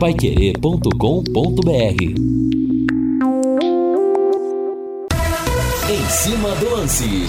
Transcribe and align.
paiquerê.com.br 0.00 2.02
Em 5.90 6.08
cima 6.08 6.54
do 6.54 6.70
lance. 6.70 7.26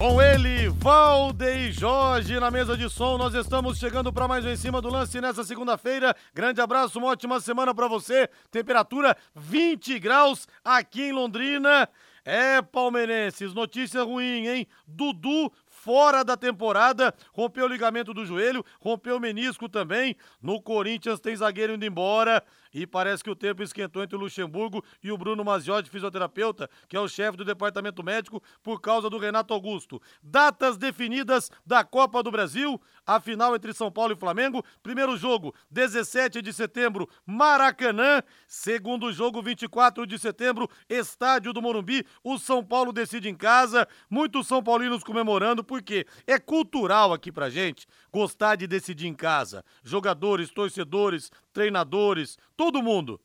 Com 0.00 0.22
ele, 0.22 0.70
Valdeir 0.70 1.70
Jorge 1.70 2.40
na 2.40 2.50
mesa 2.50 2.78
de 2.78 2.88
som. 2.88 3.18
Nós 3.18 3.34
estamos 3.34 3.76
chegando 3.76 4.10
para 4.10 4.26
mais 4.26 4.46
um 4.46 4.48
em 4.48 4.56
cima 4.56 4.80
do 4.80 4.88
lance 4.88 5.20
nessa 5.20 5.44
segunda-feira. 5.44 6.16
Grande 6.34 6.62
abraço, 6.62 6.98
uma 6.98 7.08
ótima 7.08 7.38
semana 7.40 7.74
para 7.74 7.88
você. 7.88 8.26
Temperatura 8.50 9.14
20 9.34 9.98
graus 9.98 10.48
aqui 10.64 11.02
em 11.02 11.12
Londrina. 11.12 11.86
É, 12.24 12.62
palmeirenses, 12.62 13.52
notícia 13.52 14.02
ruim, 14.02 14.46
hein? 14.46 14.66
Dudu 14.86 15.52
fora 15.82 16.22
da 16.22 16.36
temporada, 16.36 17.14
rompeu 17.32 17.64
o 17.64 17.68
ligamento 17.68 18.12
do 18.12 18.26
joelho, 18.26 18.62
rompeu 18.78 19.16
o 19.16 19.20
menisco 19.20 19.66
também. 19.66 20.14
No 20.42 20.60
Corinthians 20.60 21.20
tem 21.20 21.34
zagueiro 21.34 21.74
indo 21.74 21.86
embora. 21.86 22.44
E 22.72 22.86
parece 22.86 23.22
que 23.22 23.30
o 23.30 23.36
tempo 23.36 23.62
esquentou 23.62 24.02
entre 24.02 24.16
o 24.16 24.20
Luxemburgo 24.20 24.84
e 25.02 25.10
o 25.10 25.18
Bruno 25.18 25.44
Maziotti, 25.44 25.90
fisioterapeuta, 25.90 26.70
que 26.88 26.96
é 26.96 27.00
o 27.00 27.08
chefe 27.08 27.36
do 27.36 27.44
departamento 27.44 28.02
médico, 28.02 28.42
por 28.62 28.80
causa 28.80 29.10
do 29.10 29.18
Renato 29.18 29.52
Augusto. 29.52 30.00
Datas 30.22 30.76
definidas 30.76 31.50
da 31.66 31.84
Copa 31.84 32.22
do 32.22 32.30
Brasil, 32.30 32.80
a 33.06 33.18
final 33.20 33.54
entre 33.56 33.72
São 33.72 33.90
Paulo 33.90 34.12
e 34.12 34.16
Flamengo. 34.16 34.64
Primeiro 34.82 35.16
jogo, 35.16 35.54
17 35.70 36.40
de 36.40 36.52
setembro, 36.52 37.08
Maracanã. 37.26 38.22
Segundo 38.46 39.12
jogo, 39.12 39.42
24 39.42 40.06
de 40.06 40.18
setembro, 40.18 40.68
Estádio 40.88 41.52
do 41.52 41.62
Morumbi. 41.62 42.06
O 42.22 42.38
São 42.38 42.64
Paulo 42.64 42.92
decide 42.92 43.28
em 43.28 43.34
casa. 43.34 43.86
Muitos 44.08 44.46
São 44.46 44.62
Paulinos 44.62 45.02
comemorando, 45.02 45.64
porque 45.64 46.06
é 46.26 46.38
cultural 46.38 47.12
aqui 47.12 47.32
pra 47.32 47.50
gente 47.50 47.86
gostar 48.12 48.56
de 48.56 48.66
decidir 48.66 49.06
em 49.06 49.14
casa. 49.14 49.64
Jogadores, 49.82 50.50
torcedores, 50.50 51.30
treinadores, 51.52 52.38
todo 52.60 52.82
mundo. 52.82 53.18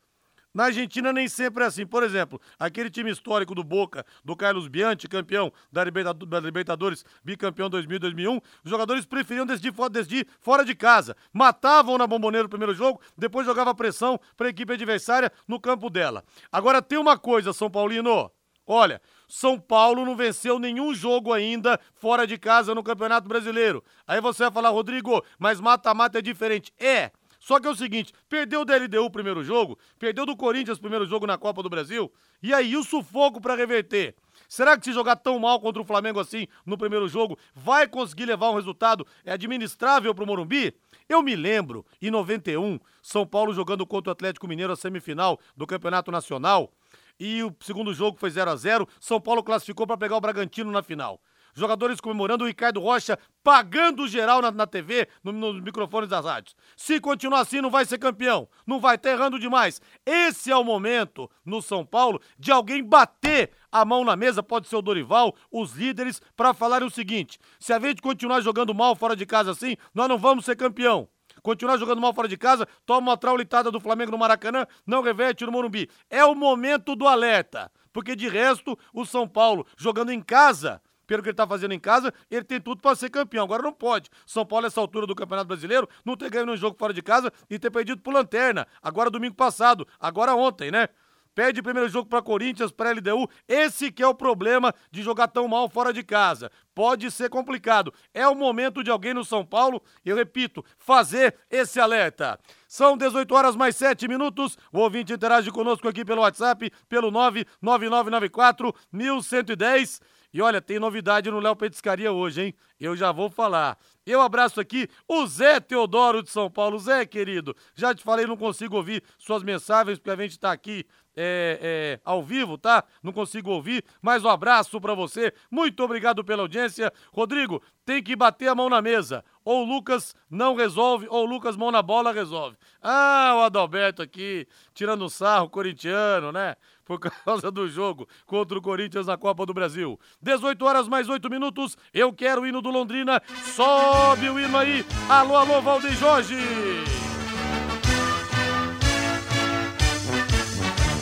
Na 0.53 0.67
Argentina 0.67 1.11
nem 1.11 1.27
sempre 1.27 1.61
é 1.65 1.67
assim. 1.67 1.85
Por 1.85 2.03
exemplo, 2.03 2.39
aquele 2.57 2.89
time 2.89 3.11
histórico 3.11 3.53
do 3.53 3.65
Boca, 3.65 4.05
do 4.23 4.33
Carlos 4.33 4.69
Bianchi, 4.69 5.09
campeão 5.09 5.51
da 5.69 5.83
Libertadores, 5.83 7.03
bicampeão 7.21 7.69
2000 7.69 7.99
2001, 7.99 8.37
os 8.63 8.71
jogadores 8.71 9.05
preferiam 9.05 9.45
decidir, 9.45 10.25
fora 10.39 10.63
de 10.63 10.73
casa. 10.73 11.17
Matavam 11.33 11.97
na 11.97 12.07
bomboneira 12.07 12.43
no 12.43 12.49
primeiro 12.49 12.73
jogo, 12.73 13.01
depois 13.17 13.45
jogava 13.45 13.75
pressão 13.75 14.17
para 14.37 14.47
a 14.47 14.49
equipe 14.51 14.71
adversária 14.71 15.29
no 15.45 15.59
campo 15.59 15.89
dela. 15.89 16.23
Agora 16.49 16.81
tem 16.81 16.97
uma 16.97 17.17
coisa, 17.17 17.51
São 17.51 17.69
Paulino. 17.69 18.31
Olha, 18.65 19.01
São 19.27 19.59
Paulo 19.59 20.05
não 20.05 20.15
venceu 20.15 20.59
nenhum 20.59 20.93
jogo 20.95 21.33
ainda 21.33 21.77
fora 21.95 22.25
de 22.25 22.37
casa 22.37 22.73
no 22.73 22.81
Campeonato 22.81 23.27
Brasileiro. 23.27 23.83
Aí 24.07 24.21
você 24.21 24.43
vai 24.43 24.51
falar, 24.53 24.69
Rodrigo, 24.69 25.21
mas 25.37 25.59
mata-mata 25.59 26.19
é 26.19 26.21
diferente. 26.21 26.71
É. 26.79 27.11
Só 27.45 27.59
que 27.59 27.67
é 27.67 27.69
o 27.69 27.75
seguinte, 27.75 28.11
perdeu 28.27 28.65
do 28.65 28.73
LDU 28.73 29.05
o 29.05 29.11
primeiro 29.11 29.43
jogo, 29.43 29.77
perdeu 29.99 30.25
do 30.25 30.35
Corinthians 30.35 30.79
o 30.79 30.81
primeiro 30.81 31.05
jogo 31.05 31.27
na 31.27 31.37
Copa 31.37 31.61
do 31.61 31.69
Brasil, 31.69 32.11
e 32.41 32.51
aí 32.51 32.75
o 32.75 32.83
sufoco 32.83 33.39
para 33.39 33.53
reverter. 33.53 34.15
Será 34.49 34.75
que 34.75 34.83
se 34.83 34.91
jogar 34.91 35.15
tão 35.17 35.37
mal 35.37 35.59
contra 35.59 35.79
o 35.79 35.85
Flamengo 35.85 36.19
assim 36.19 36.47
no 36.65 36.75
primeiro 36.75 37.07
jogo, 37.07 37.37
vai 37.53 37.87
conseguir 37.87 38.25
levar 38.25 38.49
um 38.49 38.55
resultado 38.55 39.05
administrável 39.23 40.15
para 40.15 40.23
o 40.23 40.27
Morumbi? 40.27 40.73
Eu 41.07 41.21
me 41.21 41.35
lembro, 41.35 41.85
em 42.01 42.09
91, 42.09 42.79
São 42.99 43.27
Paulo 43.27 43.53
jogando 43.53 43.85
contra 43.85 44.09
o 44.09 44.13
Atlético 44.13 44.47
Mineiro 44.47 44.73
a 44.73 44.75
semifinal 44.75 45.39
do 45.55 45.67
Campeonato 45.67 46.11
Nacional, 46.11 46.73
e 47.19 47.43
o 47.43 47.55
segundo 47.59 47.93
jogo 47.93 48.17
foi 48.17 48.31
0 48.31 48.49
a 48.49 48.55
0 48.55 48.89
São 48.99 49.21
Paulo 49.21 49.43
classificou 49.43 49.85
para 49.85 49.97
pegar 49.97 50.17
o 50.17 50.21
Bragantino 50.21 50.71
na 50.71 50.81
final 50.81 51.21
jogadores 51.55 51.99
comemorando 51.99 52.43
o 52.43 52.47
Ricardo 52.47 52.79
Rocha 52.79 53.17
pagando 53.43 54.07
geral 54.07 54.41
na, 54.41 54.51
na 54.51 54.67
TV, 54.67 55.07
no, 55.23 55.31
nos 55.31 55.61
microfones 55.61 56.09
das 56.09 56.25
rádios. 56.25 56.55
Se 56.75 56.99
continuar 56.99 57.41
assim, 57.41 57.61
não 57.61 57.69
vai 57.69 57.85
ser 57.85 57.97
campeão, 57.97 58.47
não 58.67 58.79
vai, 58.79 58.97
tá 58.97 59.09
errando 59.09 59.39
demais. 59.39 59.81
Esse 60.05 60.51
é 60.51 60.55
o 60.55 60.63
momento 60.63 61.29
no 61.45 61.61
São 61.61 61.85
Paulo 61.85 62.19
de 62.37 62.51
alguém 62.51 62.83
bater 62.83 63.51
a 63.71 63.85
mão 63.85 64.03
na 64.03 64.15
mesa, 64.15 64.43
pode 64.43 64.67
ser 64.67 64.75
o 64.75 64.81
Dorival, 64.81 65.35
os 65.51 65.73
líderes, 65.73 66.21
para 66.35 66.53
falarem 66.53 66.87
o 66.87 66.91
seguinte: 66.91 67.39
se 67.59 67.73
a 67.73 67.79
gente 67.79 68.01
continuar 68.01 68.41
jogando 68.41 68.73
mal 68.73 68.95
fora 68.95 69.15
de 69.15 69.25
casa 69.25 69.51
assim, 69.51 69.75
nós 69.93 70.09
não 70.09 70.17
vamos 70.17 70.45
ser 70.45 70.55
campeão 70.55 71.07
continuar 71.45 71.77
jogando 71.77 72.01
mal 72.01 72.11
fora 72.11 72.27
de 72.27 72.37
casa, 72.37 72.67
toma 72.87 73.11
uma 73.11 73.17
traulitada 73.17 73.69
do 73.69 73.79
Flamengo 73.79 74.11
no 74.11 74.17
Maracanã, 74.17 74.65
não 74.85 75.03
reverte 75.03 75.45
no 75.45 75.51
Morumbi. 75.51 75.87
É 76.09 76.25
o 76.25 76.33
momento 76.33 76.95
do 76.95 77.07
alerta, 77.07 77.71
porque 77.93 78.15
de 78.15 78.27
resto, 78.27 78.75
o 78.91 79.05
São 79.05 79.27
Paulo 79.27 79.63
jogando 79.77 80.11
em 80.11 80.21
casa 80.21 80.81
pelo 81.05 81.21
que 81.21 81.29
ele 81.29 81.33
está 81.33 81.47
fazendo 81.47 81.73
em 81.73 81.79
casa, 81.79 82.13
ele 82.29 82.43
tem 82.43 82.59
tudo 82.59 82.81
para 82.81 82.95
ser 82.95 83.09
campeão. 83.09 83.43
Agora 83.43 83.63
não 83.63 83.73
pode. 83.73 84.09
São 84.25 84.45
Paulo, 84.45 84.65
nessa 84.65 84.79
altura 84.79 85.07
do 85.07 85.15
Campeonato 85.15 85.47
Brasileiro, 85.47 85.87
não 86.03 86.15
ter 86.15 86.29
ganho 86.29 86.51
um 86.51 86.57
jogo 86.57 86.77
fora 86.77 86.93
de 86.93 87.01
casa 87.01 87.31
e 87.49 87.57
ter 87.59 87.71
perdido 87.71 88.01
por 88.01 88.13
lanterna. 88.13 88.67
Agora 88.81 89.09
domingo 89.09 89.35
passado, 89.35 89.87
agora 89.99 90.35
ontem, 90.35 90.71
né? 90.71 90.89
Perde 91.35 91.61
primeiro 91.61 91.89
jogo 91.89 92.07
para 92.07 92.21
Corinthians, 92.21 92.71
para 92.71 92.91
LDU. 92.91 93.29
Esse 93.45 93.91
que 93.91 94.01
é 94.01 94.07
o 94.07 94.15
problema 94.15 94.73
de 94.89 95.03
jogar 95.03 95.27
tão 95.27 95.49
mal 95.49 95.69
fora 95.69 95.91
de 95.91 96.01
casa. 96.01 96.49
Pode 96.73 97.11
ser 97.11 97.29
complicado. 97.29 97.93
É 98.13 98.25
o 98.25 98.33
momento 98.33 98.81
de 98.81 98.89
alguém 98.89 99.13
no 99.13 99.25
São 99.25 99.45
Paulo, 99.45 99.83
eu 100.05 100.15
repito, 100.15 100.63
fazer 100.77 101.35
esse 101.51 101.77
alerta. 101.77 102.39
São 102.69 102.95
18 102.95 103.35
horas 103.35 103.55
mais 103.55 103.75
7 103.75 104.07
minutos. 104.07 104.57
O 104.71 104.79
ouvinte 104.79 105.11
interage 105.11 105.51
conosco 105.51 105.89
aqui 105.89 106.05
pelo 106.05 106.21
WhatsApp, 106.21 106.71
pelo 106.87 107.11
99994 107.11 108.73
1110. 108.93 109.99
E 110.35 110.41
olha, 110.41 110.61
tem 110.61 110.79
novidade 110.79 111.31
no 111.31 111.39
Léo 111.39 111.55
Petiscaria 111.55 112.11
hoje, 112.11 112.41
hein? 112.41 112.55
Eu 112.77 112.93
já 112.93 113.09
vou 113.09 113.29
falar. 113.29 113.77
Eu 114.05 114.19
abraço 114.19 114.59
aqui 114.59 114.89
o 115.07 115.25
Zé 115.25 115.61
Teodoro 115.61 116.21
de 116.21 116.29
São 116.29 116.51
Paulo. 116.51 116.77
Zé, 116.77 117.05
querido, 117.05 117.55
já 117.73 117.95
te 117.95 118.03
falei, 118.03 118.27
não 118.27 118.35
consigo 118.35 118.75
ouvir 118.75 119.01
suas 119.17 119.43
mensagens, 119.43 119.97
porque 119.97 120.09
a 120.09 120.15
gente 120.17 120.37
tá 120.37 120.51
aqui 120.51 120.85
é, 121.15 121.59
é, 121.61 121.99
ao 122.03 122.21
vivo, 122.21 122.57
tá? 122.57 122.83
Não 123.01 123.13
consigo 123.13 123.49
ouvir, 123.49 123.85
mas 124.01 124.25
um 124.25 124.29
abraço 124.29 124.81
para 124.81 124.93
você. 124.93 125.33
Muito 125.49 125.81
obrigado 125.81 126.21
pela 126.21 126.41
audiência. 126.41 126.91
Rodrigo, 127.13 127.63
tem 127.85 128.03
que 128.03 128.13
bater 128.13 128.49
a 128.49 128.55
mão 128.55 128.69
na 128.69 128.81
mesa. 128.81 129.23
Ou 129.43 129.63
o 129.63 129.65
Lucas 129.65 130.13
não 130.29 130.53
resolve, 130.55 131.07
ou 131.09 131.23
o 131.23 131.29
Lucas 131.29 131.55
mão 131.55 131.71
na 131.71 131.81
bola 131.81 132.11
resolve. 132.11 132.57
Ah, 132.81 133.35
o 133.37 133.43
Adalberto 133.43 134.01
aqui, 134.01 134.45
tirando 134.73 135.09
sarro, 135.09 135.49
corintiano, 135.49 136.33
né? 136.33 136.57
Por 136.85 136.99
causa 136.99 137.51
do 137.51 137.67
jogo 137.67 138.07
contra 138.25 138.57
o 138.57 138.61
Corinthians 138.61 139.07
na 139.07 139.17
Copa 139.17 139.45
do 139.45 139.53
Brasil. 139.53 139.99
18 140.21 140.63
horas 140.63 140.87
mais 140.87 141.09
8 141.09 141.29
minutos. 141.29 141.75
Eu 141.93 142.13
quero 142.13 142.41
o 142.41 142.47
hino 142.47 142.61
do 142.61 142.69
Londrina. 142.69 143.21
Sobe 143.55 144.29
o 144.29 144.39
hino 144.39 144.57
aí. 144.57 144.85
Alô, 145.09 145.35
alô, 145.35 145.61
Valdeir 145.61 145.97
Jorge. 145.97 146.35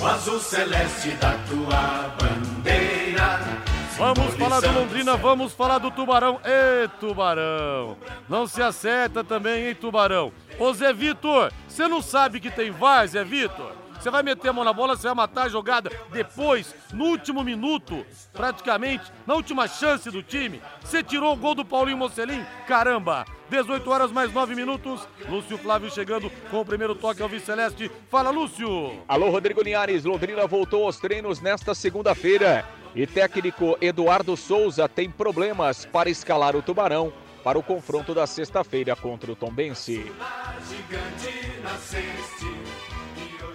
O 0.02 0.06
azul 0.06 0.40
celeste 0.40 1.12
da 1.12 1.34
tua 1.48 2.16
bandeira. 2.20 3.40
Vamos 3.98 4.34
falar 4.36 4.60
do 4.60 4.72
Londrina, 4.72 5.16
vamos 5.16 5.54
falar 5.54 5.78
do 5.78 5.92
Tubarão. 5.92 6.40
Ê, 6.44 6.88
Tubarão! 7.00 7.96
Não 8.28 8.48
se 8.48 8.62
acerta 8.62 9.24
também, 9.24 9.68
hein, 9.68 9.76
Tubarão? 9.76 10.32
Ô 10.60 10.74
Zé 10.74 10.92
Vitor, 10.92 11.52
você 11.68 11.88
não 11.88 12.02
sabe 12.02 12.40
que 12.40 12.50
tem 12.50 12.72
VAR, 12.72 13.08
Zé 13.08 13.24
Vitor? 13.24 13.83
Você 14.03 14.12
vai 14.12 14.22
meter 14.22 14.50
a 14.50 14.53
mão 14.53 14.66
na 14.66 14.74
bola, 14.74 14.97
você 14.97 15.08
vai 15.08 15.16
matar 15.16 15.44
a 15.44 15.47
jogada 15.47 15.90
depois, 16.12 16.75
no 16.91 17.06
último 17.06 17.41
minuto, 17.41 18.06
praticamente, 18.34 19.09
na 19.25 19.34
última 19.34 19.66
chance 19.66 20.12
do 20.12 20.22
time. 20.22 20.62
Você 20.81 21.02
tirou 21.02 21.31
o 21.31 21.38
gol 21.38 21.56
do 21.56 21.64
Paulinho 21.64 21.97
Mocelin? 21.97 22.46
Caramba! 22.68 23.25
18 23.50 23.90
horas 23.90 24.12
mais 24.12 24.34
9 24.34 24.56
minutos. 24.56 25.08
Lúcio 25.30 25.58
Flávio 25.58 25.90
chegando 25.90 26.30
com 26.52 26.59
o 26.59 26.66
primeiro 26.66 26.96
toque 26.96 27.24
ao 27.24 27.30
Vice 27.30 27.46
Celeste. 27.46 27.90
Fala, 28.09 28.30
Lúcio! 28.30 29.02
Alô, 29.08 29.30
Rodrigo 29.30 29.64
Linhares. 29.64 30.03
Londrina 30.03 30.46
voltou 30.46 30.84
aos 30.85 30.97
treinos 30.97 31.40
nesta 31.40 31.74
segunda-feira. 31.74 32.68
E 32.94 33.08
técnico 33.08 33.78
Eduardo 33.80 34.35
Souza 34.35 34.90
tem 34.90 35.09
problemas 35.09 35.85
para 35.85 36.09
escalar 36.09 36.58
o 36.58 36.62
Tubarão 36.62 37.14
para 37.41 37.58
o 37.58 37.64
confronto 37.64 38.14
da 38.14 38.28
sexta-feira 38.28 38.97
contra 38.97 39.31
o 39.31 39.35
Tombense. 39.35 40.12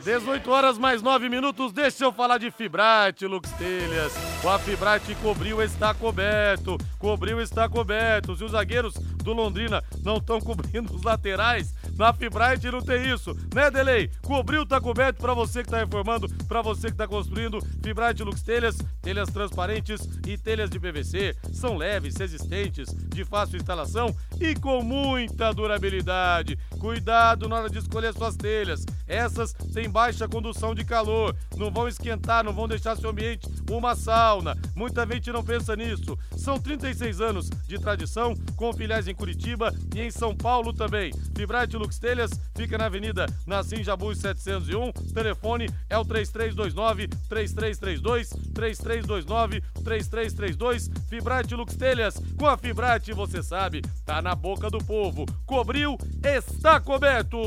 18 0.09 0.51
horas 0.51 0.79
mais 0.79 1.03
9 1.03 1.29
minutos, 1.29 1.71
deixa 1.71 2.03
eu 2.05 2.11
falar 2.11 2.39
de 2.39 2.51
Fibrate, 2.51 3.27
Lux 3.27 3.51
Telhas. 3.59 4.15
Com 4.41 4.49
a 4.49 4.59
Fibrate 4.59 5.15
cobriu, 5.17 5.63
está 5.63 5.93
coberto. 5.93 6.79
Cobriu, 6.99 7.43
está 7.43 7.69
coberto. 7.69 8.35
Se 8.35 8.43
os 8.43 8.53
zagueiros 8.53 8.95
do 8.95 9.35
Londrina 9.35 9.85
não 10.03 10.17
estão 10.17 10.41
cobrindo 10.41 10.95
os 10.95 11.03
laterais, 11.03 11.75
na 11.99 12.13
Fibrate 12.13 12.71
não 12.71 12.81
tem 12.81 13.11
isso, 13.11 13.37
né, 13.53 13.71
Delay? 13.71 14.09
Cobriu, 14.23 14.65
tá 14.65 14.81
coberto 14.81 15.21
para 15.21 15.35
você 15.35 15.65
que 15.65 15.69
tá 15.69 15.79
reformando, 15.79 16.29
para 16.47 16.63
você 16.63 16.93
que 16.93 16.97
tá 16.97 17.09
construindo. 17.09 17.61
Fibrate 17.83 18.23
Lux 18.23 18.41
Telhas, 18.41 18.79
telhas 19.03 19.29
transparentes 19.29 20.09
e 20.25 20.39
telhas 20.39 20.71
de 20.71 20.79
PVC. 20.79 21.35
São 21.53 21.77
leves, 21.77 22.17
resistentes, 22.17 22.89
de 23.09 23.25
fácil 23.25 23.57
instalação 23.57 24.15
e 24.41 24.55
com 24.55 24.81
muita 24.81 25.53
durabilidade. 25.53 26.57
Cuidado 26.79 27.49
na 27.49 27.57
hora 27.57 27.69
de 27.69 27.79
escolher 27.79 28.15
suas 28.15 28.37
telhas. 28.37 28.87
Essas 29.07 29.53
têm 29.53 29.91
baixa 29.91 30.29
condução 30.29 30.75
de 30.75 30.85
calor, 30.85 31.35
não 31.57 31.71
vão 31.71 31.89
esquentar, 31.89 32.45
não 32.45 32.53
vão 32.53 32.69
deixar 32.69 32.97
seu 32.97 33.11
ambiente 33.11 33.49
uma 33.69 33.97
sauna. 33.97 34.57
Muita 34.77 35.05
gente 35.07 35.33
não 35.33 35.43
pensa 35.43 35.75
nisso. 35.75 36.17
São 36.37 36.61
36 36.61 37.21
anos 37.21 37.51
de 37.67 37.79
tradição, 37.79 38.35
com 38.55 38.73
filiais 38.73 39.09
em 39.09 39.15
Curitiba 39.15 39.75
e 39.95 40.01
em 40.01 40.11
São 40.11 40.37
Paulo 40.37 40.73
também. 40.73 41.13
Fibrate 41.35 41.77
Lux 41.77 41.88
Telhas 41.97 42.33
fica 42.57 42.77
na 42.77 42.87
Avenida 42.87 43.27
Nassim 43.47 43.85
Jabuz 43.85 44.19
701. 44.19 44.93
Telefone 45.15 45.71
é 45.89 45.97
o 45.97 46.05
3329 46.05 47.07
3332 47.29 48.31
3329 48.53 49.61
3332. 49.85 50.91
Fibrate 51.09 51.55
Lux 51.55 51.77
Telhas, 51.77 52.21
com 52.37 52.47
a 52.47 52.59
Fibrate 52.59 53.13
você 53.13 53.43
sabe, 53.43 53.83
tá 54.05 54.21
na 54.21 54.35
boca 54.35 54.69
do 54.69 54.79
povo. 54.79 55.25
Cobriu, 55.47 55.97
está 56.23 56.81
coberto. 56.81 57.39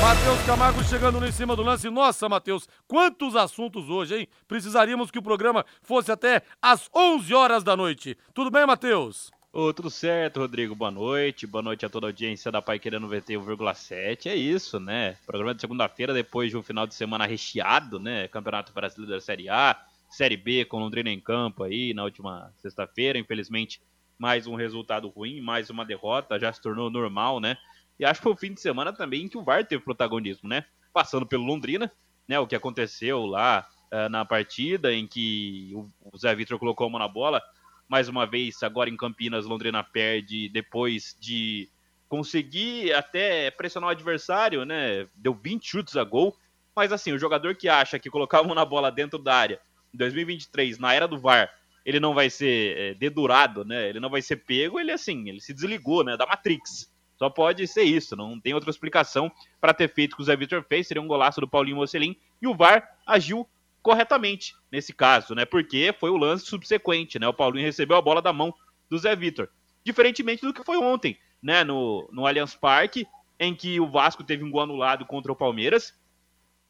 Matheus 0.00 0.42
Camargo 0.44 0.84
chegando 0.84 1.18
no 1.18 1.26
em 1.26 1.32
cima 1.32 1.56
do 1.56 1.62
lance. 1.62 1.88
Nossa, 1.88 2.28
Matheus, 2.28 2.68
quantos 2.86 3.34
assuntos 3.36 3.88
hoje, 3.88 4.16
hein? 4.16 4.28
Precisaríamos 4.46 5.10
que 5.10 5.18
o 5.18 5.22
programa 5.22 5.64
fosse 5.82 6.12
até 6.12 6.42
às 6.60 6.90
11 6.94 7.32
horas 7.32 7.64
da 7.64 7.76
noite. 7.76 8.16
Tudo 8.34 8.50
bem, 8.50 8.66
Matheus? 8.66 9.33
Ô, 9.56 9.72
tudo 9.72 9.88
certo, 9.88 10.40
Rodrigo. 10.40 10.74
Boa 10.74 10.90
noite. 10.90 11.46
Boa 11.46 11.62
noite 11.62 11.86
a 11.86 11.88
toda 11.88 12.08
a 12.08 12.08
audiência 12.08 12.50
da 12.50 12.60
Pai 12.60 12.80
Querendo 12.80 13.06
VT 13.06 13.34
1,7. 13.34 14.26
É 14.26 14.34
isso, 14.34 14.80
né? 14.80 15.16
Programa 15.24 15.54
de 15.54 15.60
segunda-feira, 15.60 16.12
depois 16.12 16.50
de 16.50 16.56
um 16.56 16.62
final 16.62 16.88
de 16.88 16.94
semana 16.96 17.24
recheado, 17.24 18.00
né? 18.00 18.26
Campeonato 18.26 18.72
Brasileiro 18.72 19.14
da 19.14 19.20
Série 19.20 19.48
A, 19.48 19.80
Série 20.10 20.36
B 20.36 20.64
com 20.64 20.80
Londrina 20.80 21.08
em 21.08 21.20
campo 21.20 21.62
aí 21.62 21.94
na 21.94 22.02
última 22.02 22.52
sexta-feira. 22.56 23.16
Infelizmente, 23.16 23.80
mais 24.18 24.48
um 24.48 24.56
resultado 24.56 25.06
ruim, 25.06 25.40
mais 25.40 25.70
uma 25.70 25.84
derrota. 25.84 26.36
Já 26.36 26.52
se 26.52 26.60
tornou 26.60 26.90
normal, 26.90 27.38
né? 27.38 27.56
E 27.96 28.04
acho 28.04 28.18
que 28.18 28.24
foi 28.24 28.32
o 28.32 28.36
fim 28.36 28.52
de 28.52 28.60
semana 28.60 28.92
também 28.92 29.28
que 29.28 29.38
o 29.38 29.44
VAR 29.44 29.64
teve 29.64 29.84
protagonismo, 29.84 30.48
né? 30.48 30.64
Passando 30.92 31.24
pelo 31.24 31.44
Londrina, 31.44 31.92
né? 32.26 32.40
O 32.40 32.46
que 32.48 32.56
aconteceu 32.56 33.24
lá 33.24 33.64
uh, 33.92 34.08
na 34.08 34.24
partida 34.24 34.92
em 34.92 35.06
que 35.06 35.70
o, 36.02 36.18
Zé 36.18 36.34
Vitor 36.34 36.58
colocou 36.58 36.88
a 36.88 36.90
mão 36.90 36.98
na 36.98 37.06
bola. 37.06 37.40
Mais 37.88 38.08
uma 38.08 38.26
vez, 38.26 38.62
agora 38.62 38.88
em 38.90 38.96
Campinas, 38.96 39.46
Londrina 39.46 39.82
perde 39.82 40.48
depois 40.48 41.16
de 41.20 41.68
conseguir 42.08 42.92
até 42.92 43.50
pressionar 43.50 43.88
o 43.88 43.92
adversário, 43.92 44.64
né? 44.64 45.06
Deu 45.14 45.34
20 45.34 45.66
chutes 45.66 45.96
a 45.96 46.04
gol. 46.04 46.36
Mas 46.74 46.92
assim, 46.92 47.12
o 47.12 47.18
jogador 47.18 47.54
que 47.54 47.68
acha 47.68 47.98
que 47.98 48.10
colocar 48.10 48.40
a 48.40 48.42
mão 48.42 48.54
na 48.54 48.64
bola 48.64 48.90
dentro 48.90 49.18
da 49.18 49.34
área 49.34 49.60
em 49.92 49.96
2023, 49.96 50.78
na 50.78 50.92
era 50.92 51.06
do 51.06 51.18
VAR, 51.18 51.48
ele 51.84 52.00
não 52.00 52.14
vai 52.14 52.28
ser 52.28 52.76
é, 52.76 52.94
dedurado, 52.94 53.64
né? 53.64 53.88
Ele 53.88 54.00
não 54.00 54.10
vai 54.10 54.22
ser 54.22 54.36
pego, 54.36 54.80
ele 54.80 54.90
assim, 54.90 55.28
ele 55.28 55.40
se 55.40 55.54
desligou, 55.54 56.02
né? 56.02 56.16
Da 56.16 56.26
Matrix. 56.26 56.92
Só 57.16 57.30
pode 57.30 57.66
ser 57.68 57.84
isso, 57.84 58.16
não 58.16 58.40
tem 58.40 58.54
outra 58.54 58.70
explicação 58.70 59.30
para 59.60 59.72
ter 59.72 59.88
feito 59.88 60.14
o 60.14 60.16
que 60.16 60.22
o 60.22 60.24
Zé 60.24 60.34
Vitor 60.34 60.64
fez, 60.68 60.88
seria 60.88 61.02
um 61.02 61.06
golaço 61.06 61.40
do 61.40 61.48
Paulinho 61.48 61.76
Mocelin, 61.76 62.16
e 62.42 62.46
o 62.48 62.56
VAR 62.56 62.96
agiu 63.06 63.48
corretamente 63.84 64.56
nesse 64.72 64.94
caso, 64.94 65.34
né? 65.34 65.44
Porque 65.44 65.94
foi 66.00 66.08
o 66.08 66.16
lance 66.16 66.46
subsequente, 66.46 67.18
né? 67.18 67.28
O 67.28 67.34
Paulinho 67.34 67.66
recebeu 67.66 67.98
a 67.98 68.02
bola 68.02 68.22
da 68.22 68.32
mão 68.32 68.52
do 68.88 68.98
Zé 68.98 69.14
Vitor. 69.14 69.48
Diferentemente 69.84 70.40
do 70.40 70.54
que 70.54 70.64
foi 70.64 70.78
ontem, 70.78 71.18
né? 71.42 71.62
No, 71.62 72.08
no 72.10 72.26
Allianz 72.26 72.54
Parque, 72.54 73.06
em 73.38 73.54
que 73.54 73.78
o 73.78 73.90
Vasco 73.90 74.24
teve 74.24 74.42
um 74.42 74.50
gol 74.50 74.62
anulado 74.62 75.04
contra 75.04 75.30
o 75.30 75.36
Palmeiras. 75.36 75.94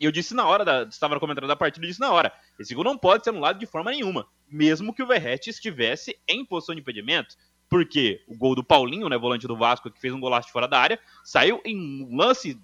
E 0.00 0.04
eu 0.04 0.10
disse 0.10 0.34
na 0.34 0.44
hora, 0.44 0.64
da, 0.64 0.82
estava 0.82 1.20
comentando 1.20 1.46
da 1.46 1.54
partida, 1.54 1.86
eu 1.86 1.88
disse 1.88 2.00
na 2.00 2.10
hora, 2.10 2.32
esse 2.58 2.74
gol 2.74 2.82
não 2.82 2.98
pode 2.98 3.22
ser 3.22 3.30
anulado 3.30 3.60
de 3.60 3.66
forma 3.66 3.92
nenhuma, 3.92 4.26
mesmo 4.48 4.92
que 4.92 5.02
o 5.02 5.06
Verrete 5.06 5.50
estivesse 5.50 6.18
em 6.26 6.44
posição 6.44 6.74
de 6.74 6.80
impedimento 6.80 7.36
porque 7.68 8.22
o 8.28 8.36
gol 8.36 8.54
do 8.54 8.62
Paulinho, 8.62 9.08
né, 9.08 9.18
volante 9.18 9.48
do 9.48 9.56
Vasco, 9.56 9.90
que 9.90 10.00
fez 10.00 10.12
um 10.12 10.20
golaço 10.20 10.46
de 10.46 10.52
fora 10.52 10.68
da 10.68 10.78
área, 10.78 11.00
saiu 11.24 11.60
em 11.64 11.76
um 12.04 12.16
lance 12.16 12.60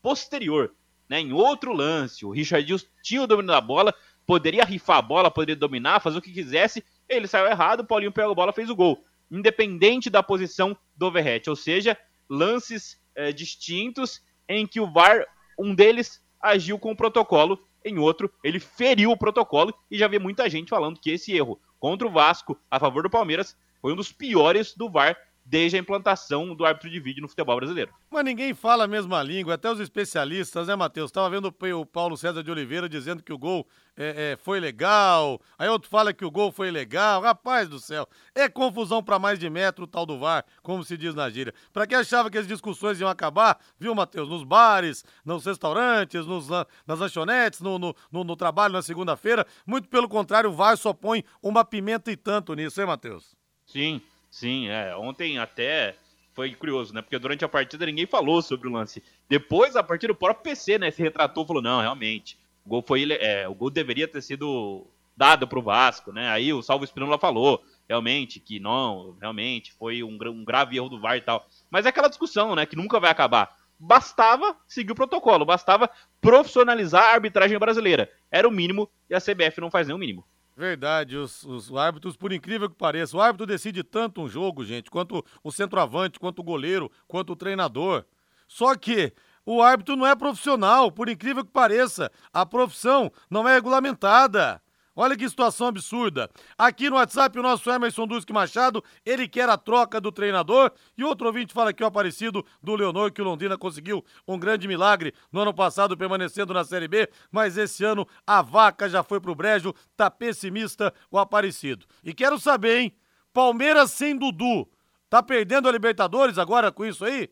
posterior, 0.00 0.72
né, 1.14 1.20
em 1.20 1.32
outro 1.32 1.72
lance. 1.72 2.26
O 2.26 2.30
Richard 2.30 2.74
tinha 3.00 3.22
o 3.22 3.26
domínio 3.26 3.52
da 3.52 3.60
bola, 3.60 3.94
poderia 4.26 4.64
rifar 4.64 4.96
a 4.96 5.02
bola, 5.02 5.30
poderia 5.30 5.54
dominar, 5.54 6.00
fazer 6.00 6.18
o 6.18 6.22
que 6.22 6.32
quisesse, 6.32 6.84
ele 7.08 7.28
saiu 7.28 7.46
errado, 7.46 7.80
o 7.80 7.84
Paulinho 7.84 8.10
pegou 8.10 8.32
a 8.32 8.34
bola, 8.34 8.52
fez 8.52 8.68
o 8.68 8.74
gol, 8.74 9.04
independente 9.30 10.10
da 10.10 10.24
posição 10.24 10.76
do 10.96 11.12
Verrete, 11.12 11.48
ou 11.48 11.54
seja, 11.54 11.96
lances 12.28 13.00
é, 13.14 13.30
distintos 13.30 14.22
em 14.48 14.66
que 14.66 14.80
o 14.80 14.90
VAR, 14.90 15.24
um 15.56 15.72
deles 15.72 16.20
agiu 16.42 16.80
com 16.80 16.90
o 16.90 16.96
protocolo, 16.96 17.60
em 17.84 17.96
outro 17.96 18.32
ele 18.42 18.58
feriu 18.58 19.12
o 19.12 19.16
protocolo 19.16 19.72
e 19.88 19.96
já 19.96 20.08
vi 20.08 20.18
muita 20.18 20.50
gente 20.50 20.70
falando 20.70 20.98
que 20.98 21.10
esse 21.10 21.32
erro 21.32 21.60
contra 21.78 22.08
o 22.08 22.10
Vasco 22.10 22.58
a 22.68 22.80
favor 22.80 23.04
do 23.04 23.10
Palmeiras 23.10 23.56
foi 23.80 23.92
um 23.92 23.96
dos 23.96 24.10
piores 24.10 24.74
do 24.74 24.90
VAR 24.90 25.16
desde 25.44 25.76
a 25.76 25.80
implantação 25.80 26.54
do 26.54 26.64
árbitro 26.64 26.88
de 26.90 26.98
vídeo 26.98 27.20
no 27.20 27.28
futebol 27.28 27.56
brasileiro. 27.56 27.92
Mas 28.10 28.24
ninguém 28.24 28.54
fala 28.54 28.84
a 28.84 28.88
mesma 28.88 29.22
língua, 29.22 29.54
até 29.54 29.70
os 29.70 29.78
especialistas, 29.78 30.68
né, 30.68 30.74
Matheus? 30.74 31.10
Estava 31.10 31.28
vendo 31.28 31.54
o 31.78 31.86
Paulo 31.86 32.16
César 32.16 32.42
de 32.42 32.50
Oliveira 32.50 32.88
dizendo 32.88 33.22
que 33.22 33.32
o 33.32 33.38
gol 33.38 33.66
é, 33.96 34.32
é, 34.32 34.36
foi 34.36 34.58
legal, 34.58 35.40
aí 35.58 35.68
outro 35.68 35.88
fala 35.88 36.12
que 36.12 36.24
o 36.24 36.30
gol 36.30 36.50
foi 36.50 36.70
legal. 36.70 37.20
Rapaz 37.20 37.68
do 37.68 37.78
céu, 37.78 38.08
é 38.34 38.48
confusão 38.48 39.02
para 39.02 39.18
mais 39.18 39.38
de 39.38 39.50
metro 39.50 39.84
o 39.84 39.86
tal 39.86 40.06
do 40.06 40.18
VAR, 40.18 40.44
como 40.62 40.82
se 40.82 40.96
diz 40.96 41.14
na 41.14 41.28
gíria. 41.28 41.52
Para 41.72 41.86
quem 41.86 41.98
achava 41.98 42.30
que 42.30 42.38
as 42.38 42.46
discussões 42.46 43.00
iam 43.00 43.08
acabar, 43.08 43.58
viu, 43.78 43.94
Matheus? 43.94 44.28
Nos 44.28 44.44
bares, 44.44 45.04
nos 45.24 45.44
restaurantes, 45.44 46.26
nos, 46.26 46.48
nas 46.48 46.98
lanchonetes, 46.98 47.60
no, 47.60 47.78
no, 47.78 47.94
no, 48.10 48.24
no 48.24 48.36
trabalho 48.36 48.72
na 48.72 48.82
segunda-feira, 48.82 49.46
muito 49.66 49.88
pelo 49.88 50.08
contrário, 50.08 50.50
o 50.50 50.54
VAR 50.54 50.76
só 50.76 50.92
põe 50.92 51.24
uma 51.42 51.64
pimenta 51.64 52.10
e 52.10 52.16
tanto 52.16 52.54
nisso, 52.54 52.80
hein, 52.80 52.86
Matheus? 52.86 53.34
Sim, 53.66 54.00
sim. 54.34 54.68
É. 54.68 54.96
Ontem 54.96 55.38
até 55.38 55.96
foi 56.32 56.54
curioso, 56.54 56.92
né? 56.92 57.00
Porque 57.00 57.18
durante 57.18 57.44
a 57.44 57.48
partida 57.48 57.86
ninguém 57.86 58.06
falou 58.06 58.42
sobre 58.42 58.68
o 58.68 58.72
lance. 58.72 59.02
Depois, 59.28 59.76
a 59.76 59.82
partir 59.82 60.08
do 60.08 60.14
próprio 60.14 60.42
PC, 60.42 60.78
né? 60.78 60.90
Se 60.90 61.02
retratou 61.02 61.46
falou: 61.46 61.62
não, 61.62 61.80
realmente, 61.80 62.38
o 62.64 62.68
gol 62.68 62.82
foi. 62.86 63.10
É, 63.12 63.48
o 63.48 63.54
gol 63.54 63.70
deveria 63.70 64.08
ter 64.08 64.20
sido 64.22 64.86
dado 65.16 65.46
pro 65.46 65.62
Vasco, 65.62 66.12
né? 66.12 66.28
Aí 66.28 66.52
o 66.52 66.62
Salvo 66.62 66.84
Espinola 66.84 67.18
falou, 67.18 67.62
realmente, 67.88 68.40
que 68.40 68.58
não, 68.58 69.16
realmente, 69.20 69.72
foi 69.72 70.02
um, 70.02 70.18
um 70.28 70.44
grave 70.44 70.76
erro 70.76 70.88
do 70.88 71.00
VAR 71.00 71.16
e 71.16 71.20
tal. 71.20 71.46
Mas 71.70 71.86
é 71.86 71.90
aquela 71.90 72.08
discussão, 72.08 72.54
né? 72.54 72.66
Que 72.66 72.76
nunca 72.76 72.98
vai 72.98 73.10
acabar. 73.10 73.56
Bastava 73.78 74.56
seguir 74.66 74.92
o 74.92 74.96
protocolo, 74.96 75.44
bastava 75.44 75.90
profissionalizar 76.20 77.04
a 77.04 77.12
arbitragem 77.12 77.58
brasileira. 77.58 78.10
Era 78.30 78.48
o 78.48 78.50
mínimo 78.50 78.90
e 79.08 79.14
a 79.14 79.20
CBF 79.20 79.60
não 79.60 79.70
faz 79.70 79.86
nem 79.86 79.94
o 79.94 79.98
mínimo. 79.98 80.24
Verdade, 80.56 81.16
os, 81.16 81.42
os, 81.44 81.74
árbitros, 81.74 82.16
por 82.16 82.32
incrível 82.32 82.70
que 82.70 82.76
pareça, 82.76 83.16
o 83.16 83.20
árbitro 83.20 83.46
decide 83.46 83.82
tanto 83.82 84.22
um 84.22 84.28
jogo, 84.28 84.64
gente, 84.64 84.88
quanto 84.88 85.24
o 85.42 85.50
centroavante, 85.50 86.20
quanto 86.20 86.38
o 86.38 86.44
goleiro, 86.44 86.90
quanto 87.08 87.32
o 87.32 87.36
treinador. 87.36 88.04
Só 88.46 88.76
que 88.76 89.12
o 89.44 89.60
árbitro 89.60 89.96
não 89.96 90.06
é 90.06 90.14
profissional, 90.14 90.92
por 90.92 91.08
incrível 91.08 91.44
que 91.44 91.50
pareça. 91.50 92.10
A 92.32 92.46
profissão 92.46 93.10
não 93.28 93.48
é 93.48 93.54
regulamentada. 93.54 94.62
Olha 94.96 95.16
que 95.16 95.28
situação 95.28 95.66
absurda. 95.66 96.30
Aqui 96.56 96.88
no 96.88 96.96
WhatsApp, 96.96 97.36
o 97.38 97.42
nosso 97.42 97.68
Emerson 97.70 98.06
Duque 98.06 98.32
Machado, 98.32 98.82
ele 99.04 99.26
quer 99.26 99.48
a 99.48 99.56
troca 99.56 100.00
do 100.00 100.12
treinador. 100.12 100.70
E 100.96 101.02
outro 101.02 101.26
ouvinte 101.26 101.52
fala 101.52 101.70
aqui, 101.70 101.82
o 101.82 101.86
aparecido 101.86 102.44
do 102.62 102.76
Leonor, 102.76 103.12
que 103.12 103.20
o 103.20 103.24
Londrina 103.24 103.58
conseguiu 103.58 104.04
um 104.26 104.38
grande 104.38 104.68
milagre 104.68 105.12
no 105.32 105.40
ano 105.40 105.52
passado, 105.52 105.96
permanecendo 105.96 106.54
na 106.54 106.64
Série 106.64 106.86
B. 106.86 107.08
Mas 107.32 107.56
esse 107.56 107.84
ano 107.84 108.06
a 108.26 108.40
vaca 108.40 108.88
já 108.88 109.02
foi 109.02 109.20
pro 109.20 109.34
brejo, 109.34 109.74
tá 109.96 110.08
pessimista 110.10 110.94
o 111.10 111.18
aparecido. 111.18 111.86
E 112.04 112.14
quero 112.14 112.38
saber, 112.38 112.78
hein? 112.78 112.96
Palmeiras 113.32 113.90
sem 113.90 114.16
Dudu. 114.16 114.68
Tá 115.10 115.22
perdendo 115.22 115.68
a 115.68 115.72
Libertadores 115.72 116.38
agora 116.38 116.70
com 116.70 116.84
isso 116.84 117.04
aí? 117.04 117.28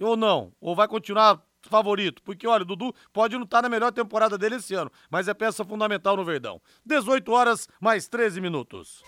Ou 0.00 0.16
não? 0.16 0.52
Ou 0.60 0.74
vai 0.74 0.88
continuar 0.88 1.42
favorito, 1.62 2.22
porque 2.22 2.46
olha, 2.46 2.62
o 2.62 2.66
Dudu 2.66 2.94
pode 3.12 3.36
não 3.36 3.44
estar 3.44 3.58
tá 3.58 3.62
na 3.62 3.68
melhor 3.68 3.92
temporada 3.92 4.38
dele 4.38 4.56
esse 4.56 4.74
ano, 4.74 4.90
mas 5.10 5.28
é 5.28 5.34
peça 5.34 5.64
fundamental 5.64 6.16
no 6.16 6.24
Verdão. 6.24 6.60
18 6.84 7.30
horas 7.32 7.68
mais 7.80 8.08
13 8.08 8.40
minutos. 8.40 9.02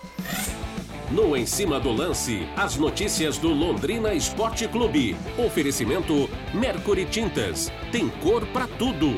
No 1.11 1.37
Em 1.37 1.45
Cima 1.45 1.80
do 1.80 1.90
Lance, 1.90 2.47
as 2.57 2.76
notícias 2.76 3.37
do 3.37 3.49
Londrina 3.49 4.14
Esporte 4.14 4.69
Clube. 4.69 5.16
Oferecimento 5.45 6.30
Mercury 6.54 7.04
Tintas. 7.04 7.73
Tem 7.90 8.09
cor 8.09 8.47
para 8.47 8.69
tudo. 8.69 9.09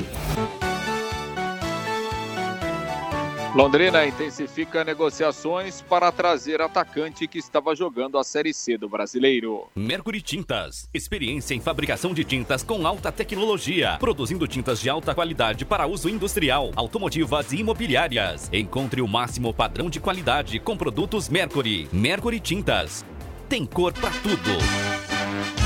Londrina 3.55 4.03
intensifica 4.03 4.83
negociações 4.83 5.79
para 5.79 6.11
trazer 6.11 6.59
atacante 6.59 7.27
que 7.27 7.37
estava 7.37 7.75
jogando 7.75 8.17
a 8.17 8.23
Série 8.23 8.51
C 8.51 8.79
do 8.79 8.89
Brasileiro. 8.89 9.67
Mercury 9.75 10.21
Tintas. 10.21 10.89
Experiência 10.91 11.53
em 11.53 11.59
fabricação 11.59 12.15
de 12.15 12.23
tintas 12.23 12.63
com 12.63 12.87
alta 12.87 13.11
tecnologia. 13.11 13.97
Produzindo 13.99 14.47
tintas 14.47 14.81
de 14.81 14.89
alta 14.89 15.13
qualidade 15.13 15.65
para 15.65 15.85
uso 15.85 16.09
industrial, 16.09 16.71
automotivas 16.75 17.51
e 17.51 17.57
imobiliárias. 17.57 18.49
Encontre 18.51 19.03
o 19.03 19.07
máximo 19.07 19.53
padrão 19.53 19.87
de 19.87 19.99
qualidade 19.99 20.59
com 20.59 20.75
produtos 20.75 21.29
Mercury. 21.29 21.87
Mercury 21.93 22.39
Tintas. 22.39 23.05
Tem 23.47 23.67
cor 23.67 23.93
para 23.93 24.09
tudo. 24.09 25.62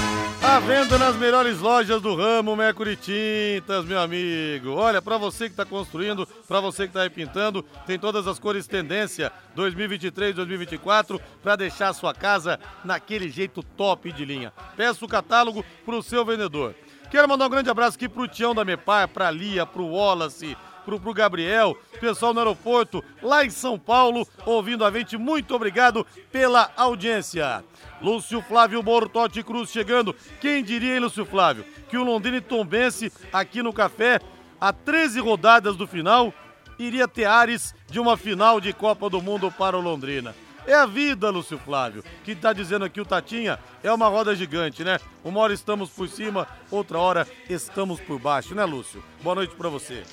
A 0.47 0.59
venda 0.59 0.97
nas 0.97 1.17
melhores 1.17 1.59
lojas 1.59 2.01
do 2.01 2.15
ramo 2.15 2.55
Mercury 2.55 2.95
Tintas, 2.95 3.83
meu 3.83 3.99
amigo. 3.99 4.71
Olha, 4.71 5.01
para 5.01 5.17
você 5.17 5.43
que 5.43 5.51
está 5.51 5.65
construindo, 5.65 6.25
para 6.47 6.61
você 6.61 6.83
que 6.83 6.89
está 6.89 7.03
repintando, 7.03 7.61
tem 7.85 7.99
todas 7.99 8.25
as 8.27 8.39
cores 8.39 8.65
tendência 8.65 9.29
2023, 9.55 10.33
2024 10.33 11.19
para 11.43 11.57
deixar 11.57 11.89
a 11.89 11.93
sua 11.93 12.13
casa 12.13 12.57
naquele 12.85 13.29
jeito 13.29 13.61
top 13.61 14.09
de 14.13 14.23
linha. 14.23 14.53
Peça 14.77 15.03
o 15.03 15.07
catálogo 15.07 15.65
pro 15.85 16.01
seu 16.01 16.23
vendedor. 16.23 16.73
Quero 17.11 17.27
mandar 17.27 17.47
um 17.47 17.49
grande 17.49 17.69
abraço 17.69 17.97
aqui 17.97 18.07
pro 18.07 18.27
Tião 18.27 18.55
da 18.55 18.63
Mepar, 18.63 19.09
pra 19.09 19.29
Lia, 19.29 19.65
pro 19.65 19.85
Wallace, 19.85 20.55
pro, 20.87 21.01
pro 21.01 21.13
Gabriel, 21.13 21.77
pessoal 21.99 22.33
no 22.33 22.39
aeroporto, 22.39 23.03
lá 23.21 23.43
em 23.43 23.49
São 23.49 23.77
Paulo, 23.77 24.25
ouvindo 24.45 24.85
a 24.85 24.91
gente. 24.91 25.17
Muito 25.17 25.53
obrigado 25.53 26.07
pela 26.31 26.71
audiência. 26.77 27.61
Lúcio 28.01 28.41
Flávio 28.41 28.81
Bortotti 28.81 29.43
Cruz 29.43 29.69
chegando. 29.69 30.15
Quem 30.39 30.63
diria, 30.63 30.93
hein, 30.93 31.01
Lúcio 31.01 31.25
Flávio, 31.25 31.65
que 31.89 31.97
o 31.97 32.03
Londrina 32.05 32.37
e 32.37 32.41
Tombense 32.41 33.11
aqui 33.33 33.61
no 33.61 33.73
Café, 33.73 34.21
a 34.61 34.71
13 34.71 35.19
rodadas 35.19 35.75
do 35.75 35.85
final, 35.85 36.33
iria 36.79 37.07
ter 37.07 37.25
ares 37.25 37.75
de 37.89 37.99
uma 37.99 38.15
final 38.15 38.61
de 38.61 38.71
Copa 38.71 39.09
do 39.09 39.21
Mundo 39.21 39.51
para 39.51 39.77
o 39.77 39.81
Londrina. 39.81 40.33
É 40.65 40.73
a 40.73 40.85
vida, 40.85 41.29
Lúcio 41.29 41.57
Flávio. 41.57 42.03
Que 42.23 42.35
tá 42.35 42.53
dizendo 42.53 42.85
aqui 42.85 42.99
o 42.99 43.05
Tatinha 43.05 43.59
é 43.83 43.91
uma 43.91 44.07
roda 44.07 44.35
gigante, 44.35 44.83
né? 44.83 44.99
Uma 45.23 45.39
hora 45.39 45.53
estamos 45.53 45.89
por 45.89 46.07
cima, 46.07 46.47
outra 46.69 46.97
hora 46.97 47.27
estamos 47.49 47.99
por 47.99 48.19
baixo, 48.19 48.53
né, 48.53 48.65
Lúcio? 48.65 49.03
Boa 49.21 49.35
noite 49.35 49.55
para 49.55 49.69
você. 49.69 50.03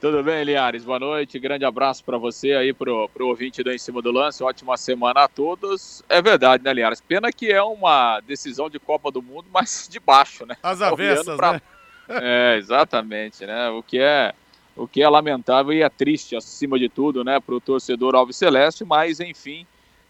Tudo 0.00 0.22
bem, 0.22 0.42
Liares? 0.44 0.82
Boa 0.82 0.98
noite. 0.98 1.38
Grande 1.38 1.62
abraço 1.62 2.02
para 2.02 2.16
você 2.16 2.52
aí, 2.52 2.72
pro, 2.72 3.06
pro 3.10 3.28
ouvinte 3.28 3.62
do 3.62 3.70
Em 3.70 3.76
Cima 3.76 4.00
do 4.00 4.10
Lance. 4.10 4.42
Ótima 4.42 4.74
semana 4.78 5.24
a 5.24 5.28
todos. 5.28 6.02
É 6.08 6.22
verdade, 6.22 6.64
né, 6.64 6.72
Liares? 6.72 7.02
Pena 7.02 7.30
que 7.30 7.52
é 7.52 7.62
uma 7.62 8.18
decisão 8.20 8.70
de 8.70 8.78
Copa 8.78 9.10
do 9.10 9.20
Mundo, 9.20 9.44
mas 9.52 9.86
de 9.90 10.00
baixo, 10.00 10.46
né? 10.46 10.56
As 10.62 10.80
avessas, 10.80 11.36
pra... 11.36 11.52
né? 11.52 11.60
É, 12.12 12.56
exatamente, 12.56 13.46
né? 13.46 13.68
O 13.68 13.84
que 13.84 14.00
é 14.00 14.34
o 14.74 14.88
que 14.88 15.00
é 15.00 15.08
lamentável 15.08 15.72
e 15.72 15.82
é 15.82 15.88
triste, 15.88 16.34
acima 16.34 16.76
de 16.76 16.88
tudo, 16.88 17.22
né, 17.22 17.38
para 17.38 17.54
o 17.54 17.60
torcedor 17.60 18.16
Alves 18.16 18.36
Celeste, 18.36 18.84
mas 18.84 19.20
enfim, 19.20 19.64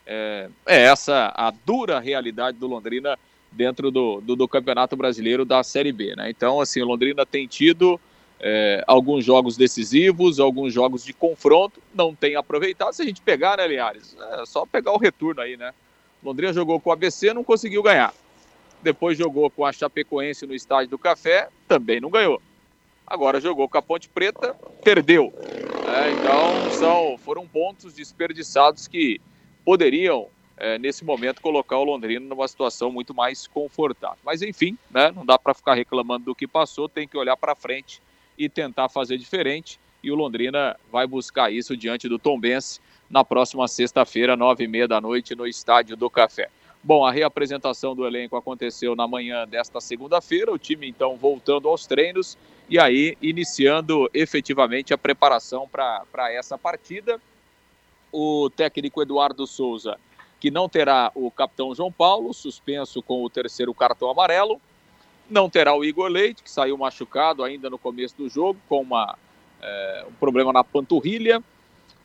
é, 0.07 0.49
é, 0.65 0.85
essa 0.85 1.31
a 1.37 1.51
dura 1.51 2.01
realidade 2.01 2.57
do 2.57 2.67
Londrina 2.67 3.19
dentro 3.53 3.91
do, 3.91 4.19
do, 4.23 4.35
do, 4.35 4.49
Campeonato 4.49 4.97
Brasileiro 4.97 5.45
da 5.45 5.63
Série 5.63 5.93
B, 5.93 6.15
né? 6.17 6.31
Então, 6.31 6.59
assim, 6.59 6.81
o 6.81 6.87
Londrina 6.87 7.27
tem 7.27 7.47
tido 7.47 8.01
é, 8.41 8.83
alguns 8.87 9.25
jogos 9.25 9.57
decisivos, 9.57 10.41
alguns 10.41 10.73
jogos 10.73 11.05
de 11.05 11.13
confronto, 11.13 11.81
não 11.95 12.15
tem 12.15 12.37
aproveitado. 12.37 12.95
Se 12.95 13.03
a 13.03 13.05
gente 13.05 13.21
pegar, 13.21 13.59
né, 13.59 13.67
Linhares? 13.67 14.17
É 14.19 14.47
só 14.47 14.65
pegar 14.65 14.93
o 14.93 14.99
retorno 14.99 15.43
aí, 15.43 15.57
né? 15.57 15.75
Londrina 16.23 16.53
jogou 16.53 16.81
com 16.81 16.91
o 16.91 16.93
ABC, 16.93 17.35
não 17.35 17.45
conseguiu 17.45 17.83
ganhar. 17.83 18.15
Depois 18.83 19.19
jogou 19.19 19.51
com 19.51 19.65
a 19.65 19.73
Chapecoense 19.73 20.47
no 20.47 20.55
Estádio 20.55 20.91
do 20.91 20.99
Café, 20.99 21.49
também 21.69 22.01
não 22.01 22.09
ganhou. 22.09 22.41
Agora 23.07 23.41
jogou 23.41 23.69
com 23.69 23.77
a 23.77 23.83
Ponte 23.83 24.09
Preta, 24.09 24.55
perdeu. 24.83 25.33
É, 25.87 26.13
então 26.13 26.71
são, 26.79 27.19
foram 27.19 27.47
pontos 27.47 27.95
desperdiçados 27.95 28.89
que 28.89 29.21
poderiam, 29.65 30.29
é, 30.57 30.79
nesse 30.79 31.05
momento, 31.05 31.43
colocar 31.43 31.77
o 31.77 31.85
Londrina 31.85 32.27
numa 32.27 32.49
situação 32.49 32.91
muito 32.91 33.13
mais 33.13 33.47
confortável. 33.47 34.19
Mas 34.25 34.41
enfim, 34.41 34.79
né, 34.91 35.13
não 35.15 35.27
dá 35.27 35.39
para 35.39 35.53
ficar 35.53 35.75
reclamando 35.75 36.27
do 36.27 36.35
que 36.35 36.47
passou, 36.47 36.89
tem 36.89 37.07
que 37.07 37.19
olhar 37.19 37.37
para 37.37 37.55
frente 37.55 38.01
e 38.41 38.49
tentar 38.49 38.89
fazer 38.89 39.19
diferente. 39.19 39.79
E 40.03 40.11
o 40.11 40.15
Londrina 40.15 40.75
vai 40.91 41.07
buscar 41.07 41.53
isso 41.53 41.77
diante 41.77 42.09
do 42.09 42.19
Tombense 42.19 42.81
na 43.11 43.23
próxima 43.23 43.69
sexta-feira, 43.69 44.35
nove 44.35 44.65
e 44.65 44.67
meia 44.67 44.89
da 44.89 44.99
noite, 44.99 45.35
no 45.35 45.47
Estádio 45.47 45.95
do 45.95 46.09
Café. 46.09 46.49
Bom, 46.83 47.05
a 47.05 47.13
reapresentação 47.13 47.95
do 47.95 48.07
elenco 48.07 48.35
aconteceu 48.37 48.97
na 48.97 49.07
manhã 49.07 49.47
desta 49.47 49.79
segunda-feira, 49.79 50.51
o 50.51 50.59
time 50.59 50.89
então 50.89 51.19
voltando 51.19 51.69
aos 51.69 51.87
treinos 51.87 52.39
e 52.71 52.79
aí 52.79 53.19
iniciando 53.21 54.09
efetivamente 54.15 54.95
a 54.95 54.99
preparação 54.99 55.69
para 55.69 56.33
essa 56.33 56.57
partida. 56.57 57.21
O 58.11 58.49
técnico 58.49 59.03
Eduardo 59.03 59.47
Souza, 59.47 59.99
que 60.41 60.51
não 60.51 60.67
terá 60.67 61.13
o 61.15 61.31
capitão 61.31 61.75
João 61.75 61.93
Paulo, 61.93 62.33
suspenso 62.33 63.03
com 63.03 63.23
o 63.23 63.29
terceiro 63.29 63.75
cartão 63.75 64.09
amarelo, 64.09 64.59
não 65.31 65.49
terá 65.49 65.75
o 65.75 65.85
Igor 65.85 66.09
Leite, 66.09 66.43
que 66.43 66.51
saiu 66.51 66.77
machucado 66.77 67.45
ainda 67.45 67.71
no 67.71 67.79
começo 67.79 68.17
do 68.17 68.29
jogo, 68.29 68.59
com 68.69 68.83
uma, 68.83 69.17
é, 69.63 70.05
um 70.09 70.13
problema 70.15 70.53
na 70.53 70.65
panturrilha. 70.65 71.43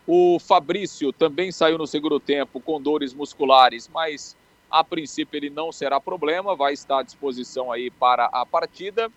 O 0.07 0.39
Fabrício 0.39 1.11
também 1.11 1.51
saiu 1.51 1.77
no 1.77 1.87
segundo 1.87 2.19
tempo 2.19 2.59
com 2.59 2.79
dores 2.79 3.13
musculares, 3.13 3.89
mas 3.91 4.35
a 4.69 4.83
princípio 4.83 5.37
ele 5.37 5.49
não 5.49 5.71
será 5.71 5.99
problema, 5.99 6.55
vai 6.55 6.73
estar 6.73 6.99
à 6.99 7.03
disposição 7.03 7.71
aí 7.71 7.89
para 7.89 8.25
a 8.25 8.45
partida. 8.45 9.11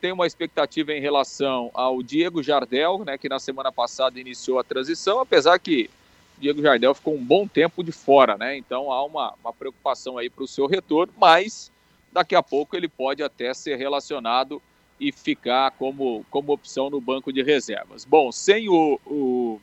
Tem 0.00 0.12
uma 0.12 0.26
expectativa 0.26 0.92
em 0.92 1.00
relação 1.00 1.70
ao 1.74 2.02
Diego 2.02 2.42
Jardel, 2.42 3.04
né, 3.04 3.18
que 3.18 3.28
na 3.28 3.38
semana 3.38 3.72
passada 3.72 4.20
iniciou 4.20 4.58
a 4.58 4.64
transição, 4.64 5.18
apesar 5.18 5.58
que 5.58 5.90
Diego 6.38 6.62
Jardel 6.62 6.94
ficou 6.94 7.14
um 7.14 7.24
bom 7.24 7.48
tempo 7.48 7.82
de 7.82 7.90
fora, 7.90 8.36
né? 8.36 8.56
Então 8.56 8.92
há 8.92 9.04
uma, 9.04 9.34
uma 9.42 9.52
preocupação 9.52 10.16
aí 10.16 10.30
para 10.30 10.44
o 10.44 10.48
seu 10.48 10.66
retorno, 10.66 11.12
mas 11.18 11.70
daqui 12.12 12.34
a 12.34 12.42
pouco 12.42 12.76
ele 12.76 12.88
pode 12.88 13.22
até 13.22 13.52
ser 13.54 13.76
relacionado 13.76 14.60
e 15.00 15.12
ficar 15.12 15.70
como, 15.72 16.24
como 16.30 16.52
opção 16.52 16.90
no 16.90 17.00
banco 17.00 17.32
de 17.32 17.42
reservas. 17.42 18.04
Bom, 18.04 18.32
sem 18.32 18.68
o, 18.68 19.00
o, 19.06 19.60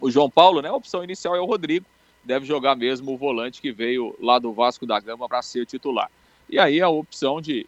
o 0.00 0.10
João 0.10 0.30
Paulo, 0.30 0.62
né, 0.62 0.68
a 0.68 0.74
opção 0.74 1.04
inicial 1.04 1.36
é 1.36 1.40
o 1.40 1.44
Rodrigo, 1.44 1.86
deve 2.24 2.46
jogar 2.46 2.74
mesmo 2.74 3.12
o 3.12 3.18
volante 3.18 3.60
que 3.60 3.70
veio 3.70 4.16
lá 4.18 4.38
do 4.38 4.52
Vasco 4.52 4.86
da 4.86 4.98
Gama 4.98 5.28
para 5.28 5.42
ser 5.42 5.66
titular. 5.66 6.10
E 6.48 6.58
aí 6.58 6.80
a 6.80 6.88
opção 6.88 7.40
de 7.40 7.66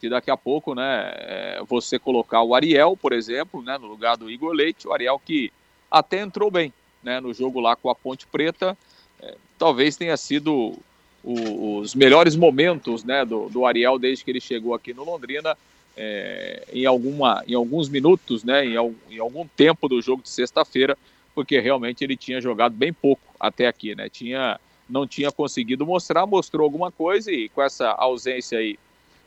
que 0.00 0.08
daqui 0.08 0.30
a 0.30 0.36
pouco, 0.36 0.74
né, 0.74 1.12
é, 1.16 1.62
você 1.66 1.98
colocar 1.98 2.42
o 2.42 2.54
Ariel, 2.54 2.96
por 2.96 3.12
exemplo, 3.12 3.62
né, 3.62 3.78
no 3.78 3.86
lugar 3.86 4.16
do 4.16 4.30
Igor 4.30 4.52
Leite, 4.52 4.86
o 4.86 4.92
Ariel 4.92 5.20
que 5.24 5.50
até 5.90 6.20
entrou 6.20 6.50
bem, 6.50 6.72
né, 7.02 7.18
no 7.18 7.32
jogo 7.32 7.60
lá 7.60 7.74
com 7.74 7.88
a 7.88 7.94
Ponte 7.94 8.26
Preta, 8.26 8.76
é, 9.20 9.36
talvez 9.58 9.96
tenha 9.96 10.16
sido 10.16 10.76
o, 11.26 11.78
os 11.78 11.92
melhores 11.94 12.36
momentos 12.36 13.02
né, 13.02 13.24
do, 13.24 13.48
do, 13.48 13.66
Ariel 13.66 13.98
desde 13.98 14.24
que 14.24 14.30
ele 14.30 14.40
chegou 14.40 14.72
aqui 14.72 14.94
no 14.94 15.04
Londrina, 15.04 15.58
é, 15.96 16.64
em, 16.72 16.86
alguma, 16.86 17.42
em 17.48 17.54
alguns 17.54 17.88
minutos, 17.88 18.44
né, 18.44 18.64
em, 18.64 18.76
em 19.10 19.18
algum 19.18 19.44
tempo 19.44 19.88
do 19.88 20.00
jogo 20.00 20.22
de 20.22 20.30
sexta-feira, 20.30 20.96
porque 21.34 21.58
realmente 21.58 22.04
ele 22.04 22.16
tinha 22.16 22.40
jogado 22.40 22.74
bem 22.74 22.92
pouco 22.92 23.22
até 23.40 23.66
aqui, 23.66 23.94
né? 23.94 24.08
Tinha, 24.08 24.58
não 24.88 25.06
tinha 25.06 25.30
conseguido 25.32 25.84
mostrar, 25.84 26.24
mostrou 26.24 26.64
alguma 26.64 26.92
coisa 26.92 27.30
e 27.32 27.48
com 27.48 27.60
essa 27.60 27.90
ausência 27.90 28.58
aí 28.58 28.78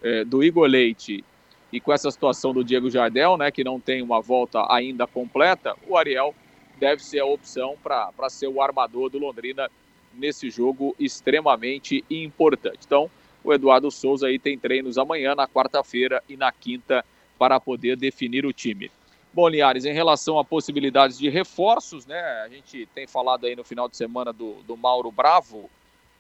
é, 0.02 0.24
do 0.24 0.42
Igor 0.42 0.68
Leite 0.68 1.24
e 1.72 1.80
com 1.80 1.92
essa 1.92 2.10
situação 2.10 2.54
do 2.54 2.64
Diego 2.64 2.90
Jardel, 2.90 3.38
né, 3.38 3.52
que 3.52 3.64
não 3.64 3.80
tem 3.80 4.02
uma 4.02 4.22
volta 4.22 4.66
ainda 4.74 5.06
completa, 5.06 5.76
o 5.88 5.98
Ariel 5.98 6.34
deve 6.80 7.04
ser 7.04 7.20
a 7.20 7.26
opção 7.26 7.76
para 7.84 8.30
ser 8.30 8.48
o 8.48 8.62
armador 8.62 9.10
do 9.10 9.20
Londrina 9.20 9.70
nesse 10.20 10.50
jogo 10.50 10.96
extremamente 11.00 12.04
importante. 12.10 12.80
Então, 12.86 13.10
o 13.44 13.54
Eduardo 13.54 13.90
Souza 13.90 14.28
aí 14.28 14.38
tem 14.38 14.58
treinos 14.58 14.98
amanhã, 14.98 15.34
na 15.34 15.48
quarta-feira 15.48 16.22
e 16.28 16.36
na 16.36 16.52
quinta 16.52 17.06
para 17.38 17.60
poder 17.60 17.96
definir 17.96 18.46
o 18.46 18.54
time. 18.54 18.92
Bom, 19.34 19.48
Linhares, 19.48 19.86
em 19.86 19.94
relação 19.94 20.38
a 20.38 20.44
possibilidades 20.44 21.18
de 21.18 21.30
reforços, 21.30 22.06
né? 22.06 22.20
A 22.44 22.50
gente 22.50 22.88
tem 22.94 23.08
falado 23.08 23.46
aí 23.46 23.56
no 23.56 23.64
final 23.64 23.88
de 23.88 23.96
semana 23.96 24.34
do, 24.34 24.56
do 24.68 24.76
Mauro 24.76 25.12
Bravo, 25.12 25.70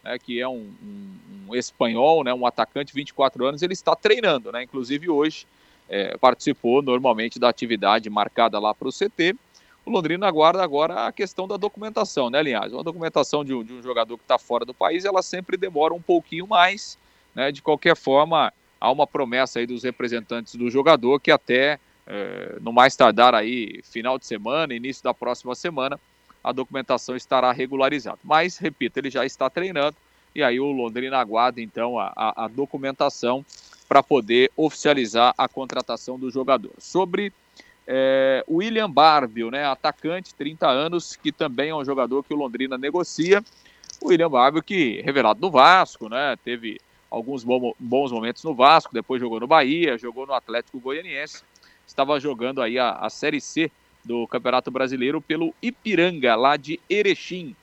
né, 0.03 0.17
que 0.17 0.39
é 0.39 0.47
um, 0.47 0.71
um, 0.81 1.49
um, 1.49 1.55
espanhol, 1.55 2.23
né, 2.23 2.33
um 2.33 2.45
atacante, 2.45 2.93
24 2.93 3.45
anos, 3.45 3.61
ele 3.61 3.73
está 3.73 3.95
treinando, 3.95 4.51
né? 4.51 4.63
Inclusive 4.63 5.09
hoje 5.09 5.45
é, 5.89 6.15
participou 6.17 6.81
normalmente 6.81 7.39
da 7.39 7.49
atividade 7.49 8.09
marcada 8.09 8.59
lá 8.59 8.73
para 8.73 8.87
o 8.87 8.91
CT 8.91 9.35
o 9.85 9.91
Londrina 9.91 10.27
aguarda 10.27 10.63
agora 10.63 11.07
a 11.07 11.11
questão 11.11 11.47
da 11.47 11.57
documentação, 11.57 12.29
né, 12.29 12.41
Linhares? 12.41 12.73
Uma 12.73 12.83
documentação 12.83 13.43
de 13.43 13.53
um, 13.53 13.63
de 13.63 13.73
um 13.73 13.81
jogador 13.81 14.17
que 14.17 14.23
está 14.23 14.37
fora 14.37 14.65
do 14.65 14.73
país, 14.73 15.05
ela 15.05 15.21
sempre 15.21 15.57
demora 15.57 15.93
um 15.93 16.01
pouquinho 16.01 16.47
mais, 16.47 16.97
né? 17.33 17.51
De 17.51 17.61
qualquer 17.61 17.95
forma, 17.95 18.53
há 18.79 18.91
uma 18.91 19.07
promessa 19.07 19.59
aí 19.59 19.65
dos 19.65 19.83
representantes 19.83 20.55
do 20.55 20.69
jogador 20.69 21.19
que 21.19 21.31
até, 21.31 21.79
é, 22.05 22.57
no 22.61 22.71
mais 22.71 22.95
tardar 22.95 23.33
aí, 23.33 23.81
final 23.83 24.19
de 24.19 24.25
semana, 24.25 24.73
início 24.73 25.03
da 25.03 25.13
próxima 25.13 25.55
semana, 25.55 25.99
a 26.43 26.51
documentação 26.51 27.15
estará 27.15 27.51
regularizada. 27.51 28.19
Mas, 28.23 28.57
repito, 28.57 28.99
ele 28.99 29.09
já 29.09 29.25
está 29.25 29.49
treinando 29.49 29.95
e 30.33 30.43
aí 30.43 30.59
o 30.59 30.71
Londrina 30.71 31.17
aguarda 31.17 31.59
então 31.61 31.97
a, 31.99 32.13
a, 32.15 32.45
a 32.45 32.47
documentação 32.47 33.45
para 33.87 34.03
poder 34.03 34.51
oficializar 34.55 35.33
a 35.37 35.47
contratação 35.47 36.19
do 36.19 36.29
jogador. 36.29 36.71
Sobre 36.77 37.33
é, 37.91 38.45
William 38.47 38.89
Barbio, 38.89 39.49
né, 39.49 39.65
atacante, 39.65 40.35
30 40.35 40.67
anos, 40.67 41.15
que 41.15 41.31
também 41.31 41.71
é 41.71 41.75
um 41.75 41.83
jogador 41.83 42.23
que 42.23 42.31
o 42.31 42.37
Londrina 42.37 42.77
negocia. 42.77 43.43
O 43.99 44.09
William 44.09 44.29
Barbio, 44.29 44.61
que 44.61 45.01
revelado 45.01 45.41
no 45.41 45.49
Vasco, 45.49 46.07
né, 46.07 46.35
teve 46.45 46.79
alguns 47.09 47.43
bons 47.43 48.11
momentos 48.11 48.43
no 48.43 48.53
Vasco, 48.53 48.93
depois 48.93 49.19
jogou 49.19 49.39
no 49.39 49.47
Bahia, 49.47 49.97
jogou 49.97 50.27
no 50.27 50.33
Atlético 50.33 50.79
Goianiense, 50.79 51.41
estava 51.87 52.19
jogando 52.19 52.61
aí 52.61 52.77
a, 52.77 52.91
a 52.91 53.09
Série 53.09 53.41
C 53.41 53.71
do 54.05 54.27
Campeonato 54.27 54.69
Brasileiro 54.69 55.19
pelo 55.19 55.51
Ipiranga, 55.59 56.35
lá 56.35 56.57
de 56.57 56.79
Erechim. 56.87 57.55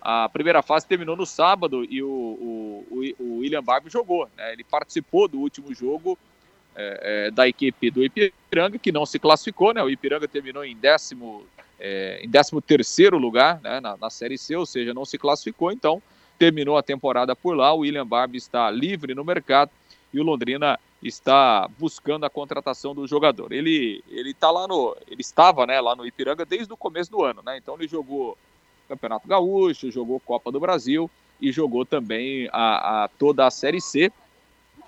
A 0.00 0.28
primeira 0.28 0.62
fase 0.62 0.86
terminou 0.86 1.16
no 1.16 1.26
sábado 1.26 1.84
e 1.84 2.00
o, 2.00 2.08
o, 2.08 3.14
o, 3.18 3.38
William 3.38 3.64
Barbie 3.64 3.90
jogou. 3.90 4.30
Né? 4.36 4.52
Ele 4.52 4.62
participou 4.62 5.26
do 5.26 5.40
último 5.40 5.74
jogo 5.74 6.16
é, 6.76 7.26
é, 7.26 7.30
da 7.30 7.48
equipe 7.48 7.90
do 7.90 8.04
Ipiranga, 8.04 8.78
que 8.78 8.92
não 8.92 9.06
se 9.06 9.18
classificou. 9.18 9.72
Né? 9.72 9.82
O 9.82 9.90
Ipiranga 9.90 10.28
terminou 10.28 10.64
em 10.64 10.76
décimo, 10.76 11.44
é, 11.80 12.20
em 12.22 12.28
décimo 12.28 12.60
terceiro 12.60 13.18
lugar 13.18 13.60
né? 13.62 13.80
na, 13.80 13.96
na 13.96 14.10
Série 14.10 14.36
C, 14.36 14.54
ou 14.54 14.66
seja, 14.66 14.92
não 14.92 15.04
se 15.04 15.16
classificou. 15.16 15.72
Então, 15.72 16.02
terminou 16.38 16.76
a 16.76 16.82
temporada 16.82 17.34
por 17.34 17.56
lá. 17.56 17.72
O 17.72 17.78
William 17.78 18.06
Barbie 18.06 18.38
está 18.38 18.70
livre 18.70 19.14
no 19.14 19.24
mercado 19.24 19.70
e 20.12 20.20
o 20.20 20.22
Londrina 20.22 20.78
está 21.02 21.68
buscando 21.78 22.24
a 22.24 22.30
contratação 22.30 22.94
do 22.94 23.06
jogador. 23.06 23.52
Ele 23.52 24.02
ele 24.08 24.34
tá 24.34 24.50
lá 24.50 24.66
no 24.66 24.96
ele 25.08 25.20
estava, 25.20 25.66
né, 25.66 25.80
lá 25.80 25.94
no 25.94 26.06
Ipiranga 26.06 26.44
desde 26.44 26.72
o 26.72 26.76
começo 26.76 27.10
do 27.10 27.22
ano, 27.22 27.42
né? 27.44 27.56
Então 27.56 27.74
ele 27.74 27.88
jogou 27.88 28.36
Campeonato 28.88 29.26
Gaúcho, 29.26 29.90
jogou 29.90 30.20
Copa 30.20 30.50
do 30.50 30.60
Brasil 30.60 31.10
e 31.40 31.52
jogou 31.52 31.84
também 31.84 32.48
a, 32.52 33.04
a 33.04 33.08
toda 33.08 33.46
a 33.46 33.50
Série 33.50 33.80
C. 33.80 34.10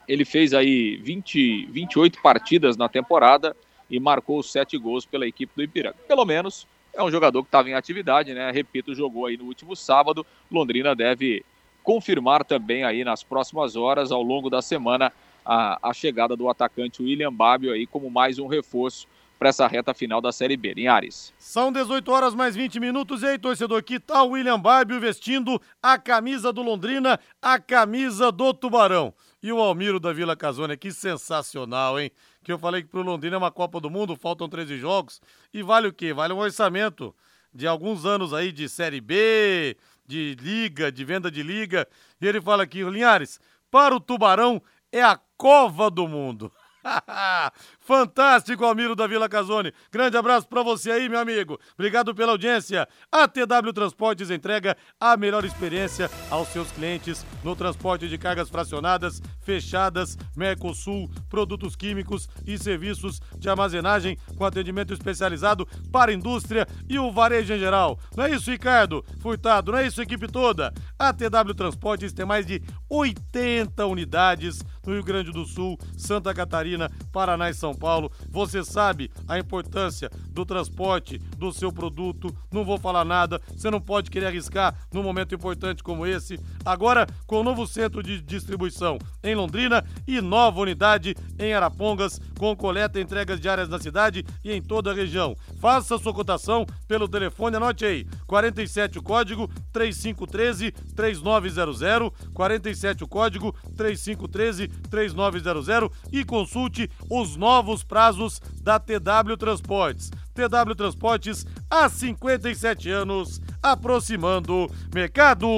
Ele 0.09 0.25
fez 0.25 0.55
aí 0.55 0.97
20, 0.97 1.67
28 1.67 2.23
partidas 2.23 2.77
na 2.77 2.89
temporada 2.89 3.55
e 3.91 4.01
marcou 4.01 4.43
sete 4.43 4.79
gols 4.79 5.05
pela 5.05 5.27
equipe 5.27 5.53
do 5.55 5.63
Ipiranga. 5.63 5.97
Pelo 6.07 6.25
menos 6.25 6.67
é 6.95 7.03
um 7.03 7.11
jogador 7.11 7.43
que 7.43 7.49
estava 7.49 7.69
em 7.69 7.75
atividade, 7.75 8.35
né? 8.35 8.51
Repito, 8.51 8.95
jogou 8.95 9.27
aí 9.27 9.37
no 9.37 9.45
último 9.45 9.77
sábado. 9.77 10.27
Londrina 10.51 10.97
deve 10.97 11.45
confirmar 11.83 12.45
também 12.45 12.85
aí 12.85 13.05
nas 13.05 13.23
próximas 13.23 13.77
horas, 13.77 14.11
ao 14.11 14.23
longo 14.23 14.51
da 14.51 14.61
semana, 14.61 15.13
a, 15.45 15.91
a 15.91 15.95
chegada 15.95 16.37
do 16.37 16.49
atacante 16.49 17.03
William 17.03 17.33
Babio 17.33 17.73
aí 17.73 17.87
como 17.87 18.11
mais 18.11 18.39
um 18.39 18.47
reforço 18.47 19.07
para 19.39 19.51
essa 19.51 19.67
reta 19.67 19.95
final 19.95 20.21
da 20.21 20.33
Série 20.33 20.57
B. 20.57 20.75
Linhares. 20.75 21.33
São 21.39 21.71
18 21.71 22.11
horas 22.11 22.35
mais 22.35 22.57
20 22.57 22.81
minutos. 22.81 23.23
E 23.23 23.27
aí, 23.27 23.39
torcedor, 23.39 23.83
que 23.83 24.01
tal 24.01 24.31
William 24.31 24.59
Barbio 24.59 24.99
vestindo 25.01 25.61
a 25.83 25.97
camisa 25.97 26.53
do 26.53 26.63
Londrina, 26.63 27.21
a 27.41 27.59
camisa 27.59 28.33
do 28.33 28.53
Tubarão? 28.53 29.15
E 29.43 29.53
o 29.53 29.61
Almiro 29.61 30.01
da 30.01 30.13
Vila 30.13 30.37
Casônia, 30.37 30.77
que 30.77 30.91
sensacional, 30.93 31.99
hein? 32.01 32.11
Que 32.43 32.51
eu 32.51 32.59
falei 32.59 32.83
que 32.83 32.89
pro 32.89 33.03
Londrina 33.03 33.37
é 33.37 33.39
uma 33.39 33.53
Copa 33.53 33.81
do 33.81 33.89
Mundo, 33.89 34.17
faltam 34.17 34.49
13 34.49 34.77
jogos. 34.79 35.21
E 35.55 35.63
vale 35.63 35.89
o 35.89 35.93
quê? 35.93 36.13
Vale 36.13 36.33
um 36.33 36.39
orçamento 36.39 37.15
de 37.55 37.67
alguns 37.67 38.05
anos 38.05 38.35
aí 38.35 38.51
de 38.51 38.69
Série 38.69 39.01
B, 39.01 39.77
de 40.07 40.37
liga, 40.41 40.91
de 40.91 41.05
venda 41.05 41.31
de 41.31 41.43
liga. 41.43 41.87
E 42.21 42.27
ele 42.27 42.41
fala 42.41 42.65
aqui, 42.65 42.83
Linhares, 42.83 43.41
para 43.71 43.95
o 43.95 44.01
Tubarão 44.01 44.61
é 44.91 45.03
a 45.03 45.19
cova 45.37 45.89
do 45.89 46.09
mundo. 46.09 46.53
Fantástico, 47.89 48.67
Almiro 48.67 48.95
da 48.95 49.07
Vila 49.07 49.31
Casone. 49.31 49.73
Grande 49.91 50.15
abraço 50.15 50.47
para 50.47 50.63
você 50.63 50.91
aí, 50.91 51.09
meu 51.09 51.19
amigo. 51.19 51.59
Obrigado 51.73 52.15
pela 52.15 52.33
audiência. 52.33 52.87
A 53.11 53.27
TW 53.27 53.73
Transportes 53.73 54.29
entrega 54.29 54.77
a 55.01 55.17
melhor 55.17 55.43
experiência 55.43 56.11
aos 56.29 56.49
seus 56.49 56.71
clientes 56.71 57.25
no 57.43 57.57
transporte 57.57 58.07
de 58.07 58.19
cargas 58.19 58.51
fracionadas, 58.51 59.23
fechadas, 59.41 60.19
Mercosul, 60.37 61.11
produtos 61.31 61.75
químicos 61.75 62.29
e 62.47 62.59
serviços 62.59 63.23
de 63.39 63.49
armazenagem 63.49 64.19
com 64.37 64.45
atendimento 64.45 64.93
especializado 64.93 65.67
para 65.91 66.11
a 66.11 66.15
indústria 66.15 66.67
e 66.91 66.99
o 66.99 67.11
varejo 67.11 67.55
em 67.55 67.59
geral. 67.59 67.99
Não 68.15 68.25
é 68.25 68.33
isso, 68.33 68.51
Ricardo? 68.51 69.03
Furtado, 69.23 69.73
não 69.73 69.79
é 69.79 69.87
isso, 69.87 70.03
equipe 70.03 70.29
toda? 70.29 70.75
A 70.99 71.11
TW 71.11 71.55
Transportes 71.57 72.13
tem 72.13 72.27
mais 72.27 72.45
de 72.45 72.63
80 72.91 73.87
unidades 73.87 74.63
no 74.85 74.93
Rio 74.93 75.05
Grande 75.05 75.33
do 75.33 75.47
Sul, 75.47 75.79
Santa 75.97 76.35
Catarina, 76.35 76.91
Paraná 77.11 77.49
e 77.49 77.55
São 77.55 77.78
Paulo. 77.79 78.11
Você 78.29 78.65
sabe 78.65 79.11
a 79.27 79.39
importância 79.39 80.11
do 80.31 80.45
transporte 80.45 81.19
do 81.37 81.53
seu 81.53 81.73
produto. 81.73 82.35
Não 82.53 82.65
vou 82.65 82.79
falar 82.79 83.05
nada, 83.05 83.41
você 83.55 83.71
não 83.71 83.81
pode 83.81 84.11
querer 84.11 84.27
arriscar 84.27 84.75
num 84.93 85.03
momento 85.03 85.35
importante 85.35 85.83
como 85.83 86.07
esse. 86.07 86.39
Agora, 86.65 87.07
com 87.27 87.41
o 87.41 87.45
novo 87.45 87.67
centro 87.67 88.03
de 88.03 88.21
distribuição 88.21 88.99
em 89.23 89.35
Londrina 89.35 89.85
e 90.07 90.21
nova 90.21 90.61
unidade 90.61 91.15
em 91.39 91.53
Arapongas, 91.55 92.21
com 92.39 92.57
coleta 92.57 92.99
e 92.99 93.03
entregas 93.03 93.41
diárias 93.41 93.69
na 93.69 93.79
cidade 93.79 94.25
e 94.45 94.53
em 94.53 94.63
toda 94.63 94.91
a 94.91 94.95
região. 94.95 95.37
Faça 95.61 95.99
sua 95.99 96.15
cotação 96.15 96.67
pelo 96.87 97.09
telefone, 97.09 97.57
anote 97.57 97.85
aí: 97.85 98.07
47 98.27 98.99
o 98.99 99.03
código 99.03 99.49
3513 99.73 100.73
3900, 100.95 102.13
47 102.33 103.05
o 103.05 103.09
código 103.09 103.55
3513 103.77 104.69
3900 104.91 105.91
e 106.13 106.25
consulte 106.25 106.91
os 107.11 107.37
novos 107.37 107.68
prazos 107.85 108.41
da 108.63 108.79
TW 108.79 109.37
Transportes. 109.39 110.11
TW 110.35 110.75
Transportes 110.77 111.47
há 111.71 111.89
57 111.89 112.91
anos, 112.91 113.41
aproximando 113.63 114.69
mercados. 114.95 115.49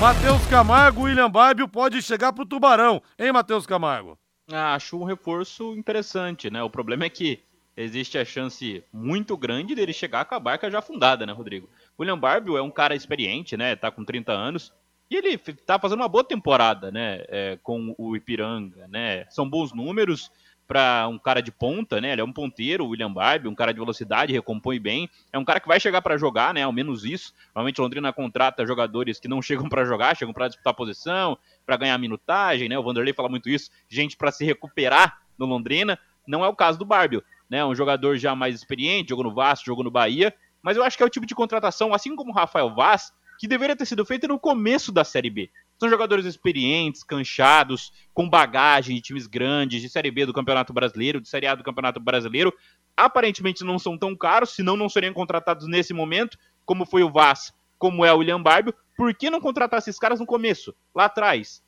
Matheus 0.00 0.44
Camargo, 0.46 1.02
William 1.02 1.30
Barbio 1.30 1.68
pode 1.68 2.02
chegar 2.02 2.32
pro 2.32 2.44
Tubarão, 2.44 3.00
hein, 3.18 3.32
Matheus 3.32 3.66
Camargo? 3.66 4.18
Ah, 4.50 4.74
acho 4.74 4.98
um 4.98 5.04
reforço 5.04 5.74
interessante, 5.74 6.50
né? 6.50 6.62
O 6.62 6.68
problema 6.68 7.04
é 7.04 7.08
que 7.08 7.40
existe 7.76 8.18
a 8.18 8.24
chance 8.24 8.84
muito 8.92 9.36
grande 9.36 9.74
dele 9.74 9.92
chegar 9.92 10.24
com 10.24 10.34
a 10.34 10.40
barca 10.40 10.70
já 10.70 10.82
fundada, 10.82 11.24
né, 11.24 11.32
Rodrigo? 11.32 11.68
William 11.98 12.18
Barbio 12.18 12.56
é 12.56 12.62
um 12.62 12.70
cara 12.70 12.94
experiente, 12.94 13.56
né? 13.56 13.76
Tá 13.76 13.90
com 13.90 14.04
30 14.04 14.32
anos. 14.32 14.72
Ele 15.16 15.38
tá 15.38 15.78
fazendo 15.78 16.00
uma 16.00 16.08
boa 16.08 16.24
temporada, 16.24 16.90
né? 16.90 17.24
É, 17.28 17.58
com 17.62 17.94
o 17.98 18.16
Ipiranga, 18.16 18.86
né? 18.88 19.26
São 19.30 19.48
bons 19.48 19.72
números 19.72 20.30
para 20.66 21.06
um 21.08 21.18
cara 21.18 21.40
de 21.40 21.52
ponta, 21.52 22.00
né? 22.00 22.12
Ele 22.12 22.20
é 22.20 22.24
um 22.24 22.32
ponteiro, 22.32 22.84
o 22.84 22.88
William 22.88 23.12
Barbie, 23.12 23.48
um 23.48 23.54
cara 23.54 23.72
de 23.72 23.78
velocidade, 23.78 24.32
recompõe 24.32 24.80
bem. 24.80 25.08
É 25.32 25.38
um 25.38 25.44
cara 25.44 25.60
que 25.60 25.68
vai 25.68 25.78
chegar 25.78 26.00
para 26.00 26.16
jogar, 26.16 26.54
né? 26.54 26.62
Ao 26.62 26.72
menos 26.72 27.04
isso. 27.04 27.34
Normalmente 27.54 27.80
Londrina 27.80 28.12
contrata 28.12 28.66
jogadores 28.66 29.20
que 29.20 29.28
não 29.28 29.40
chegam 29.42 29.68
para 29.68 29.84
jogar, 29.84 30.16
chegam 30.16 30.32
para 30.32 30.48
disputar 30.48 30.74
posição, 30.74 31.38
para 31.66 31.76
ganhar 31.76 31.98
minutagem, 31.98 32.68
né? 32.68 32.78
O 32.78 32.82
Vanderlei 32.82 33.12
fala 33.12 33.28
muito 33.28 33.48
isso, 33.48 33.70
gente 33.88 34.16
para 34.16 34.30
se 34.30 34.44
recuperar 34.44 35.20
no 35.38 35.46
Londrina. 35.46 35.98
Não 36.26 36.44
é 36.44 36.48
o 36.48 36.56
caso 36.56 36.78
do 36.78 36.84
Barbio, 36.84 37.22
né? 37.48 37.64
Um 37.64 37.74
jogador 37.74 38.16
já 38.16 38.34
mais 38.34 38.54
experiente, 38.54 39.10
jogou 39.10 39.24
no 39.24 39.34
Vasco, 39.34 39.66
jogou 39.66 39.84
no 39.84 39.90
Bahia, 39.90 40.34
mas 40.62 40.78
eu 40.78 40.82
acho 40.82 40.96
que 40.96 41.02
é 41.02 41.06
o 41.06 41.10
tipo 41.10 41.26
de 41.26 41.34
contratação, 41.34 41.92
assim 41.92 42.16
como 42.16 42.30
o 42.30 42.34
Rafael 42.34 42.74
Vaz, 42.74 43.12
que 43.38 43.48
deveria 43.48 43.76
ter 43.76 43.86
sido 43.86 44.04
feita 44.04 44.28
no 44.28 44.38
começo 44.38 44.92
da 44.92 45.04
Série 45.04 45.30
B. 45.30 45.50
São 45.78 45.88
jogadores 45.88 46.24
experientes, 46.24 47.02
canchados, 47.02 47.92
com 48.12 48.28
bagagem 48.28 48.96
de 48.96 49.02
times 49.02 49.26
grandes, 49.26 49.82
de 49.82 49.88
Série 49.88 50.10
B 50.10 50.26
do 50.26 50.32
Campeonato 50.32 50.72
Brasileiro, 50.72 51.20
de 51.20 51.28
Série 51.28 51.46
A 51.46 51.54
do 51.54 51.64
Campeonato 51.64 51.98
Brasileiro. 52.00 52.52
Aparentemente 52.96 53.64
não 53.64 53.78
são 53.78 53.98
tão 53.98 54.16
caros, 54.16 54.50
senão 54.50 54.76
não 54.76 54.88
seriam 54.88 55.12
contratados 55.12 55.66
nesse 55.66 55.92
momento, 55.92 56.38
como 56.64 56.86
foi 56.86 57.02
o 57.02 57.10
Vaz, 57.10 57.52
como 57.78 58.04
é 58.04 58.12
o 58.12 58.18
William 58.18 58.40
Barbio. 58.40 58.74
Por 58.96 59.12
que 59.14 59.28
não 59.28 59.40
contratar 59.40 59.78
esses 59.78 59.98
caras 59.98 60.20
no 60.20 60.26
começo, 60.26 60.74
lá 60.94 61.06
atrás? 61.06 61.62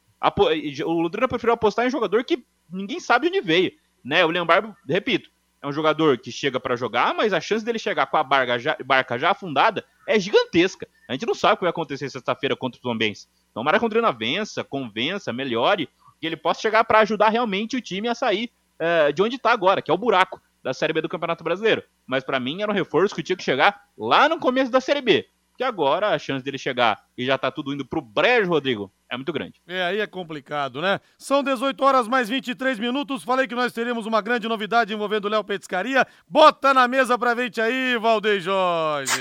O 0.84 0.92
Londrina 0.92 1.28
preferiu 1.28 1.54
apostar 1.54 1.84
em 1.84 1.88
um 1.88 1.90
jogador 1.90 2.24
que 2.24 2.44
ninguém 2.70 3.00
sabe 3.00 3.28
onde 3.28 3.40
veio. 3.40 3.72
Né? 4.04 4.24
O 4.24 4.28
William 4.28 4.46
Barbio, 4.46 4.74
repito, 4.88 5.28
é 5.60 5.66
um 5.66 5.72
jogador 5.72 6.18
que 6.18 6.30
chega 6.30 6.60
para 6.60 6.76
jogar, 6.76 7.12
mas 7.12 7.32
a 7.32 7.40
chance 7.40 7.64
dele 7.64 7.78
chegar 7.78 8.06
com 8.06 8.16
a 8.16 8.22
barca 8.22 8.58
já, 8.58 8.76
barca 8.84 9.18
já 9.18 9.32
afundada 9.32 9.84
é 10.06 10.18
gigantesca. 10.18 10.88
A 11.08 11.12
gente 11.12 11.26
não 11.26 11.34
sabe 11.34 11.54
o 11.54 11.56
que 11.58 11.64
vai 11.64 11.70
acontecer 11.70 12.08
sexta-feira 12.10 12.56
contra 12.56 12.76
os 12.76 12.82
Tombense. 12.82 13.28
Então, 13.50 13.62
Mara 13.62 13.80
Condrina 13.80 14.12
vença, 14.12 14.64
convença, 14.64 15.32
melhore, 15.32 15.88
que 16.20 16.26
ele 16.26 16.36
possa 16.36 16.60
chegar 16.60 16.84
para 16.84 17.00
ajudar 17.00 17.28
realmente 17.28 17.76
o 17.76 17.80
time 17.80 18.08
a 18.08 18.14
sair 18.14 18.50
é, 18.78 19.12
de 19.12 19.22
onde 19.22 19.36
está 19.36 19.52
agora, 19.52 19.80
que 19.80 19.90
é 19.90 19.94
o 19.94 19.98
buraco 19.98 20.40
da 20.62 20.74
Série 20.74 20.92
B 20.92 21.00
do 21.00 21.08
Campeonato 21.08 21.44
Brasileiro. 21.44 21.82
Mas 22.06 22.24
para 22.24 22.40
mim 22.40 22.60
era 22.60 22.70
um 22.70 22.74
reforço 22.74 23.14
que 23.14 23.22
tinha 23.22 23.36
que 23.36 23.44
chegar 23.44 23.82
lá 23.96 24.28
no 24.28 24.38
começo 24.38 24.70
da 24.70 24.80
Série 24.80 25.00
B. 25.00 25.28
Que 25.56 25.64
agora 25.64 26.10
a 26.10 26.18
chance 26.18 26.44
dele 26.44 26.58
chegar 26.58 27.02
e 27.16 27.24
já 27.24 27.38
tá 27.38 27.50
tudo 27.50 27.72
indo 27.72 27.86
pro 27.86 28.02
brejo, 28.02 28.50
Rodrigo, 28.50 28.92
é 29.10 29.16
muito 29.16 29.32
grande. 29.32 29.54
É, 29.66 29.84
aí 29.84 30.00
é 30.00 30.06
complicado, 30.06 30.82
né? 30.82 31.00
São 31.16 31.42
18 31.42 31.82
horas 31.82 32.08
mais 32.08 32.28
23 32.28 32.78
minutos. 32.78 33.24
Falei 33.24 33.46
que 33.46 33.54
nós 33.54 33.72
teríamos 33.72 34.04
uma 34.04 34.20
grande 34.20 34.48
novidade 34.48 34.92
envolvendo 34.92 35.26
o 35.26 35.28
Léo 35.28 35.44
Petiscaria. 35.44 36.06
Bota 36.28 36.74
na 36.74 36.86
mesa 36.86 37.16
pra 37.16 37.34
gente 37.34 37.60
aí, 37.60 37.96
Valdeir 37.96 38.40
Jorge. 38.40 39.12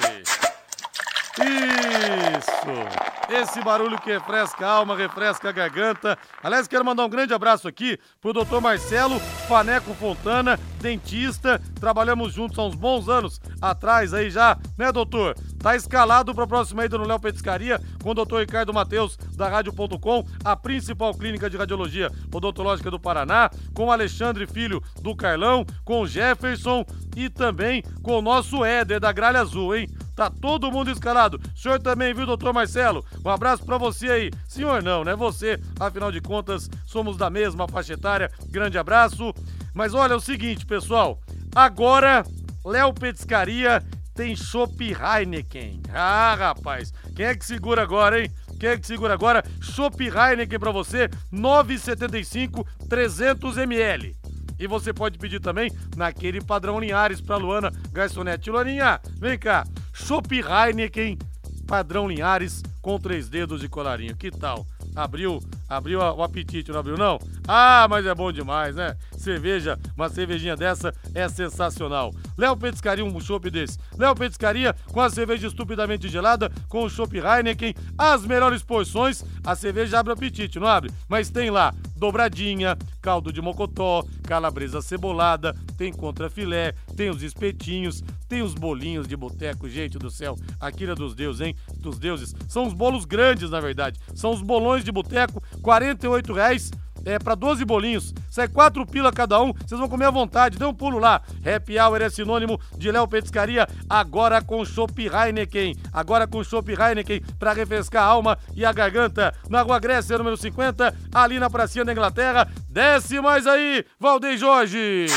Isso! 1.37 3.15
Esse 3.27 3.61
barulho 3.61 3.99
que 3.99 4.11
refresca 4.11 4.67
a 4.67 4.71
alma, 4.71 4.95
refresca 4.95 5.49
a 5.49 5.51
garganta. 5.51 6.17
Aliás, 6.43 6.67
quero 6.67 6.85
mandar 6.85 7.05
um 7.05 7.09
grande 7.09 7.33
abraço 7.33 7.67
aqui 7.67 7.99
pro 8.21 8.31
doutor 8.31 8.61
Marcelo 8.61 9.19
Faneco 9.19 9.93
Fontana, 9.95 10.59
dentista. 10.79 11.59
Trabalhamos 11.79 12.33
juntos 12.33 12.57
há 12.59 12.63
uns 12.63 12.75
bons 12.75 13.09
anos 13.09 13.41
atrás 13.59 14.13
aí 14.13 14.29
já, 14.29 14.57
né, 14.77 14.91
doutor? 14.91 15.35
Tá 15.59 15.75
escalado 15.75 16.35
para 16.35 16.43
a 16.43 16.47
próxima 16.47 16.85
ida 16.85 16.97
no 16.97 17.07
Léo 17.07 17.19
Petiscaria 17.19 17.81
com 18.03 18.11
o 18.11 18.13
doutor 18.13 18.41
Ricardo 18.41 18.73
Mateus, 18.73 19.17
da 19.35 19.49
Rádio.com, 19.49 20.23
a 20.43 20.55
principal 20.55 21.13
clínica 21.15 21.49
de 21.49 21.57
radiologia 21.57 22.11
odontológica 22.31 22.91
do 22.91 22.99
Paraná, 22.99 23.49
com 23.73 23.85
o 23.85 23.91
Alexandre 23.91 24.45
Filho 24.45 24.81
do 25.01 25.15
Carlão, 25.15 25.65
com 25.83 26.01
o 26.01 26.07
Jefferson 26.07 26.85
e 27.15 27.27
também 27.29 27.81
com 28.03 28.19
o 28.19 28.21
nosso 28.21 28.63
Éder 28.63 28.99
da 28.99 29.11
Gralha 29.11 29.41
Azul, 29.41 29.75
hein? 29.75 29.89
Tá 30.15 30.29
todo 30.29 30.71
mundo 30.71 30.89
escalado. 30.89 31.39
O 31.53 31.59
senhor 31.59 31.79
também, 31.79 32.13
viu, 32.13 32.25
doutor 32.25 32.53
Marcelo? 32.53 33.05
Um 33.23 33.29
abraço 33.29 33.65
para 33.65 33.77
você 33.77 34.09
aí. 34.09 34.31
Senhor 34.47 34.81
não, 34.81 35.03
né? 35.03 35.15
Você, 35.15 35.59
afinal 35.79 36.11
de 36.11 36.21
contas, 36.21 36.69
somos 36.85 37.17
da 37.17 37.29
mesma 37.29 37.67
faixa 37.67 37.93
etária. 37.93 38.31
Grande 38.49 38.77
abraço. 38.77 39.33
Mas 39.73 39.93
olha 39.93 40.13
é 40.13 40.15
o 40.15 40.21
seguinte, 40.21 40.65
pessoal. 40.65 41.19
Agora, 41.53 42.23
Léo 42.63 42.93
Petiscaria 42.93 43.83
tem 44.13 44.35
Chopp 44.35 44.81
Heineken. 44.81 45.81
Ah, 45.93 46.33
rapaz, 46.35 46.93
quem 47.13 47.25
é 47.25 47.35
que 47.35 47.45
segura 47.45 47.83
agora, 47.83 48.21
hein? 48.21 48.31
Quem 48.57 48.69
é 48.69 48.77
que 48.77 48.87
segura 48.87 49.13
agora? 49.13 49.43
Chopp 49.61 50.01
Heineken 50.01 50.57
pra 50.57 50.71
você, 50.71 51.09
9,75, 51.31 52.65
300 52.87 53.57
ml. 53.57 54.15
E 54.57 54.67
você 54.67 54.93
pode 54.93 55.17
pedir 55.17 55.41
também 55.41 55.69
naquele 55.97 56.41
padrão 56.41 56.79
Linhares 56.79 57.19
pra 57.19 57.35
Luana 57.35 57.71
Garçonete. 57.91 58.49
Luaninha, 58.49 59.01
vem 59.19 59.37
cá. 59.37 59.65
Chopp 59.95 60.29
Heineken, 60.33 61.17
padrão 61.65 62.07
Linhares, 62.07 62.61
com 62.81 62.99
três 62.99 63.29
dedos 63.29 63.61
de 63.61 63.69
colarinho. 63.69 64.15
Que 64.15 64.29
tal? 64.29 64.67
Abriu, 64.93 65.41
abriu 65.69 65.99
o 65.99 66.21
apetite, 66.21 66.69
não 66.69 66.79
abriu 66.79 66.97
não? 66.97 67.17
Ah, 67.47 67.87
mas 67.89 68.05
é 68.05 68.13
bom 68.13 68.29
demais, 68.31 68.75
né? 68.75 68.95
Cerveja, 69.25 69.79
uma 69.97 70.07
cervejinha 70.07 70.55
dessa 70.55 70.93
é 71.15 71.27
sensacional. 71.27 72.13
Léo 72.37 72.55
Petiscaria, 72.55 73.03
um 73.03 73.19
chopp 73.19 73.49
desse. 73.49 73.79
Léo 73.97 74.13
Petiscaria 74.13 74.75
com 74.93 75.01
a 75.01 75.09
cerveja 75.09 75.47
estupidamente 75.47 76.07
gelada, 76.07 76.51
com 76.69 76.83
o 76.83 76.89
chopp 76.91 77.17
Heineken, 77.17 77.73
as 77.97 78.23
melhores 78.23 78.61
porções. 78.61 79.25
A 79.43 79.55
cerveja 79.55 79.99
abre 79.99 80.13
apetite, 80.13 80.59
não 80.59 80.67
abre? 80.67 80.91
Mas 81.09 81.31
tem 81.31 81.49
lá 81.49 81.73
dobradinha, 81.97 82.77
caldo 83.01 83.33
de 83.33 83.41
mocotó, 83.41 84.05
calabresa 84.27 84.79
cebolada, 84.79 85.55
tem 85.75 85.91
contrafilé, 85.91 86.73
tem 86.95 87.09
os 87.09 87.23
espetinhos, 87.23 88.03
tem 88.29 88.43
os 88.43 88.53
bolinhos 88.53 89.07
de 89.07 89.15
boteco, 89.15 89.67
gente 89.67 89.97
do 89.97 90.11
céu. 90.11 90.37
Aquilo 90.59 90.91
é 90.91 90.95
dos 90.95 91.15
deuses, 91.15 91.41
hein? 91.41 91.55
Dos 91.77 91.97
deuses. 91.97 92.35
São 92.47 92.67
os 92.67 92.73
bolos 92.73 93.05
grandes, 93.05 93.49
na 93.49 93.59
verdade. 93.59 93.99
São 94.13 94.31
os 94.31 94.43
bolões 94.43 94.83
de 94.83 94.91
boteco, 94.91 95.41
R$ 95.63 96.33
reais 96.33 96.69
é, 97.05 97.19
para 97.19 97.35
12 97.35 97.63
bolinhos. 97.63 98.13
Sai 98.29 98.47
4 98.47 98.85
pila 98.85 99.11
cada 99.11 99.41
um, 99.41 99.53
vocês 99.53 99.79
vão 99.79 99.87
comer 99.87 100.05
à 100.05 100.11
vontade. 100.11 100.57
Dê 100.57 100.65
um 100.65 100.73
pulo 100.73 100.99
lá. 100.99 101.21
Happy 101.45 101.79
Hour 101.79 102.01
é 102.01 102.09
sinônimo 102.09 102.59
de 102.77 102.91
Léo 102.91 103.07
Petiscaria, 103.07 103.67
agora 103.89 104.41
com 104.41 104.65
Chopp 104.65 104.99
Heineken. 104.99 105.75
Agora 105.93 106.27
com 106.27 106.43
Chopp 106.43 106.69
Heineken 106.69 107.21
para 107.39 107.53
refrescar 107.53 108.03
a 108.03 108.07
alma 108.07 108.37
e 108.55 108.65
a 108.65 108.73
garganta. 108.73 109.33
Na 109.49 109.61
Rua 109.61 109.79
Grécia, 109.79 110.17
número 110.17 110.35
50, 110.35 110.93
ali 111.13 111.39
na 111.39 111.49
pracinha 111.49 111.85
da 111.85 111.91
Inglaterra. 111.91 112.47
Desce 112.69 113.21
mais 113.21 113.45
aí, 113.47 113.85
Valdeir 113.99 114.37
Jorge. 114.37 115.07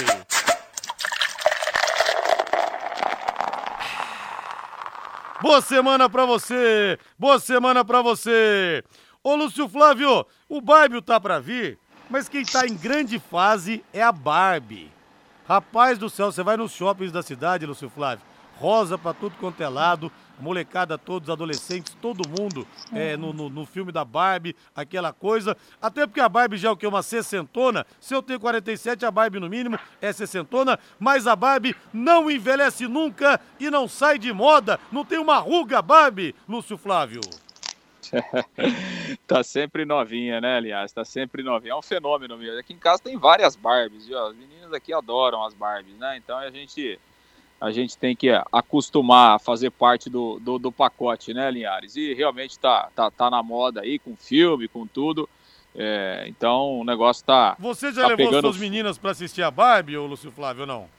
Boa 5.40 5.60
semana 5.60 6.10
pra 6.10 6.26
você! 6.26 6.98
Boa 7.16 7.38
semana 7.38 7.84
pra 7.84 8.02
você! 8.02 8.82
Ô 9.28 9.36
Lúcio 9.36 9.68
Flávio, 9.68 10.24
o 10.48 10.58
Barbie 10.58 11.02
tá 11.02 11.20
pra 11.20 11.38
vir, 11.38 11.78
mas 12.08 12.30
quem 12.30 12.46
tá 12.46 12.66
em 12.66 12.74
grande 12.74 13.18
fase 13.18 13.84
é 13.92 14.02
a 14.02 14.10
Barbie. 14.10 14.90
Rapaz 15.46 15.98
do 15.98 16.08
céu, 16.08 16.32
você 16.32 16.42
vai 16.42 16.56
nos 16.56 16.72
shoppings 16.72 17.12
da 17.12 17.22
cidade, 17.22 17.66
Lúcio 17.66 17.90
Flávio, 17.90 18.24
rosa 18.56 18.96
pra 18.96 19.12
tudo 19.12 19.36
quanto 19.38 19.62
é 19.62 19.68
lado, 19.68 20.10
molecada, 20.40 20.96
todos 20.96 21.28
adolescentes, 21.28 21.94
todo 22.00 22.26
mundo 22.26 22.66
é, 22.90 23.18
no, 23.18 23.34
no, 23.34 23.50
no, 23.50 23.66
filme 23.66 23.92
da 23.92 24.02
Barbie, 24.02 24.56
aquela 24.74 25.12
coisa. 25.12 25.54
Até 25.78 26.06
porque 26.06 26.22
a 26.22 26.28
Barbie 26.30 26.56
já 26.56 26.70
é 26.70 26.72
o 26.72 26.76
que? 26.76 26.86
Uma 26.86 27.02
sessentona. 27.02 27.84
Se 28.00 28.14
eu 28.14 28.22
tenho 28.22 28.40
47, 28.40 29.04
a 29.04 29.10
Barbie 29.10 29.40
no 29.40 29.50
mínimo 29.50 29.78
é 30.00 30.10
sessentona, 30.10 30.78
mas 30.98 31.26
a 31.26 31.36
Barbie 31.36 31.76
não 31.92 32.30
envelhece 32.30 32.88
nunca 32.88 33.38
e 33.60 33.68
não 33.68 33.86
sai 33.86 34.18
de 34.18 34.32
moda. 34.32 34.80
Não 34.90 35.04
tem 35.04 35.18
uma 35.18 35.36
ruga, 35.36 35.82
Barbie, 35.82 36.34
Lúcio 36.48 36.78
Flávio. 36.78 37.20
tá 39.26 39.42
sempre 39.42 39.84
novinha, 39.84 40.40
né, 40.40 40.56
aliás? 40.56 40.92
Tá 40.92 41.04
sempre 41.04 41.42
novinha. 41.42 41.72
É 41.72 41.76
um 41.76 41.82
fenômeno 41.82 42.36
mesmo. 42.36 42.58
Aqui 42.58 42.72
em 42.72 42.78
casa 42.78 43.02
tem 43.02 43.16
várias 43.16 43.56
Barbies, 43.56 44.06
viu? 44.06 44.18
As 44.18 44.34
meninas 44.34 44.72
aqui 44.72 44.92
adoram 44.92 45.44
as 45.44 45.54
Barbies, 45.54 45.96
né? 45.96 46.16
Então 46.16 46.38
a 46.38 46.50
gente, 46.50 46.98
a 47.60 47.70
gente 47.70 47.96
tem 47.96 48.14
que 48.14 48.28
acostumar 48.52 49.36
a 49.36 49.38
fazer 49.38 49.70
parte 49.70 50.08
do, 50.08 50.38
do, 50.40 50.58
do 50.58 50.72
pacote, 50.72 51.32
né, 51.34 51.50
Linhares? 51.50 51.96
E 51.96 52.14
realmente 52.14 52.58
tá, 52.58 52.90
tá, 52.94 53.10
tá 53.10 53.30
na 53.30 53.42
moda 53.42 53.82
aí, 53.82 53.98
com 53.98 54.16
filme, 54.16 54.68
com 54.68 54.86
tudo. 54.86 55.28
É, 55.74 56.24
então 56.26 56.80
o 56.80 56.84
negócio 56.84 57.24
tá. 57.24 57.56
Você 57.58 57.92
já 57.92 58.02
tá 58.02 58.08
levou 58.08 58.26
pegando... 58.26 58.48
suas 58.48 58.56
meninas 58.56 58.98
para 58.98 59.10
assistir 59.10 59.42
a 59.42 59.50
Barbie, 59.50 59.96
ou 59.96 60.06
Lúcio 60.06 60.30
Flávio, 60.30 60.62
ou 60.62 60.66
não? 60.66 60.97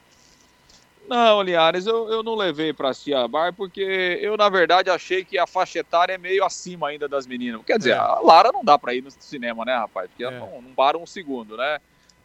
Não, 1.09 1.41
Linhares, 1.41 1.87
eu, 1.87 2.07
eu 2.07 2.21
não 2.21 2.35
levei 2.35 2.71
para 2.71 2.89
assistir 2.89 3.15
a 3.15 3.27
Bar 3.27 3.51
porque 3.51 4.19
eu, 4.21 4.37
na 4.37 4.47
verdade, 4.47 4.91
achei 4.91 5.25
que 5.25 5.39
a 5.39 5.47
faixa 5.47 5.79
etária 5.79 6.13
é 6.13 6.17
meio 6.19 6.45
acima 6.45 6.89
ainda 6.89 7.07
das 7.07 7.25
meninas. 7.25 7.63
Quer 7.65 7.79
dizer, 7.79 7.91
é. 7.91 7.97
a 7.97 8.19
Lara 8.19 8.51
não 8.51 8.63
dá 8.63 8.77
para 8.77 8.93
ir 8.93 9.01
no 9.01 9.09
cinema, 9.09 9.65
né, 9.65 9.75
rapaz? 9.75 10.07
Porque 10.07 10.23
é. 10.23 10.29
não, 10.29 10.61
não 10.61 10.75
para 10.75 10.99
um 10.99 11.07
segundo, 11.07 11.57
né? 11.57 11.79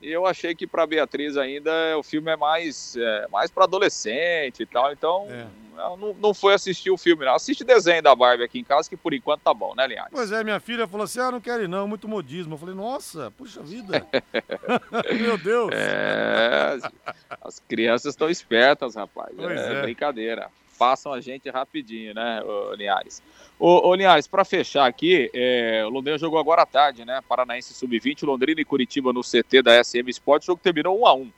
E 0.04 0.12
eu 0.12 0.26
achei 0.26 0.54
que 0.54 0.66
para 0.66 0.86
Beatriz 0.86 1.34
ainda 1.38 1.72
o 1.96 2.02
filme 2.02 2.30
é 2.30 2.36
mais, 2.36 2.94
é, 2.94 3.26
mais 3.32 3.50
para 3.50 3.64
adolescente 3.64 4.62
e 4.62 4.66
tal. 4.66 4.92
Então, 4.92 5.26
é. 5.30 5.46
não, 5.96 6.14
não 6.20 6.34
foi 6.34 6.52
assistir 6.52 6.90
o 6.90 6.98
filme, 6.98 7.24
não. 7.24 7.34
Assiste 7.34 7.64
desenho 7.64 8.02
da 8.02 8.14
Barbie 8.14 8.44
aqui 8.44 8.58
em 8.58 8.64
casa, 8.64 8.86
que 8.86 8.98
por 8.98 9.14
enquanto 9.14 9.40
tá 9.40 9.54
bom, 9.54 9.74
né, 9.74 9.86
Linhares? 9.86 10.10
Pois 10.12 10.30
é, 10.30 10.44
minha 10.44 10.60
filha 10.60 10.86
falou 10.86 11.04
assim: 11.04 11.20
ah, 11.20 11.30
não 11.30 11.40
quero 11.40 11.62
ir 11.62 11.68
não, 11.68 11.88
muito 11.88 12.06
modismo. 12.06 12.52
Eu 12.52 12.58
falei, 12.58 12.74
nossa, 12.74 13.30
puxa 13.30 13.62
vida. 13.62 14.06
Meu 15.18 15.38
Deus. 15.38 15.70
É, 15.72 16.76
as 17.40 17.58
crianças 17.60 18.12
estão 18.12 18.28
espertas, 18.28 18.96
rapaz. 18.96 19.32
Pois 19.34 19.58
é, 19.58 19.78
é 19.78 19.82
brincadeira. 19.82 20.50
Passam 20.78 21.12
a 21.12 21.20
gente 21.20 21.48
rapidinho, 21.50 22.14
né, 22.14 22.42
Linhares? 22.76 23.22
Ô, 23.58 23.88
ô 23.88 23.94
Linhares, 23.94 24.26
para 24.26 24.44
fechar 24.44 24.86
aqui, 24.86 25.30
é, 25.32 25.84
o 25.86 25.88
Londrina 25.88 26.18
jogou 26.18 26.38
agora 26.38 26.62
à 26.62 26.66
tarde, 26.66 27.04
né? 27.04 27.20
Paranaense 27.28 27.72
Sub-20, 27.72 28.24
Londrina 28.24 28.60
e 28.60 28.64
Curitiba 28.64 29.12
no 29.12 29.22
CT 29.22 29.62
da 29.62 29.82
SM 29.82 30.08
Sport. 30.08 30.42
O 30.42 30.46
jogo 30.46 30.60
terminou 30.62 31.00
1 31.00 31.06
a 31.06 31.14
1 31.14 31.32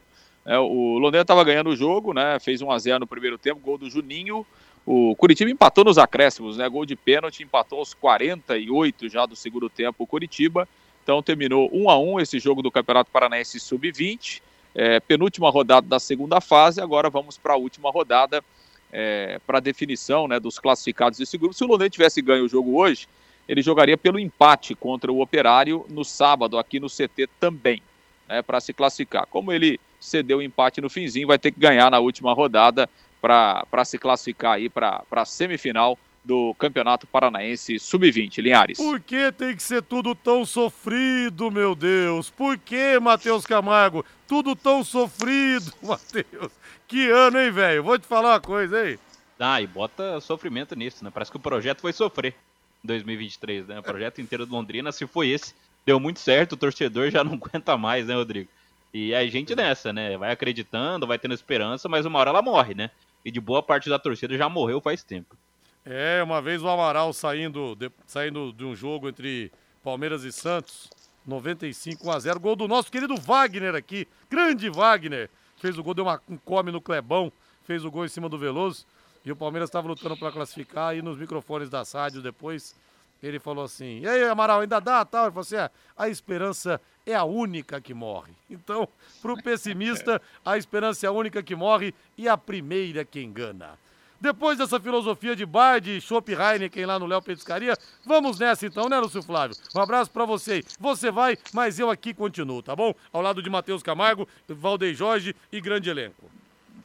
é, 0.46 0.58
O 0.58 0.98
Londrina 0.98 1.22
estava 1.22 1.44
ganhando 1.44 1.70
o 1.70 1.76
jogo, 1.76 2.14
né? 2.14 2.38
Fez 2.40 2.62
1 2.62 2.70
a 2.70 2.78
0 2.78 3.00
no 3.00 3.06
primeiro 3.06 3.36
tempo, 3.36 3.60
gol 3.60 3.76
do 3.76 3.90
Juninho. 3.90 4.46
O 4.86 5.14
Curitiba 5.16 5.50
empatou 5.50 5.84
nos 5.84 5.98
acréscimos, 5.98 6.56
né? 6.56 6.68
Gol 6.68 6.86
de 6.86 6.96
pênalti, 6.96 7.42
empatou 7.42 7.80
aos 7.80 7.92
48 7.92 9.08
já 9.08 9.26
do 9.26 9.36
segundo 9.36 9.68
tempo 9.68 10.04
o 10.04 10.06
Curitiba. 10.06 10.68
Então 11.02 11.22
terminou 11.22 11.68
1 11.72 11.90
a 11.90 11.98
1 11.98 12.20
esse 12.20 12.38
jogo 12.38 12.62
do 12.62 12.70
Campeonato 12.70 13.10
Paranaense 13.10 13.60
Sub-20. 13.60 14.40
É, 14.74 15.00
penúltima 15.00 15.48
rodada 15.48 15.86
da 15.86 15.98
segunda 15.98 16.38
fase, 16.40 16.82
agora 16.82 17.08
vamos 17.08 17.38
para 17.38 17.54
a 17.54 17.56
última 17.56 17.90
rodada 17.90 18.44
é, 18.92 19.40
para 19.46 19.60
definição 19.60 20.28
né, 20.28 20.38
dos 20.40 20.58
classificados 20.58 21.18
desse 21.18 21.36
grupo. 21.36 21.54
Se 21.54 21.64
o 21.64 21.66
Londrina 21.66 21.90
tivesse 21.90 22.22
ganho 22.22 22.44
o 22.44 22.48
jogo 22.48 22.76
hoje, 22.78 23.08
ele 23.48 23.62
jogaria 23.62 23.96
pelo 23.96 24.18
empate 24.18 24.74
contra 24.74 25.10
o 25.12 25.20
Operário 25.20 25.86
no 25.88 26.04
sábado, 26.04 26.58
aqui 26.58 26.80
no 26.80 26.88
CT 26.88 27.28
também, 27.38 27.82
né, 28.28 28.42
para 28.42 28.60
se 28.60 28.72
classificar. 28.72 29.26
Como 29.26 29.52
ele 29.52 29.78
cedeu 30.00 30.38
o 30.38 30.42
empate 30.42 30.80
no 30.80 30.90
finzinho, 30.90 31.28
vai 31.28 31.38
ter 31.38 31.52
que 31.52 31.60
ganhar 31.60 31.90
na 31.90 31.98
última 31.98 32.32
rodada 32.32 32.88
para 33.20 33.84
se 33.84 33.98
classificar 33.98 34.54
aí 34.54 34.68
para 34.68 35.02
a 35.10 35.24
semifinal 35.24 35.98
do 36.26 36.54
Campeonato 36.58 37.06
Paranaense 37.06 37.78
Sub-20, 37.78 38.38
Linhares. 38.42 38.78
Por 38.78 38.98
que 38.98 39.30
tem 39.30 39.54
que 39.54 39.62
ser 39.62 39.80
tudo 39.82 40.12
tão 40.14 40.44
sofrido, 40.44 41.50
meu 41.52 41.74
Deus? 41.74 42.28
Por 42.28 42.58
que, 42.58 42.98
Matheus 42.98 43.46
Camargo? 43.46 44.04
Tudo 44.26 44.56
tão 44.56 44.82
sofrido, 44.82 45.72
Matheus. 45.80 46.50
Que 46.88 47.10
ano, 47.10 47.40
hein, 47.40 47.50
velho? 47.50 47.82
Vou 47.82 47.98
te 47.98 48.06
falar 48.06 48.34
uma 48.34 48.40
coisa, 48.40 48.88
hein? 48.88 48.98
Ah, 49.38 49.60
e 49.60 49.66
bota 49.66 50.20
sofrimento 50.20 50.74
nisso, 50.76 51.04
né? 51.04 51.10
Parece 51.12 51.30
que 51.30 51.36
o 51.36 51.40
projeto 51.40 51.80
foi 51.80 51.92
sofrer 51.92 52.34
em 52.82 52.86
2023, 52.86 53.66
né? 53.66 53.78
O 53.80 53.82
projeto 53.82 54.20
inteiro 54.20 54.46
de 54.46 54.52
Londrina, 54.52 54.92
se 54.92 55.06
foi 55.06 55.28
esse, 55.28 55.54
deu 55.84 55.98
muito 55.98 56.20
certo, 56.20 56.52
o 56.52 56.56
torcedor 56.56 57.10
já 57.10 57.24
não 57.24 57.34
aguenta 57.42 57.76
mais, 57.76 58.06
né, 58.06 58.14
Rodrigo? 58.14 58.48
E 58.94 59.14
a 59.14 59.26
gente 59.26 59.54
nessa, 59.54 59.92
né? 59.92 60.16
Vai 60.16 60.30
acreditando, 60.30 61.06
vai 61.06 61.18
tendo 61.18 61.34
esperança, 61.34 61.88
mas 61.88 62.06
uma 62.06 62.18
hora 62.18 62.30
ela 62.30 62.40
morre, 62.40 62.74
né? 62.74 62.90
E 63.24 63.30
de 63.30 63.40
boa 63.40 63.62
parte 63.62 63.90
da 63.90 63.98
torcida 63.98 64.36
já 64.38 64.48
morreu 64.48 64.80
faz 64.80 65.02
tempo. 65.02 65.36
É, 65.84 66.22
uma 66.22 66.40
vez 66.40 66.62
o 66.62 66.68
Amaral 66.68 67.12
saindo 67.12 67.74
de, 67.74 67.90
saindo 68.06 68.52
de 68.52 68.64
um 68.64 68.74
jogo 68.74 69.08
entre 69.08 69.52
Palmeiras 69.82 70.22
e 70.24 70.32
Santos, 70.32 70.88
95 71.26 72.10
a 72.10 72.18
0, 72.18 72.40
gol 72.40 72.56
do 72.56 72.68
nosso 72.68 72.90
querido 72.90 73.16
Wagner 73.16 73.74
aqui, 73.74 74.06
grande 74.30 74.68
Wagner 74.70 75.28
fez 75.56 75.78
o 75.78 75.82
gol, 75.82 75.94
deu 75.94 76.04
uma, 76.04 76.20
um 76.28 76.36
come 76.36 76.70
no 76.70 76.80
Clebão, 76.80 77.32
fez 77.64 77.84
o 77.84 77.90
gol 77.90 78.04
em 78.04 78.08
cima 78.08 78.28
do 78.28 78.38
Veloso. 78.38 78.86
E 79.24 79.32
o 79.32 79.36
Palmeiras 79.36 79.68
estava 79.68 79.88
lutando 79.88 80.16
para 80.16 80.30
classificar. 80.30 80.96
E 80.96 81.02
nos 81.02 81.18
microfones 81.18 81.68
da 81.68 81.82
rádio 81.82 82.22
depois, 82.22 82.76
ele 83.22 83.38
falou 83.38 83.64
assim: 83.64 84.00
E 84.00 84.08
aí, 84.08 84.22
Amaral, 84.22 84.60
ainda 84.60 84.80
dá? 84.80 85.04
Tal? 85.04 85.24
Ele 85.24 85.32
falou 85.32 85.42
assim: 85.42 85.56
é, 85.56 85.70
a 85.96 86.08
esperança 86.08 86.80
é 87.04 87.14
a 87.14 87.24
única 87.24 87.80
que 87.80 87.92
morre. 87.92 88.32
Então, 88.48 88.88
para 89.20 89.32
o 89.32 89.42
pessimista, 89.42 90.20
a 90.44 90.56
esperança 90.56 91.06
é 91.06 91.08
a 91.08 91.12
única 91.12 91.42
que 91.42 91.56
morre 91.56 91.92
e 92.16 92.28
a 92.28 92.36
primeira 92.36 93.04
que 93.04 93.20
engana. 93.20 93.78
Depois 94.20 94.58
dessa 94.58 94.80
filosofia 94.80 95.36
de 95.36 95.44
bar, 95.44 95.80
de 95.80 96.00
Chopp 96.00 96.32
Heineken 96.32 96.86
lá 96.86 96.98
no 96.98 97.06
Léo 97.06 97.20
Petiscaria, 97.22 97.76
vamos 98.04 98.38
nessa 98.38 98.66
então, 98.66 98.88
né, 98.88 98.98
Lúcio 98.98 99.22
Flávio? 99.22 99.56
Um 99.74 99.80
abraço 99.80 100.10
para 100.10 100.24
você. 100.24 100.64
Você 100.80 101.10
vai, 101.10 101.36
mas 101.52 101.78
eu 101.78 101.90
aqui 101.90 102.14
continuo, 102.14 102.62
tá 102.62 102.74
bom? 102.74 102.94
Ao 103.12 103.20
lado 103.20 103.42
de 103.42 103.50
Matheus 103.50 103.82
Camargo, 103.82 104.26
Valdeir 104.48 104.94
Jorge 104.94 105.36
e 105.52 105.60
grande 105.60 105.90
elenco. 105.90 106.30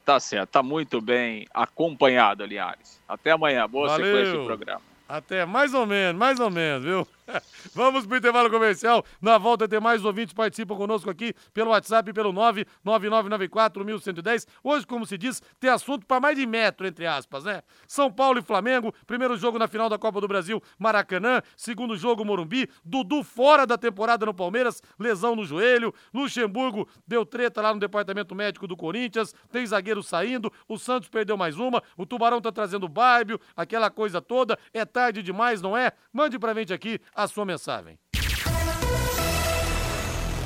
Tá 0.06 0.20
certo, 0.20 0.50
tá 0.50 0.64
muito 0.64 1.00
bem 1.00 1.48
acompanhado, 1.54 2.46
Linhares. 2.46 3.00
Até 3.08 3.32
amanhã, 3.32 3.68
boa 3.68 3.88
Valeu. 3.88 4.06
sequência 4.06 4.40
do 4.40 4.46
programa. 4.46 4.82
Até, 5.08 5.46
mais 5.46 5.74
ou 5.74 5.86
menos, 5.86 6.18
mais 6.18 6.40
ou 6.40 6.50
menos, 6.50 6.84
viu? 6.84 7.08
Vamos 7.74 8.06
pro 8.06 8.18
intervalo 8.18 8.50
comercial. 8.50 9.04
Na 9.22 9.38
volta 9.38 9.68
tem 9.68 9.80
mais 9.80 10.04
ouvintes 10.04 10.34
participam 10.34 10.76
conosco 10.76 11.10
aqui 11.10 11.34
pelo 11.54 11.72
WhatsApp 11.72 12.12
pelo 12.14 12.34
999941110. 12.34 14.48
Hoje, 14.64 14.86
como 14.86 15.06
se 15.06 15.18
diz, 15.18 15.42
tem 15.60 15.70
assunto 15.70 16.06
para 16.06 16.20
mais 16.20 16.38
de 16.38 16.46
metro, 16.46 16.88
entre 16.88 17.06
aspas, 17.06 17.44
né? 17.44 17.62
São 17.88 18.12
Paulo 18.12 18.40
e 18.40 18.42
Flamengo, 18.42 18.94
primeiro 19.06 19.38
jogo 19.38 19.60
na 19.60 19.68
final 19.68 19.90
da 19.90 19.98
Copa 19.98 20.22
do 20.22 20.28
Brasil, 20.28 20.62
Maracanã, 20.78 21.42
segundo 21.56 21.96
jogo 21.96 22.26
Morumbi, 22.26 22.70
Dudu 22.84 23.24
fora 23.24 23.66
da 23.66 23.78
temporada 23.78 24.26
no 24.26 24.34
Palmeiras, 24.34 24.82
lesão 25.00 25.36
no 25.36 25.46
joelho, 25.46 25.94
Luxemburgo 26.14 26.88
deu 27.08 27.26
treta 27.26 27.62
lá 27.62 27.74
no 27.74 27.80
departamento 27.80 28.36
médico 28.36 28.68
do 28.68 28.76
Corinthians, 28.76 29.34
tem 29.52 29.66
zagueiro 29.66 30.04
saindo, 30.04 30.52
o 30.68 30.78
Santos 30.78 31.10
perdeu 31.10 31.38
mais 31.38 31.58
uma, 31.58 31.82
o 31.98 32.06
Tubarão 32.06 32.42
tá 32.42 32.52
trazendo 32.52 32.88
Bárbio, 32.88 33.40
aquela 33.56 33.90
coisa 33.90 34.22
toda, 34.22 34.58
é 34.74 34.86
tarde 34.86 35.24
demais, 35.24 35.62
não 35.62 35.76
é? 35.76 35.92
Mande 36.12 36.38
pra 36.38 36.54
gente 36.54 36.74
aqui 36.74 37.00
a 37.24 37.28
sua 37.28 37.46
mensagem. 37.46 38.00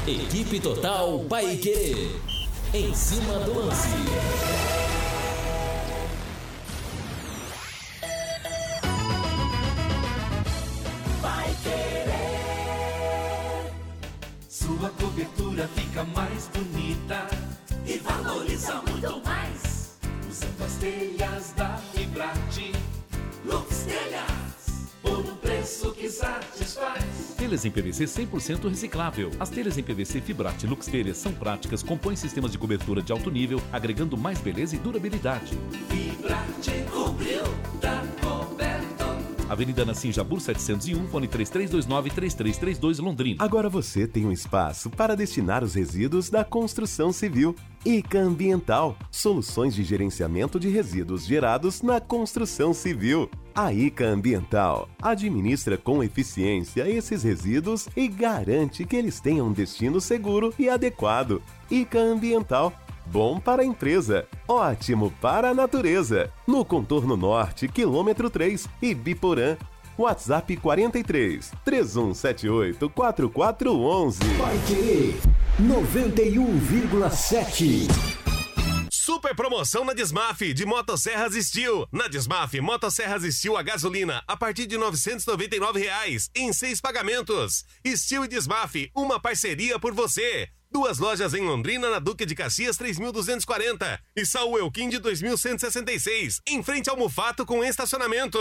Equipe 0.05 0.59
Total 0.59 1.19
Paique. 1.29 2.11
Em 2.73 2.93
cima 2.93 3.39
do 3.39 3.53
lance. 3.53 3.87
Vai 11.21 11.55
querer. 11.63 12.11
Sua 14.49 14.89
cobertura 14.89 15.69
fica 15.69 16.03
mais 16.03 16.49
bonita 16.49 17.27
e 17.85 17.97
valoriza 17.99 18.81
muito 18.81 19.25
mais. 19.25 19.97
Usando 20.29 20.65
as 20.65 20.73
telhas 20.75 21.53
da 21.55 21.77
Fibrate. 21.93 22.73
Lux 23.45 23.83
Telhas. 23.85 24.34
Preço 25.65 25.91
que 25.93 26.07
satisfaz. 26.07 27.33
Telhas 27.35 27.65
em 27.65 27.71
PVC 27.71 28.03
100% 28.05 28.69
reciclável. 28.69 29.31
As 29.39 29.49
telhas 29.49 29.79
em 29.79 29.81
PVC 29.81 30.21
Fibrate 30.21 30.67
Lux 30.67 30.85
Telhas 30.85 31.17
são 31.17 31.33
práticas, 31.33 31.81
compõem 31.81 32.15
sistemas 32.15 32.51
de 32.51 32.57
cobertura 32.59 33.01
de 33.01 33.11
alto 33.11 33.31
nível, 33.31 33.59
agregando 33.73 34.15
mais 34.15 34.39
beleza 34.39 34.75
e 34.75 34.77
durabilidade. 34.77 35.57
Fibrate 35.89 36.85
cobriu, 36.91 37.41
tá 37.81 38.03
coberto. 38.21 38.34
Avenida 39.47 39.85
Nassim 39.85 40.11
Jabur 40.11 40.41
701, 40.41 41.07
fone 41.07 41.27
3329-3332 41.27 42.99
Londrina. 42.99 43.43
Agora 43.43 43.69
você 43.69 44.07
tem 44.07 44.25
um 44.25 44.31
espaço 44.31 44.89
para 44.89 45.15
destinar 45.15 45.63
os 45.63 45.75
resíduos 45.75 46.29
da 46.29 46.43
construção 46.43 47.11
civil. 47.11 47.55
ICA 47.85 48.19
Ambiental, 48.19 48.97
soluções 49.11 49.75
de 49.75 49.83
gerenciamento 49.83 50.59
de 50.59 50.69
resíduos 50.69 51.25
gerados 51.25 51.83
na 51.83 52.01
construção 52.01 52.73
civil. 52.73 53.29
A 53.53 53.71
ICA 53.71 54.07
Ambiental 54.07 54.89
administra 54.99 55.77
com 55.77 56.03
eficiência 56.03 56.89
esses 56.89 57.21
resíduos 57.21 57.87
e 57.95 58.07
garante 58.07 58.83
que 58.83 58.95
eles 58.95 59.19
tenham 59.19 59.47
um 59.47 59.53
destino 59.53 60.01
seguro 60.01 60.51
e 60.57 60.67
adequado. 60.67 61.41
ICA 61.69 61.99
Ambiental 61.99 62.73
Bom 63.05 63.39
para 63.39 63.61
a 63.61 63.65
empresa, 63.65 64.27
ótimo 64.47 65.11
para 65.21 65.49
a 65.49 65.53
natureza. 65.53 66.31
No 66.47 66.65
contorno 66.65 67.15
norte, 67.15 67.67
quilômetro 67.67 68.27
3, 68.29 68.67
Ibiporã. 68.81 69.57
WhatsApp 69.97 70.57
43 70.57 71.53
3178 71.63 72.89
4411. 72.89 74.19
Vai 74.37 74.57
querer 74.67 75.17
91,7. 75.61 77.87
Super 78.91 79.33
promoção 79.35 79.85
na 79.85 79.93
Desmaf 79.93 80.53
de 80.53 80.65
Motosserras 80.65 81.33
Steel. 81.35 81.87
Na 81.93 82.09
Desmaf, 82.09 82.59
Motosserras 82.59 83.23
Steel 83.35 83.55
a 83.55 83.63
gasolina 83.63 84.21
a 84.27 84.35
partir 84.35 84.65
de 84.65 84.77
999 84.77 85.79
reais 85.79 86.29
em 86.35 86.51
seis 86.51 86.81
pagamentos. 86.81 87.63
Steel 87.87 88.25
e 88.25 88.27
Desmaf, 88.27 88.91
uma 88.93 89.17
parceria 89.17 89.79
por 89.79 89.93
você. 89.93 90.49
Duas 90.75 90.99
lojas 90.99 91.33
em 91.33 91.41
Londrina, 91.41 91.89
na 91.89 91.99
Duque 91.99 92.25
de 92.25 92.35
Caxias 92.35 92.75
3240 92.75 93.97
e 94.13 94.25
Saul 94.25 94.59
Elquim 94.59 94.89
de 94.89 94.99
2166, 94.99 96.41
em 96.45 96.61
frente 96.61 96.89
ao 96.89 96.97
Mufato 96.97 97.45
com 97.45 97.63
estacionamento. 97.63 98.37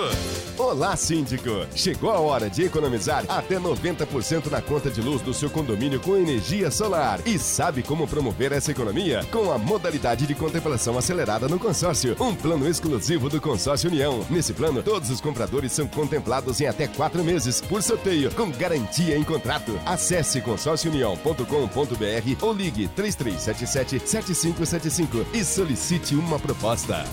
Olá, 0.59 0.97
síndico! 0.97 1.65
Chegou 1.77 2.11
a 2.11 2.19
hora 2.19 2.51
de 2.51 2.65
economizar 2.65 3.25
até 3.29 3.57
90% 3.57 4.51
na 4.51 4.61
conta 4.61 4.91
de 4.91 5.01
luz 5.01 5.23
do 5.23 5.33
seu 5.33 5.49
condomínio 5.49 6.01
com 6.01 6.17
energia 6.17 6.73
solar. 6.73 7.21
E 7.25 7.39
sabe 7.39 7.85
como 7.85 8.09
promover 8.09 8.51
essa 8.51 8.73
economia? 8.73 9.25
Com 9.31 9.53
a 9.53 9.57
modalidade 9.57 10.27
de 10.27 10.35
contemplação 10.35 10.99
acelerada 10.99 11.47
no 11.47 11.57
consórcio, 11.57 12.17
um 12.19 12.35
plano 12.35 12.69
exclusivo 12.69 13.29
do 13.29 13.41
Consórcio 13.41 13.89
União. 13.89 14.27
Nesse 14.29 14.53
plano, 14.53 14.83
todos 14.83 15.09
os 15.09 15.21
compradores 15.21 15.71
são 15.71 15.87
contemplados 15.87 16.61
em 16.61 16.67
até 16.67 16.89
quatro 16.89 17.23
meses, 17.23 17.61
por 17.61 17.81
sorteio, 17.81 18.35
com 18.35 18.51
garantia 18.51 19.17
em 19.17 19.23
contrato. 19.23 19.79
Acesse 19.87 20.41
consórciounião.com.br 20.41 22.24
ou 22.41 22.53
ligue 22.53 22.89
3377-7575 22.97 25.27
e 25.33 25.45
solicite 25.45 26.15
uma 26.15 26.39
proposta. 26.39 27.05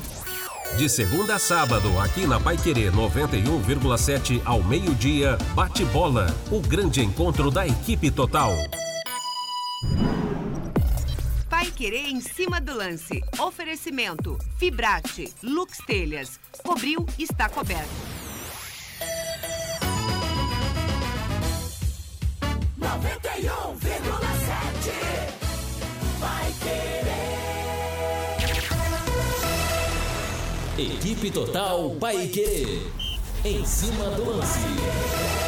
De 0.78 0.88
segunda 0.88 1.36
a 1.36 1.40
sábado, 1.40 2.00
aqui 2.00 2.26
na 2.26 2.40
Pai 2.40 2.56
Querer 2.58 2.94
91,7 2.94 4.42
ao 4.46 4.64
meio-dia, 4.64 5.38
bate 5.54 5.84
bola, 5.86 6.34
o 6.50 6.62
grande 6.62 7.02
encontro 7.02 7.52
da 7.52 7.68
equipe 7.68 8.10
total. 8.10 8.54
Pai 11.50 11.70
Querer 11.72 12.08
em 12.08 12.22
cima 12.22 12.62
do 12.62 12.74
lance. 12.74 13.22
Oferecimento: 13.38 14.38
Fibrate, 14.58 15.34
Lux 15.44 15.78
Telhas. 15.86 16.40
Cobriu, 16.64 17.06
está 17.20 17.50
coberto. 17.50 17.90
91,7 22.80 24.31
Equipe 30.82 31.30
Total 31.30 31.92
Paique. 32.00 32.82
Em 33.46 33.64
cima 33.64 34.06
do 34.16 34.32
lance. 34.32 35.41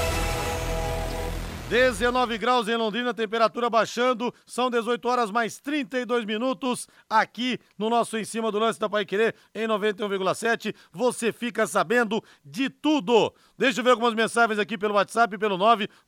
19 1.70 2.38
graus 2.38 2.68
em 2.68 2.76
Londrina, 2.76 3.14
temperatura 3.14 3.70
baixando, 3.70 4.34
são 4.46 4.70
18 4.70 5.08
horas 5.08 5.32
mais 5.32 5.60
32 5.60 6.26
minutos 6.26 6.88
aqui 7.10 7.58
no 7.78 7.90
nosso 7.90 8.18
Em 8.18 8.26
Cima 8.26 8.52
do 8.52 8.60
Lance 8.60 8.78
da 8.80 8.90
Pai 8.90 9.06
Querer 9.06 9.34
em 9.56 9.66
91,7. 9.66 10.76
Você 10.92 11.32
fica 11.32 11.66
sabendo 11.66 12.22
de 12.44 12.70
tudo. 12.70 13.34
Deixa 13.58 13.80
eu 13.80 13.84
ver 13.84 13.92
algumas 13.92 14.14
mensagens 14.14 14.60
aqui 14.60 14.78
pelo 14.78 14.96
WhatsApp, 14.96 15.38
pelo 15.38 15.58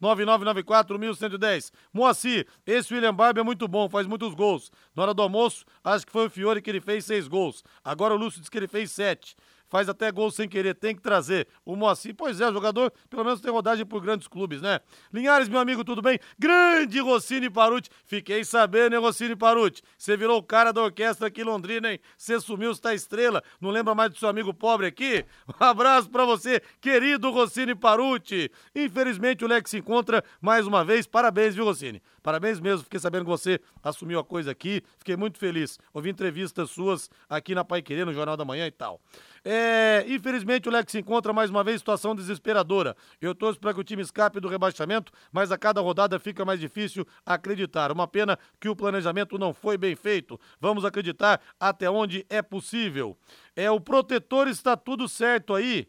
999941110. 0.02 1.72
Moacir, 1.94 2.46
esse 2.66 2.94
William 2.94 3.14
Barber 3.14 3.42
é 3.42 3.46
muito 3.46 3.66
bom, 3.66 3.90
faz 3.90 4.06
muitos 4.06 4.36
gols. 4.36 4.70
Na 4.94 5.04
hora 5.04 5.14
do 5.14 5.22
almoço, 5.22 5.66
acho 5.84 6.06
que 6.06 6.12
foi 6.12 6.28
o 6.28 6.30
Fiore 6.30 6.62
que 6.62 6.70
ele 6.70 6.82
fez 6.82 7.06
seis 7.06 7.30
gols. 7.30 7.64
Agora 7.84 8.14
o 8.14 8.18
Lúcio 8.18 8.42
diz 8.42 8.50
que 8.50 8.58
ele 8.58 8.68
fez 8.68 8.92
sete 8.92 9.38
faz 9.70 9.90
até 9.90 10.12
gol 10.12 10.32
sem 10.32 10.48
querer, 10.48 10.76
tem 10.76 10.96
que 10.96 11.02
trazer 11.02 11.48
o 11.66 11.76
Moacir. 11.76 12.16
Pois 12.16 12.40
é, 12.42 12.52
jogador 12.52 12.92
pelo 13.10 13.24
menos 13.24 13.42
tem 13.42 13.52
rodagem 13.52 13.86
por 13.86 14.02
grandes 14.02 14.28
clubes, 14.28 14.62
né? 14.62 14.80
Linhares, 15.14 15.50
meu 15.50 15.60
amigo, 15.60 15.84
tudo 15.84 16.02
bem? 16.02 16.20
Grande 16.38 17.00
Rossini 17.00 17.50
Paruti. 17.50 17.90
Fiquei 18.06 18.44
sabendo, 18.44 18.96
hein, 18.96 19.02
Rossini 19.02 19.36
Paruti? 19.36 19.82
Você 19.98 20.16
virou 20.16 20.38
o 20.38 20.44
cara 20.44 20.72
da 20.72 20.82
orquestra 20.82 21.28
aqui 21.28 21.42
em 21.42 21.46
Londrina, 21.46 21.92
hein? 21.92 22.00
Você 22.18 22.40
sumiu, 22.40 22.72
está 22.72 22.94
estrela. 22.94 23.44
Não 23.60 23.70
lembra 23.70 23.96
mais 23.96 24.12
do 24.12 24.18
seu 24.18 24.30
amigo 24.30 24.54
pobre 24.54 24.88
aqui? 24.88 25.26
Um 25.48 25.64
abraço 25.64 26.10
pra 26.10 26.26
você, 26.26 26.62
querido 26.82 27.32
Rossini 27.32 27.76
Paruti. 27.76 28.52
Infelizmente 28.76 29.46
o 29.46 29.48
Lex 29.48 29.70
se 29.72 29.78
encontra 29.78 30.24
mais 30.42 30.68
uma 30.68 30.84
vez. 30.84 31.08
Parabéns, 31.08 31.56
viu, 31.56 31.66
Rossini? 31.66 32.02
Parabéns 32.26 32.60
mesmo. 32.60 32.84
Fiquei 32.84 33.00
sabendo 33.00 33.24
que 33.24 33.30
você 33.30 33.60
assumiu 33.84 34.18
a 34.18 34.24
coisa 34.24 34.50
aqui. 34.50 34.82
Fiquei 34.98 35.16
muito 35.16 35.38
feliz. 35.38 35.78
Ouvi 35.94 36.10
entrevistas 36.10 36.72
suas 36.72 37.08
aqui 37.30 37.54
na 37.54 37.64
Pai 37.64 37.84
Querer, 37.84 38.04
no 38.04 38.12
Jornal 38.12 38.36
da 38.36 38.44
Manhã 38.44 38.66
e 38.66 38.72
tal. 38.72 39.00
É, 39.44 40.04
infelizmente 40.08 40.68
o 40.68 40.72
Lex 40.72 40.92
se 40.92 40.98
encontra 40.98 41.32
mais 41.32 41.52
uma 41.52 41.64
vez 41.64 41.76
em 41.76 41.78
situação 41.78 42.16
desesperadora. 42.16 42.98
Eu 43.22 43.36
torço 43.36 43.60
para 43.60 43.76
que 43.76 43.80
o 43.80 43.84
time 43.84 44.02
escape 44.02 44.40
do 44.40 44.48
rebaixamento, 44.48 45.12
mas 45.32 45.52
a 45.52 45.58
cada 45.58 45.80
rodada 45.82 46.18
fica 46.18 46.44
mais 46.44 46.60
difícil 46.60 47.06
acreditar. 47.24 47.92
Uma 47.92 48.08
pena 48.08 48.40
que 48.60 48.68
o 48.68 48.76
planejamento 48.76 49.38
não 49.38 49.54
foi 49.54 49.78
bem 49.78 49.96
feito. 49.96 50.40
Vamos 50.60 50.84
acreditar 50.84 51.40
até 51.60 51.88
onde 51.92 52.26
é 52.28 52.42
possível. 52.42 53.16
É 53.56 53.70
o 53.70 53.80
protetor 53.80 54.48
está 54.48 54.76
tudo 54.76 55.08
certo 55.08 55.54
aí. 55.54 55.88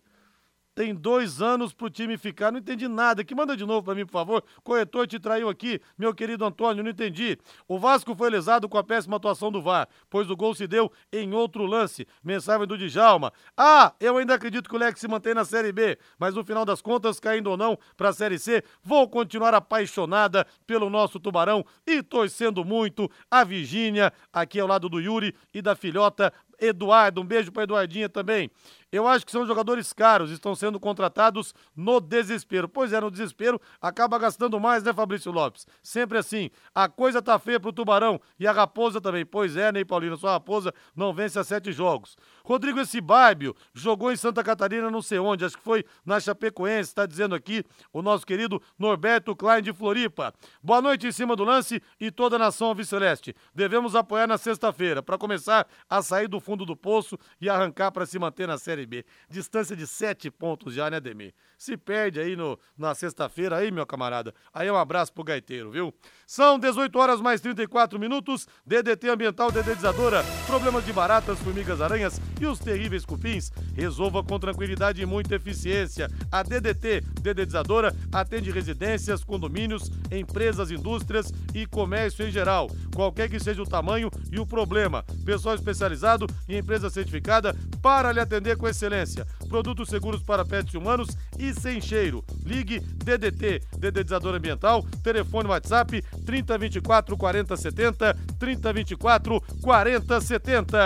Tem 0.76 0.94
dois 0.94 1.40
anos 1.40 1.72
pro 1.72 1.88
time 1.88 2.18
ficar. 2.18 2.52
Não 2.52 2.58
entendi 2.58 2.86
nada. 2.86 3.24
Que 3.24 3.34
manda 3.34 3.56
de 3.56 3.64
novo 3.64 3.82
para 3.82 3.94
mim, 3.94 4.04
por 4.04 4.12
favor. 4.12 4.44
Corretor 4.62 5.06
te 5.06 5.18
traiu 5.18 5.48
aqui, 5.48 5.80
meu 5.96 6.14
querido 6.14 6.44
Antônio. 6.44 6.84
Não 6.84 6.90
entendi. 6.90 7.38
O 7.66 7.78
Vasco 7.78 8.14
foi 8.14 8.28
lesado 8.28 8.68
com 8.68 8.76
a 8.76 8.84
péssima 8.84 9.16
atuação 9.16 9.50
do 9.50 9.62
VAR, 9.62 9.88
pois 10.10 10.28
o 10.28 10.36
gol 10.36 10.54
se 10.54 10.66
deu 10.66 10.92
em 11.10 11.32
outro 11.32 11.64
lance. 11.64 12.06
Mensagem 12.22 12.66
do 12.66 12.76
Djalma. 12.76 13.32
Ah, 13.56 13.94
eu 13.98 14.18
ainda 14.18 14.34
acredito 14.34 14.68
que 14.68 14.76
o 14.76 14.78
Lex 14.78 15.00
se 15.00 15.08
mantém 15.08 15.32
na 15.32 15.46
Série 15.46 15.72
B, 15.72 15.98
mas 16.18 16.34
no 16.34 16.44
final 16.44 16.66
das 16.66 16.82
contas, 16.82 17.18
caindo 17.18 17.50
ou 17.50 17.56
não 17.56 17.78
pra 17.96 18.12
Série 18.12 18.38
C, 18.38 18.62
vou 18.82 19.08
continuar 19.08 19.54
apaixonada 19.54 20.46
pelo 20.66 20.90
nosso 20.90 21.18
Tubarão 21.18 21.64
e 21.86 22.02
torcendo 22.02 22.62
muito 22.66 23.10
a 23.30 23.44
Virgínia, 23.44 24.12
aqui 24.30 24.60
ao 24.60 24.68
lado 24.68 24.90
do 24.90 25.00
Yuri 25.00 25.34
e 25.54 25.62
da 25.62 25.74
filhota 25.74 26.30
Eduardo, 26.60 27.20
um 27.20 27.24
beijo 27.24 27.52
para 27.52 27.64
Eduardinha 27.64 28.08
também. 28.08 28.50
Eu 28.90 29.06
acho 29.06 29.26
que 29.26 29.32
são 29.32 29.44
jogadores 29.44 29.92
caros, 29.92 30.30
estão 30.30 30.54
sendo 30.54 30.78
contratados 30.78 31.52
no 31.74 32.00
desespero. 32.00 32.68
Pois 32.68 32.92
é, 32.92 33.00
no 33.00 33.10
desespero 33.10 33.60
acaba 33.80 34.16
gastando 34.18 34.58
mais, 34.60 34.82
né, 34.82 34.92
Fabrício 34.92 35.32
Lopes? 35.32 35.66
Sempre 35.82 36.18
assim. 36.18 36.50
A 36.74 36.88
coisa 36.88 37.20
tá 37.20 37.38
feia 37.38 37.58
pro 37.58 37.72
Tubarão 37.72 38.20
e 38.38 38.46
a 38.46 38.52
Raposa 38.52 39.00
também. 39.00 39.26
Pois 39.26 39.56
é, 39.56 39.72
Ney 39.72 39.84
Paulino, 39.84 40.16
sua 40.16 40.32
Raposa 40.32 40.72
não 40.94 41.12
vence 41.12 41.38
a 41.38 41.44
sete 41.44 41.72
jogos. 41.72 42.16
Rodrigo 42.44 42.80
esse 42.80 43.00
Bárbio 43.00 43.54
jogou 43.74 44.12
em 44.12 44.16
Santa 44.16 44.42
Catarina, 44.42 44.90
não 44.90 45.02
sei 45.02 45.18
onde, 45.18 45.44
acho 45.44 45.58
que 45.58 45.64
foi 45.64 45.84
na 46.04 46.20
Chapecoense, 46.20 46.90
está 46.90 47.04
dizendo 47.06 47.34
aqui 47.34 47.64
o 47.92 48.00
nosso 48.00 48.24
querido 48.24 48.62
Norberto 48.78 49.34
Klein 49.34 49.62
de 49.62 49.72
Floripa. 49.72 50.32
Boa 50.62 50.80
noite 50.80 51.08
em 51.08 51.12
cima 51.12 51.34
do 51.34 51.42
lance 51.42 51.82
e 52.00 52.10
toda 52.10 52.36
a 52.36 52.38
nação 52.38 52.74
Celeste. 52.84 53.34
Devemos 53.54 53.96
apoiar 53.96 54.26
na 54.26 54.38
sexta-feira 54.38 55.02
para 55.02 55.18
começar 55.18 55.66
a 55.88 56.00
sair 56.02 56.28
do 56.28 56.40
fundo 56.46 56.64
do 56.64 56.76
poço 56.76 57.18
e 57.40 57.50
arrancar 57.50 57.90
para 57.90 58.06
se 58.06 58.16
manter 58.20 58.46
na 58.46 58.56
Série 58.56 58.86
B. 58.86 59.04
Distância 59.28 59.74
de 59.74 59.84
sete 59.84 60.30
pontos 60.30 60.72
já, 60.72 60.88
né, 60.88 61.00
Demir? 61.00 61.34
Se 61.58 61.76
perde 61.76 62.20
aí 62.20 62.36
no, 62.36 62.56
na 62.78 62.94
sexta-feira, 62.94 63.56
aí, 63.56 63.72
meu 63.72 63.84
camarada. 63.84 64.32
Aí 64.54 64.70
um 64.70 64.76
abraço 64.76 65.12
pro 65.12 65.24
gaiteiro, 65.24 65.72
viu? 65.72 65.92
São 66.24 66.56
18 66.56 66.96
horas 66.96 67.20
mais 67.20 67.40
34 67.40 67.98
minutos. 67.98 68.46
DDT 68.64 69.08
Ambiental 69.08 69.50
Dedetizadora. 69.50 70.22
Problemas 70.46 70.84
de 70.84 70.92
baratas, 70.92 71.40
formigas, 71.40 71.80
aranhas 71.80 72.20
e 72.40 72.46
os 72.46 72.60
terríveis 72.60 73.04
cupins. 73.04 73.50
Resolva 73.74 74.22
com 74.22 74.38
tranquilidade 74.38 75.02
e 75.02 75.06
muita 75.06 75.34
eficiência. 75.34 76.08
A 76.30 76.44
DDT 76.44 77.00
Dedetizadora 77.20 77.92
atende 78.12 78.52
residências, 78.52 79.24
condomínios, 79.24 79.90
empresas, 80.12 80.70
indústrias 80.70 81.32
e 81.52 81.66
comércio 81.66 82.24
em 82.24 82.30
geral. 82.30 82.70
Qualquer 82.94 83.28
que 83.28 83.40
seja 83.40 83.62
o 83.62 83.66
tamanho 83.66 84.10
e 84.30 84.38
o 84.38 84.46
problema. 84.46 85.04
Pessoal 85.24 85.54
especializado 85.54 86.26
e 86.48 86.56
empresa 86.56 86.90
certificada 86.90 87.54
para 87.82 88.12
lhe 88.12 88.20
atender 88.20 88.56
com 88.56 88.68
excelência. 88.68 89.26
Produtos 89.48 89.88
seguros 89.88 90.22
para 90.22 90.44
pets 90.44 90.74
humanos 90.74 91.08
e 91.38 91.52
sem 91.54 91.80
cheiro. 91.80 92.24
Ligue 92.44 92.80
DDT, 92.80 93.62
Dedetizador 93.78 94.34
Ambiental, 94.34 94.82
telefone 95.02 95.48
WhatsApp 95.48 96.02
3024 96.24 97.16
4070, 97.16 98.16
3024 98.38 99.40
4070. 99.62 100.76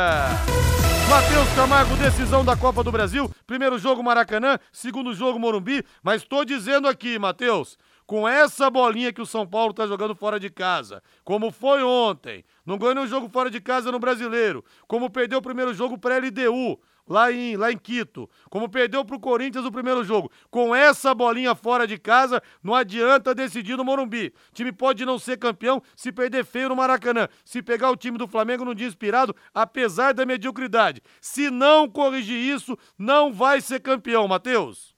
Matheus 1.10 1.48
Camargo, 1.56 1.96
decisão 1.96 2.44
da 2.44 2.56
Copa 2.56 2.84
do 2.84 2.92
Brasil. 2.92 3.28
Primeiro 3.44 3.80
jogo 3.80 4.00
Maracanã, 4.00 4.60
segundo 4.70 5.12
jogo 5.12 5.40
Morumbi. 5.40 5.84
Mas 6.04 6.22
estou 6.22 6.44
dizendo 6.44 6.86
aqui, 6.86 7.18
Matheus, 7.18 7.76
com 8.10 8.26
essa 8.26 8.68
bolinha 8.68 9.12
que 9.12 9.22
o 9.22 9.24
São 9.24 9.46
Paulo 9.46 9.70
está 9.70 9.86
jogando 9.86 10.16
fora 10.16 10.40
de 10.40 10.50
casa, 10.50 11.00
como 11.22 11.52
foi 11.52 11.80
ontem, 11.84 12.44
não 12.66 12.76
ganhou 12.76 12.96
nenhum 12.96 13.06
jogo 13.06 13.28
fora 13.28 13.48
de 13.48 13.60
casa 13.60 13.92
no 13.92 14.00
Brasileiro, 14.00 14.64
como 14.88 15.08
perdeu 15.08 15.38
o 15.38 15.42
primeiro 15.42 15.72
jogo 15.72 15.96
pré-LDU, 15.96 16.76
lá 17.06 17.30
em, 17.30 17.56
lá 17.56 17.70
em 17.70 17.78
Quito, 17.78 18.28
como 18.50 18.68
perdeu 18.68 19.04
para 19.04 19.14
o 19.14 19.20
Corinthians 19.20 19.62
no 19.62 19.70
primeiro 19.70 20.02
jogo. 20.02 20.28
Com 20.50 20.74
essa 20.74 21.14
bolinha 21.14 21.54
fora 21.54 21.86
de 21.86 21.96
casa, 21.98 22.42
não 22.60 22.74
adianta 22.74 23.32
decidir 23.32 23.76
no 23.76 23.84
Morumbi. 23.84 24.34
O 24.50 24.54
time 24.54 24.72
pode 24.72 25.06
não 25.06 25.16
ser 25.16 25.36
campeão 25.36 25.80
se 25.94 26.10
perder 26.10 26.44
feio 26.44 26.68
no 26.68 26.74
Maracanã, 26.74 27.28
se 27.44 27.62
pegar 27.62 27.92
o 27.92 27.96
time 27.96 28.18
do 28.18 28.26
Flamengo 28.26 28.64
num 28.64 28.74
dia 28.74 28.88
inspirado, 28.88 29.36
apesar 29.54 30.14
da 30.14 30.26
mediocridade. 30.26 31.00
Se 31.20 31.48
não 31.48 31.88
corrigir 31.88 32.34
isso, 32.36 32.76
não 32.98 33.32
vai 33.32 33.60
ser 33.60 33.78
campeão, 33.78 34.26
Matheus. 34.26 34.96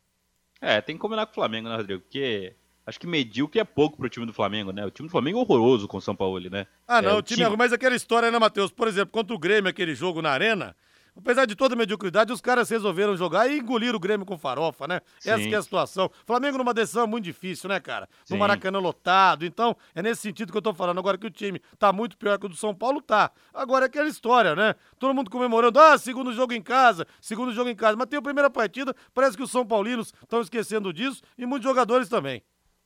É, 0.63 0.81
tem 0.81 0.97
que 0.97 1.03
combinar 1.03 1.27
com 1.27 1.33
o 1.33 1.35
Flamengo, 1.35 1.69
né, 1.69 1.77
Rodrigo? 1.77 2.01
Porque 2.01 2.55
acho 2.87 3.01
que 3.01 3.07
medíocre 3.07 3.61
é 3.61 3.65
pouco 3.65 3.97
pro 3.97 4.09
time 4.09 4.27
do 4.27 4.33
Flamengo, 4.33 4.73
né? 4.73 4.85
O 4.85 4.91
time 4.91 5.09
do 5.09 5.13
Flamengo 5.13 5.39
é 5.39 5.43
horroroso 5.43 5.89
com 5.89 5.97
o 5.97 6.01
São 6.01 6.15
Paulo, 6.15 6.49
né? 6.51 6.67
Ah, 6.87 7.03
não, 7.03 7.11
é, 7.11 7.15
o 7.15 7.23
time, 7.23 7.37
time 7.37 7.43
é 7.43 7.49
ruim, 7.49 7.59
mas 7.59 7.73
aquela 7.73 7.95
história, 7.95 8.31
né, 8.31 8.39
Matheus? 8.39 8.71
Por 8.71 8.89
exemplo, 8.89 9.13
contra 9.13 9.35
o 9.35 9.39
Grêmio, 9.39 9.71
aquele 9.71 9.95
jogo 9.95 10.23
na 10.23 10.31
Arena, 10.31 10.75
Apesar 11.15 11.45
de 11.45 11.55
toda 11.55 11.75
a 11.75 11.77
mediocridade, 11.77 12.33
os 12.33 12.41
caras 12.41 12.71
resolveram 12.71 13.15
jogar 13.17 13.47
e 13.47 13.59
engolir 13.59 13.95
o 13.95 14.01
Grêmio 14.01 14.25
com 14.25 14.39
farofa, 14.39 14.89
né? 14.89 15.03
Sim. 15.21 15.31
Essa 15.31 15.49
é 15.49 15.55
a 15.57 15.63
situação. 15.63 16.11
Flamengo 16.25 16.57
numa 16.57 16.73
decisão 16.73 17.07
muito 17.07 17.25
difícil, 17.25 17.69
né, 17.69 17.79
cara? 17.79 18.09
No 18.31 18.37
Sim. 18.37 18.39
Maracanã 18.39 18.79
lotado. 18.79 19.45
Então, 19.45 19.77
é 19.95 20.03
nesse 20.03 20.23
sentido 20.23 20.51
que 20.51 20.57
eu 20.57 20.63
tô 20.63 20.73
falando. 20.73 20.99
Agora 20.99 21.19
que 21.19 21.27
o 21.27 21.31
time 21.31 21.61
tá 21.79 21.93
muito 21.93 22.17
pior 22.17 22.39
que 22.39 22.47
o 22.47 22.49
do 22.49 22.57
São 22.57 22.75
Paulo, 22.75 23.03
tá. 23.03 23.31
Agora 23.53 23.85
é 23.85 23.89
aquela 23.89 24.09
história, 24.09 24.57
né? 24.57 24.75
Todo 24.99 25.15
mundo 25.15 25.31
comemorando, 25.31 25.79
ah, 25.79 25.99
segundo 25.99 26.33
jogo 26.33 26.55
em 26.55 26.63
casa, 26.63 27.07
segundo 27.21 27.53
jogo 27.53 27.69
em 27.69 27.77
casa. 27.77 27.95
Mas 27.95 28.07
tem 28.07 28.19
a 28.19 28.23
primeira 28.23 28.49
partida, 28.49 28.97
parece 29.13 29.37
que 29.37 29.43
os 29.43 29.51
São 29.51 29.67
Paulinos 29.67 30.15
estão 30.23 30.41
esquecendo 30.41 30.93
disso 30.95 31.23
e 31.37 31.45
muitos 31.45 31.69
jogadores 31.69 32.09
também. 32.09 32.43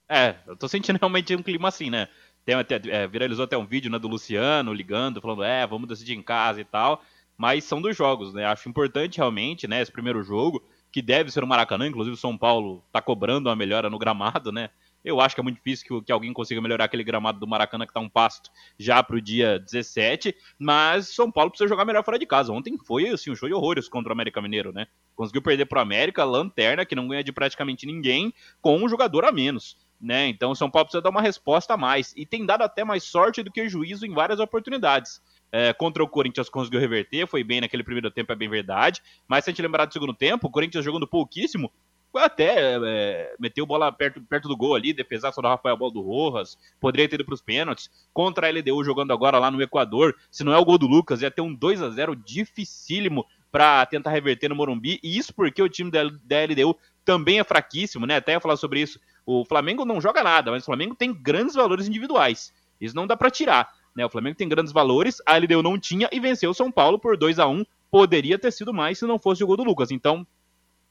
É, 0.08 0.36
eu 0.46 0.56
tô 0.56 0.68
sentindo 0.68 0.98
realmente 1.00 1.34
um 1.34 1.42
clima 1.42 1.68
assim, 1.68 1.90
né? 1.90 2.08
Tem 2.44 2.54
até, 2.54 2.80
é, 2.88 3.06
viralizou 3.06 3.44
até 3.44 3.56
um 3.58 3.66
vídeo 3.66 3.90
né, 3.90 3.98
do 3.98 4.06
Luciano 4.06 4.72
ligando, 4.72 5.20
falando, 5.20 5.42
é, 5.42 5.66
vamos 5.66 5.88
decidir 5.88 6.14
em 6.14 6.22
casa 6.22 6.60
e 6.60 6.64
tal 6.64 7.02
mas 7.36 7.64
são 7.64 7.80
dos 7.80 7.96
jogos, 7.96 8.32
né? 8.32 8.44
Acho 8.44 8.68
importante 8.68 9.18
realmente, 9.18 9.68
né, 9.68 9.82
esse 9.82 9.92
primeiro 9.92 10.22
jogo, 10.22 10.62
que 10.90 11.02
deve 11.02 11.30
ser 11.30 11.44
o 11.44 11.46
Maracanã, 11.46 11.86
inclusive 11.86 12.14
o 12.14 12.18
São 12.18 12.36
Paulo 12.38 12.82
tá 12.90 13.02
cobrando 13.02 13.48
uma 13.48 13.56
melhora 13.56 13.90
no 13.90 13.98
gramado, 13.98 14.50
né? 14.50 14.70
Eu 15.04 15.20
acho 15.20 15.36
que 15.36 15.40
é 15.40 15.44
muito 15.44 15.56
difícil 15.56 15.86
que, 15.86 16.06
que 16.06 16.12
alguém 16.12 16.32
consiga 16.32 16.60
melhorar 16.60 16.86
aquele 16.86 17.04
gramado 17.04 17.38
do 17.38 17.46
Maracanã 17.46 17.86
que 17.86 17.92
tá 17.92 18.00
um 18.00 18.08
pasto 18.08 18.50
já 18.76 19.00
pro 19.02 19.20
dia 19.20 19.58
17, 19.60 20.34
mas 20.58 21.14
São 21.14 21.30
Paulo 21.30 21.50
precisa 21.50 21.68
jogar 21.68 21.84
melhor 21.84 22.02
fora 22.04 22.18
de 22.18 22.26
casa. 22.26 22.52
Ontem 22.52 22.76
foi 22.84 23.08
assim, 23.10 23.30
um 23.30 23.36
show 23.36 23.48
de 23.48 23.54
horrores 23.54 23.88
contra 23.88 24.10
o 24.10 24.12
América 24.12 24.42
Mineiro, 24.42 24.72
né? 24.72 24.86
Conseguiu 25.14 25.42
perder 25.42 25.66
pro 25.66 25.78
América, 25.78 26.24
lanterna, 26.24 26.84
que 26.84 26.96
não 26.96 27.06
ganha 27.06 27.22
de 27.22 27.30
praticamente 27.30 27.86
ninguém, 27.86 28.32
com 28.60 28.76
um 28.82 28.88
jogador 28.88 29.24
a 29.24 29.30
menos. 29.30 29.76
Né? 30.00 30.28
Então 30.28 30.50
o 30.50 30.56
São 30.56 30.70
Paulo 30.70 30.86
precisa 30.86 31.02
dar 31.02 31.10
uma 31.10 31.22
resposta 31.22 31.74
a 31.74 31.76
mais. 31.76 32.12
E 32.16 32.26
tem 32.26 32.44
dado 32.44 32.62
até 32.62 32.84
mais 32.84 33.04
sorte 33.04 33.42
do 33.42 33.50
que 33.50 33.68
juízo 33.68 34.06
em 34.06 34.12
várias 34.12 34.38
oportunidades. 34.40 35.20
É, 35.50 35.72
contra 35.72 36.02
o 36.02 36.08
Corinthians 36.08 36.48
conseguiu 36.48 36.80
reverter, 36.80 37.26
foi 37.26 37.42
bem 37.42 37.60
naquele 37.60 37.84
primeiro 37.84 38.10
tempo, 38.10 38.32
é 38.32 38.36
bem 38.36 38.48
verdade. 38.48 39.00
Mas 39.26 39.44
se 39.44 39.50
a 39.50 39.52
gente 39.52 39.62
lembrar 39.62 39.86
do 39.86 39.92
segundo 39.92 40.12
tempo, 40.12 40.48
o 40.48 40.50
Corinthians 40.50 40.84
jogando 40.84 41.06
pouquíssimo, 41.06 41.72
até 42.14 42.78
é, 42.82 43.34
meteu 43.38 43.66
bola 43.66 43.92
perto, 43.92 44.20
perto 44.22 44.48
do 44.48 44.56
gol 44.56 44.74
ali, 44.74 44.92
defesaço 44.92 45.40
do 45.40 45.48
Rafael 45.48 45.76
Bola 45.76 45.92
do 45.92 46.00
Rojas, 46.00 46.56
poderia 46.80 47.08
ter 47.08 47.16
ido 47.16 47.24
para 47.24 47.34
os 47.34 47.42
pênaltis. 47.42 47.90
Contra 48.12 48.46
a 48.46 48.50
LDU 48.50 48.84
jogando 48.84 49.12
agora 49.12 49.38
lá 49.38 49.50
no 49.50 49.62
Equador, 49.62 50.14
se 50.30 50.44
não 50.44 50.52
é 50.52 50.58
o 50.58 50.64
gol 50.64 50.78
do 50.78 50.86
Lucas, 50.86 51.22
ia 51.22 51.30
ter 51.30 51.42
um 51.42 51.54
2 51.54 51.82
a 51.82 51.90
0 51.90 52.16
dificílimo 52.16 53.26
para 53.50 53.84
tentar 53.86 54.10
reverter 54.10 54.48
no 54.48 54.56
Morumbi. 54.56 54.98
E 55.02 55.16
isso 55.16 55.34
porque 55.34 55.62
o 55.62 55.68
time 55.68 55.90
da, 55.90 56.04
da 56.04 56.44
LDU 56.44 56.76
também 57.04 57.38
é 57.38 57.44
fraquíssimo, 57.44 58.06
né? 58.06 58.16
Até 58.16 58.32
ia 58.32 58.40
falar 58.40 58.56
sobre 58.56 58.80
isso. 58.80 58.98
O 59.26 59.44
Flamengo 59.44 59.84
não 59.84 60.00
joga 60.00 60.22
nada, 60.22 60.52
mas 60.52 60.62
o 60.62 60.66
Flamengo 60.66 60.94
tem 60.94 61.12
grandes 61.12 61.56
valores 61.56 61.88
individuais. 61.88 62.54
Isso 62.80 62.94
não 62.94 63.08
dá 63.08 63.16
para 63.16 63.28
tirar. 63.28 63.68
Né? 63.94 64.06
O 64.06 64.08
Flamengo 64.08 64.36
tem 64.36 64.48
grandes 64.48 64.72
valores, 64.72 65.20
a 65.26 65.36
LDU 65.36 65.62
não 65.62 65.78
tinha 65.78 66.08
e 66.12 66.20
venceu 66.20 66.50
o 66.50 66.54
São 66.54 66.70
Paulo 66.70 66.98
por 66.98 67.16
2 67.16 67.40
a 67.40 67.48
1 67.48 67.64
Poderia 67.90 68.38
ter 68.38 68.52
sido 68.52 68.74
mais 68.74 68.98
se 68.98 69.06
não 69.06 69.18
fosse 69.18 69.42
o 69.42 69.46
gol 69.46 69.56
do 69.56 69.64
Lucas. 69.64 69.90
Então, 69.90 70.26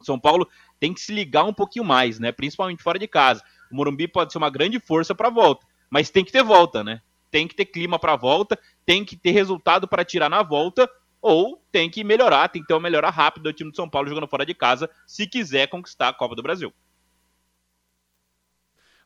São 0.01 0.19
Paulo 0.19 0.47
tem 0.79 0.93
que 0.93 1.01
se 1.01 1.13
ligar 1.13 1.43
um 1.43 1.53
pouquinho 1.53 1.85
mais, 1.85 2.19
né? 2.19 2.31
Principalmente 2.31 2.81
fora 2.81 2.97
de 2.97 3.07
casa. 3.07 3.43
O 3.71 3.75
Morumbi 3.75 4.07
pode 4.07 4.31
ser 4.31 4.37
uma 4.37 4.49
grande 4.49 4.79
força 4.79 5.13
para 5.13 5.27
a 5.27 5.31
volta, 5.31 5.65
mas 5.89 6.09
tem 6.09 6.25
que 6.25 6.31
ter 6.31 6.43
volta, 6.43 6.83
né? 6.83 7.01
Tem 7.29 7.47
que 7.47 7.55
ter 7.55 7.65
clima 7.65 7.99
para 7.99 8.13
a 8.13 8.17
volta, 8.17 8.57
tem 8.85 9.03
que 9.03 9.15
ter 9.15 9.31
resultado 9.31 9.87
para 9.87 10.05
tirar 10.05 10.29
na 10.29 10.41
volta, 10.41 10.89
ou 11.21 11.61
tem 11.71 11.89
que 11.89 12.03
melhorar, 12.03 12.49
tem 12.49 12.61
que 12.61 12.67
ter 12.67 12.73
uma 12.73 12.79
melhora 12.79 13.09
rápida 13.09 13.49
do 13.49 13.53
time 13.53 13.71
de 13.71 13.75
São 13.75 13.89
Paulo 13.89 14.07
jogando 14.07 14.27
fora 14.27 14.45
de 14.45 14.53
casa, 14.53 14.89
se 15.05 15.27
quiser 15.27 15.67
conquistar 15.67 16.09
a 16.09 16.13
Copa 16.13 16.35
do 16.35 16.43
Brasil. 16.43 16.73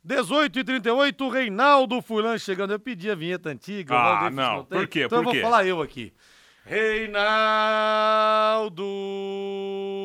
18 0.04 0.60
e 0.60 0.64
38 0.64 1.30
Reinaldo 1.30 2.02
Fulan 2.02 2.38
chegando. 2.38 2.72
Eu 2.72 2.80
pedi 2.80 3.12
a 3.12 3.16
vinheta 3.16 3.50
antiga. 3.50 3.96
Ah, 3.96 4.30
não. 4.30 4.64
Por 4.66 4.88
quê? 4.88 5.04
Então 5.06 5.24
Por 5.24 5.30
eu 5.30 5.34
quê? 5.34 5.42
vou 5.42 5.52
falar 5.52 5.66
eu 5.66 5.82
aqui. 5.82 6.14
Reinaldo 6.66 8.84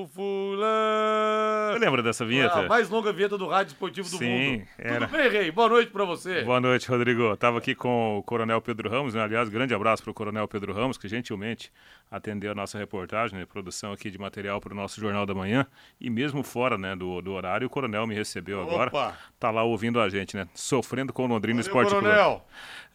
Fulan. 0.06 1.72
Você 1.72 1.78
lembra 1.78 2.02
dessa 2.02 2.24
vinheta? 2.24 2.60
a 2.60 2.68
mais 2.68 2.88
longa 2.88 3.12
vinheta 3.12 3.36
do 3.36 3.46
rádio 3.46 3.72
esportivo 3.72 4.08
do 4.08 4.16
Sim, 4.16 4.52
mundo. 4.52 4.66
era. 4.78 5.06
Tudo 5.06 5.16
bem, 5.18 5.30
Rei? 5.30 5.50
Boa 5.50 5.68
noite 5.68 5.90
pra 5.90 6.04
você. 6.04 6.42
Boa 6.42 6.60
noite, 6.60 6.88
Rodrigo. 6.88 7.36
Tava 7.36 7.58
aqui 7.58 7.74
com 7.74 8.18
o 8.18 8.22
Coronel 8.22 8.60
Pedro 8.60 8.88
Ramos, 8.88 9.14
né? 9.14 9.22
Aliás, 9.22 9.48
grande 9.48 9.74
abraço 9.74 10.02
para 10.02 10.10
o 10.10 10.14
Coronel 10.14 10.46
Pedro 10.48 10.72
Ramos, 10.72 10.96
que 10.98 11.08
gentilmente 11.08 11.72
atendeu 12.10 12.52
a 12.52 12.54
nossa 12.54 12.78
reportagem, 12.78 13.38
né? 13.38 13.46
produção 13.46 13.92
aqui 13.92 14.10
de 14.10 14.18
material 14.18 14.60
para 14.60 14.72
o 14.72 14.76
nosso 14.76 15.00
Jornal 15.00 15.26
da 15.26 15.34
Manhã. 15.34 15.66
E 16.00 16.08
mesmo 16.08 16.42
fora 16.42 16.78
né, 16.78 16.94
do, 16.94 17.20
do 17.20 17.32
horário, 17.32 17.66
o 17.66 17.70
Coronel 17.70 18.06
me 18.06 18.14
recebeu 18.14 18.62
Opa. 18.62 18.72
agora. 18.84 19.14
Tá 19.38 19.50
lá 19.50 19.62
ouvindo 19.64 20.00
a 20.00 20.08
gente, 20.08 20.36
né? 20.36 20.46
Sofrendo 20.54 21.12
com 21.12 21.24
o 21.24 21.26
Londrina 21.26 21.60
Valeu, 21.60 21.66
Esporte 21.66 21.90
Clube. 21.90 22.06
Coronel. 22.06 22.46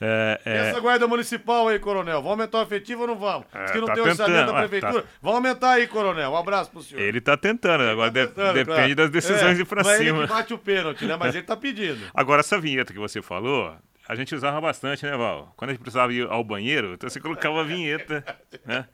É, 0.02 0.42
E 0.46 0.50
é, 0.50 0.58
essa 0.70 0.80
guarda 0.80 1.08
municipal 1.08 1.68
aí, 1.68 1.78
coronel? 1.78 2.22
Vamos 2.22 2.32
aumentar 2.32 2.60
o 2.60 2.62
efetivo 2.62 3.02
ou 3.02 3.08
não 3.08 3.16
vamos? 3.18 3.46
Diz 3.54 3.72
que 3.72 3.80
não 3.80 3.88
tá 3.88 3.94
tem 3.96 4.04
orçamento 4.04 4.32
tentando, 4.32 4.52
da 4.54 4.58
ah, 4.58 4.68
prefeitura. 4.68 5.02
tá. 5.04 5.10
Vamos 5.22 5.36
aumentar 5.36 5.72
aí, 5.72 5.88
coronel. 5.88 6.32
Um 6.32 6.38
abraço 6.38 6.72
pro 6.72 6.82
senhor. 6.82 6.99
Ele 7.02 7.22
tá 7.22 7.36
tentando, 7.38 7.82
agora 7.84 8.12
de- 8.12 8.28
Tentando, 8.28 8.54
depende 8.54 8.76
claro. 8.78 8.96
das 8.96 9.10
decisões 9.10 9.42
É, 9.52 9.54
de 9.56 9.66
pra 9.66 9.82
é 9.82 9.96
ele 9.96 10.06
cima. 10.06 10.22
que 10.28 10.34
bate 10.34 10.54
o 10.54 10.58
pênalti, 10.58 11.06
né? 11.06 11.16
Mas 11.16 11.36
ele 11.36 11.44
tá 11.46 11.56
pedindo. 11.56 12.00
Agora, 12.14 12.40
essa 12.42 12.60
vinheta 12.60 12.92
que 12.94 13.00
você 13.00 13.22
falou, 13.22 13.74
a 14.08 14.16
gente 14.16 14.34
usava 14.34 14.60
bastante, 14.60 15.06
né, 15.06 15.16
Val? 15.16 15.54
Quando 15.56 15.70
a 15.70 15.74
gente 15.74 15.82
precisava 15.82 16.12
ir 16.12 16.28
ao 16.28 16.44
banheiro, 16.44 16.94
então 16.94 17.08
você 17.10 17.20
colocava 17.20 17.62
a 17.62 17.64
vinheta, 17.64 18.24
né? 18.66 18.86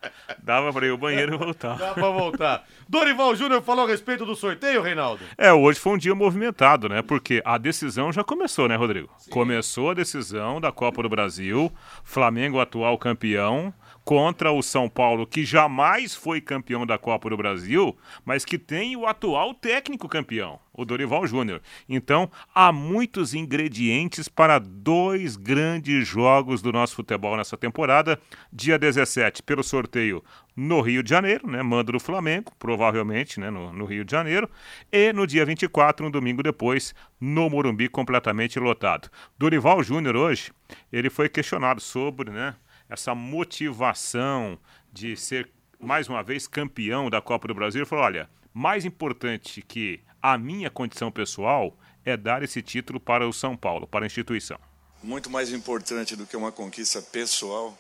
Dava 0.44 0.74
pra 0.74 0.86
ir 0.86 0.90
ao 0.90 0.98
banheiro 0.98 1.34
e 1.36 1.38
voltar. 1.38 1.78
Dá 1.78 1.94
pra 1.94 2.10
voltar. 2.10 2.64
Dorival 2.88 3.34
Júnior 3.36 3.62
falou 3.62 3.86
a 3.86 3.88
respeito 3.88 4.26
do 4.26 4.36
sorteio, 4.36 4.82
Reinaldo? 4.82 5.24
É, 5.38 5.54
hoje 5.54 5.80
foi 5.80 5.94
um 5.94 5.98
dia 5.98 6.14
movimentado, 6.14 6.90
né? 6.90 7.02
Porque 7.02 7.42
a 7.46 7.58
decisão 7.58 8.12
já 8.12 8.24
começou, 8.26 8.68
né, 8.68 8.76
Rodrigo? 8.76 9.10
Começou 9.30 9.92
a 9.92 9.94
decisão 9.94 10.60
da 10.60 10.72
Copa 10.72 11.02
do 11.02 11.08
Brasil, 11.10 11.72
Flamengo 12.04 12.60
atual 12.60 12.98
campeão, 12.98 13.74
contra 14.06 14.52
o 14.52 14.62
São 14.62 14.88
Paulo, 14.88 15.26
que 15.26 15.44
jamais 15.44 16.14
foi 16.14 16.40
campeão 16.40 16.86
da 16.86 16.96
Copa 16.96 17.28
do 17.28 17.36
Brasil, 17.36 17.98
mas 18.24 18.46
que 18.46 18.60
tem 18.60 18.96
o 18.96 19.08
atual 19.08 19.56
técnico 19.56 20.08
campeão, 20.08 20.60
o 20.72 20.86
Dorival 20.86 21.26
Júnior. 21.26 21.60
Então, 21.90 22.30
há 22.54 22.72
muitos 22.72 23.34
ingredientes 23.34 24.30
para 24.30 24.60
dois 24.60 25.36
grandes 25.36 26.08
jogos 26.08 26.62
do 26.62 26.72
nosso 26.72 26.96
futebol 26.96 27.36
nessa 27.36 27.58
temporada. 27.58 28.20
Dia 28.54 28.78
17, 28.78 29.42
pelo 29.42 29.64
sorteio 29.64 30.24
no 30.56 30.80
Rio 30.82 31.02
de 31.02 31.10
Janeiro, 31.10 31.50
né? 31.50 31.64
Mando 31.64 31.92
do 31.92 32.00
Flamengo, 32.00 32.54
provavelmente, 32.60 33.40
né? 33.40 33.50
No, 33.50 33.74
no, 33.74 33.86
Rio 33.86 34.06
de 34.06 34.12
Janeiro. 34.12 34.48
E 34.92 35.12
no 35.12 35.26
dia 35.26 35.46
24, 35.46 36.06
um 36.06 36.12
domingo 36.12 36.44
depois, 36.44 36.94
no 37.20 37.50
Morumbi, 37.50 37.90
completamente 37.90 38.60
lotado. 38.60 39.10
Dorival 39.38 39.82
Júnior 39.84 40.16
hoje, 40.16 40.52
ele 40.94 41.10
foi 41.10 41.28
questionado 41.28 41.82
sobre, 41.82 42.30
né? 42.30 42.56
Essa 42.90 43.16
motivação 43.16 44.60
de 44.92 45.16
ser 45.16 45.50
mais 45.80 46.08
uma 46.08 46.24
vez 46.24 46.48
campeão 46.48 47.10
da 47.10 47.22
Copa 47.22 47.48
do 47.48 47.56
Brasil, 47.56 47.82
ele 47.82 47.90
falou: 47.90 48.06
olha, 48.06 48.30
mais 48.54 48.86
importante 48.86 49.62
que 49.62 50.00
a 50.22 50.38
minha 50.38 50.70
condição 50.70 51.12
pessoal 51.12 51.78
é 52.04 52.16
dar 52.16 52.44
esse 52.44 52.62
título 52.62 53.00
para 53.00 53.28
o 53.28 53.34
São 53.34 53.56
Paulo, 53.56 53.88
para 53.88 54.06
a 54.06 54.08
instituição. 54.08 54.58
Muito 55.04 55.30
mais 55.30 55.52
importante 55.52 56.16
do 56.16 56.26
que 56.26 56.38
uma 56.38 56.52
conquista 56.52 57.02
pessoal 57.02 57.78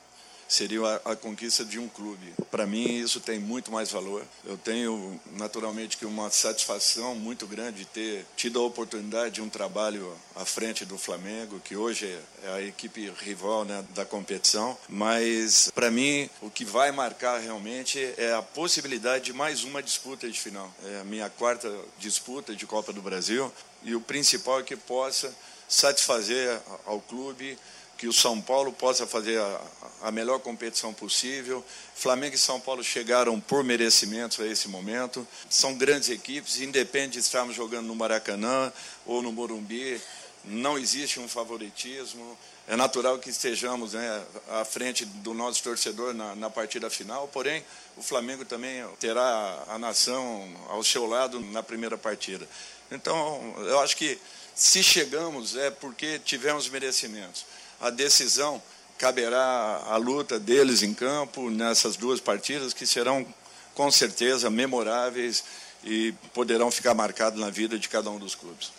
seria 0.48 0.82
a, 0.82 1.12
a 1.12 1.16
conquista 1.16 1.64
de 1.64 1.80
um 1.80 1.88
clube. 1.88 2.34
Para 2.52 2.66
mim, 2.66 3.00
isso 3.00 3.20
tem 3.20 3.40
muito 3.40 3.72
mais 3.72 3.92
valor. 3.92 4.24
Eu 4.46 4.58
tenho, 4.58 5.20
naturalmente, 5.34 5.98
que 5.98 6.06
uma 6.06 6.30
satisfação 6.30 7.16
muito 7.16 7.48
grande 7.48 7.80
de 7.80 7.86
ter 7.86 8.26
tido 8.36 8.60
a 8.60 8.64
oportunidade 8.64 9.36
de 9.36 9.42
um 9.42 9.50
trabalho 9.50 10.16
à 10.36 10.46
frente 10.46 10.86
do 10.86 10.98
Flamengo, 10.98 11.60
que 11.60 11.76
hoje 11.76 12.06
é 12.44 12.50
a 12.54 12.62
equipe 12.62 13.12
rival 13.20 13.66
né, 13.66 13.84
da 13.94 14.06
competição. 14.06 14.78
Mas, 14.88 15.72
para 15.74 15.92
mim, 15.92 16.30
o 16.42 16.50
que 16.50 16.64
vai 16.64 16.92
marcar 16.92 17.40
realmente 17.40 18.00
é 18.18 18.34
a 18.34 18.42
possibilidade 18.42 19.26
de 19.26 19.34
mais 19.34 19.64
uma 19.64 19.82
disputa 19.82 20.30
de 20.30 20.40
final. 20.40 20.74
É 20.86 21.02
a 21.02 21.04
minha 21.04 21.30
quarta 21.30 21.72
disputa 22.00 22.56
de 22.56 22.66
Copa 22.66 22.94
do 22.94 23.02
Brasil 23.02 23.52
e 23.84 23.96
o 23.96 24.02
principal 24.02 24.60
é 24.60 24.64
que 24.64 24.76
possa 24.76 25.34
satisfazer 25.68 26.60
ao 26.86 27.02
clube 27.02 27.58
que 27.98 28.08
o 28.08 28.14
São 28.14 28.42
Paulo 28.42 28.74
possa 28.74 29.08
fazer 29.08 29.40
a, 29.40 29.62
a, 30.04 30.12
melhor 30.12 30.40
competição 30.40 30.94
possível. 30.94 31.64
Flamengo 31.96 32.36
e 32.36 32.38
São 32.38 32.60
Paulo 32.60 32.84
chegaram 32.84 33.40
por 33.40 33.64
merecimento 33.64 34.42
a 34.42 34.48
esse 34.48 34.68
momento. 34.68 35.26
São 35.50 35.76
grandes 35.76 36.10
equipes, 36.10 36.60
independente 36.60 37.14
de 37.14 37.20
estarmos 37.20 37.56
jogando 37.56 37.88
no 37.88 37.96
Maracanã 37.96 38.72
ou 39.06 39.22
no 39.22 39.32
Morumbi, 39.32 40.02
não 40.44 40.78
existe 40.78 41.20
um 41.20 41.28
favoritismo. 41.28 42.38
É 42.68 42.76
natural 42.76 43.20
que 43.20 43.30
estejamos 43.30 43.94
né, 43.94 44.26
à 44.50 44.66
frente 44.66 45.06
do 45.06 45.34
nosso 45.34 45.62
torcedor 45.64 46.14
na, 46.14 46.36
na 46.36 46.50
partida 46.50 46.90
final, 46.90 47.28
porém, 47.28 47.64
o 47.96 48.02
Flamengo 48.02 48.44
também 48.44 48.84
terá 49.00 49.64
a 49.68 49.78
nação 49.78 50.52
ao 50.70 50.84
seu 50.84 51.06
lado 51.06 51.40
na 51.40 51.62
primeira 51.62 51.98
partida. 51.98 52.48
Então, 52.92 53.56
eu 53.68 53.80
acho 53.80 53.96
que 53.96 54.20
se 54.56 54.82
chegamos 54.82 55.56
é 55.56 55.70
porque 55.70 56.20
tivemos 56.20 56.68
merecimentos 56.70 57.46
a 57.86 57.92
decisão 57.92 58.62
caberá 58.98 59.84
à 59.88 59.96
luta 59.98 60.40
deles 60.40 60.82
em 60.82 60.92
campo 60.92 61.52
nessas 61.52 61.96
duas 61.96 62.20
partidas 62.20 62.74
que 62.74 62.86
serão 62.88 63.26
com 63.76 63.92
certeza 63.92 64.50
memoráveis 64.50 65.44
e 65.84 66.12
poderão 66.34 66.72
ficar 66.72 66.96
marcados 66.96 67.40
na 67.40 67.52
vida 67.52 67.78
de 67.78 67.88
cada 67.88 68.10
um 68.10 68.18
dos 68.18 68.34
clubes. 68.34 68.74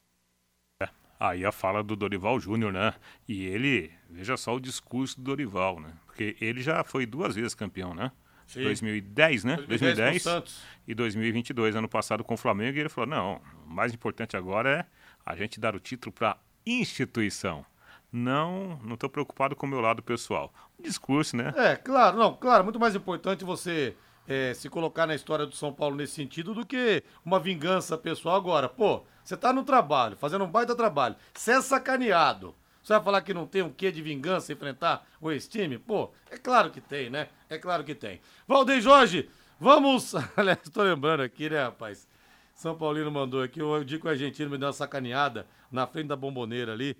É, 0.82 0.88
aí 1.20 1.44
a 1.44 1.52
fala 1.52 1.84
do 1.84 1.94
Dorival 1.94 2.40
Júnior, 2.40 2.72
né? 2.72 2.94
E 3.28 3.44
ele, 3.44 3.92
veja 4.10 4.36
só 4.36 4.56
o 4.56 4.60
discurso 4.60 5.16
do 5.20 5.22
Dorival, 5.22 5.78
né? 5.78 5.92
Porque 6.06 6.36
ele 6.40 6.60
já 6.60 6.82
foi 6.82 7.06
duas 7.06 7.36
vezes 7.36 7.54
campeão, 7.54 7.94
né? 7.94 8.10
Sim. 8.48 8.64
2010, 8.64 9.44
né? 9.44 9.56
2010, 9.56 10.24
2010 10.24 10.56
e 10.88 10.94
2022, 10.94 11.76
ano 11.76 11.88
passado 11.88 12.24
com 12.24 12.34
o 12.34 12.36
Flamengo, 12.36 12.76
e 12.76 12.80
ele 12.80 12.88
falou: 12.88 13.08
não, 13.10 13.40
o 13.64 13.70
mais 13.70 13.94
importante 13.94 14.36
agora 14.36 14.80
é 14.80 14.86
a 15.24 15.36
gente 15.36 15.60
dar 15.60 15.76
o 15.76 15.80
título 15.80 16.12
para 16.12 16.30
a 16.30 16.38
instituição 16.64 17.64
não 18.12 18.78
não 18.82 18.94
estou 18.94 19.10
preocupado 19.10 19.54
com 19.56 19.66
o 19.66 19.68
meu 19.68 19.80
lado 19.80 20.02
pessoal. 20.02 20.52
Um 20.78 20.82
discurso, 20.82 21.36
né? 21.36 21.52
É, 21.56 21.76
claro, 21.76 22.16
não, 22.16 22.34
claro, 22.34 22.64
muito 22.64 22.80
mais 22.80 22.94
importante 22.94 23.44
você 23.44 23.96
é, 24.26 24.54
se 24.54 24.68
colocar 24.68 25.06
na 25.06 25.14
história 25.14 25.46
do 25.46 25.54
São 25.54 25.72
Paulo 25.72 25.96
nesse 25.96 26.14
sentido 26.14 26.54
do 26.54 26.66
que 26.66 27.02
uma 27.24 27.38
vingança 27.38 27.96
pessoal 27.96 28.36
agora. 28.36 28.68
Pô, 28.68 29.02
você 29.22 29.36
tá 29.36 29.52
no 29.52 29.64
trabalho, 29.64 30.16
fazendo 30.16 30.44
um 30.44 30.50
baita 30.50 30.74
trabalho, 30.74 31.16
você 31.34 31.52
é 31.52 31.60
sacaneado. 31.60 32.54
Você 32.82 32.92
vai 32.92 33.02
falar 33.02 33.20
que 33.22 33.34
não 33.34 33.46
tem 33.46 33.62
um 33.62 33.70
quê 33.70 33.90
de 33.90 34.00
vingança 34.00 34.52
enfrentar 34.52 35.04
o 35.20 35.32
ex-time? 35.32 35.76
Pô, 35.76 36.12
é 36.30 36.38
claro 36.38 36.70
que 36.70 36.80
tem, 36.80 37.10
né? 37.10 37.28
É 37.48 37.58
claro 37.58 37.82
que 37.82 37.96
tem. 37.96 38.20
Valdeir 38.46 38.80
Jorge, 38.80 39.28
vamos. 39.58 40.14
Aliás, 40.36 40.60
estou 40.62 40.84
lembrando 40.84 41.22
aqui, 41.22 41.50
né, 41.50 41.64
rapaz? 41.64 42.06
São 42.54 42.76
Paulino 42.76 43.10
mandou 43.10 43.42
aqui, 43.42 43.60
o 43.60 43.84
Dico 43.84 44.08
Argentino 44.08 44.50
me 44.50 44.56
deu 44.56 44.68
uma 44.68 44.72
sacaneada 44.72 45.46
na 45.70 45.86
frente 45.86 46.06
da 46.06 46.16
bomboneira 46.16 46.72
ali. 46.72 46.96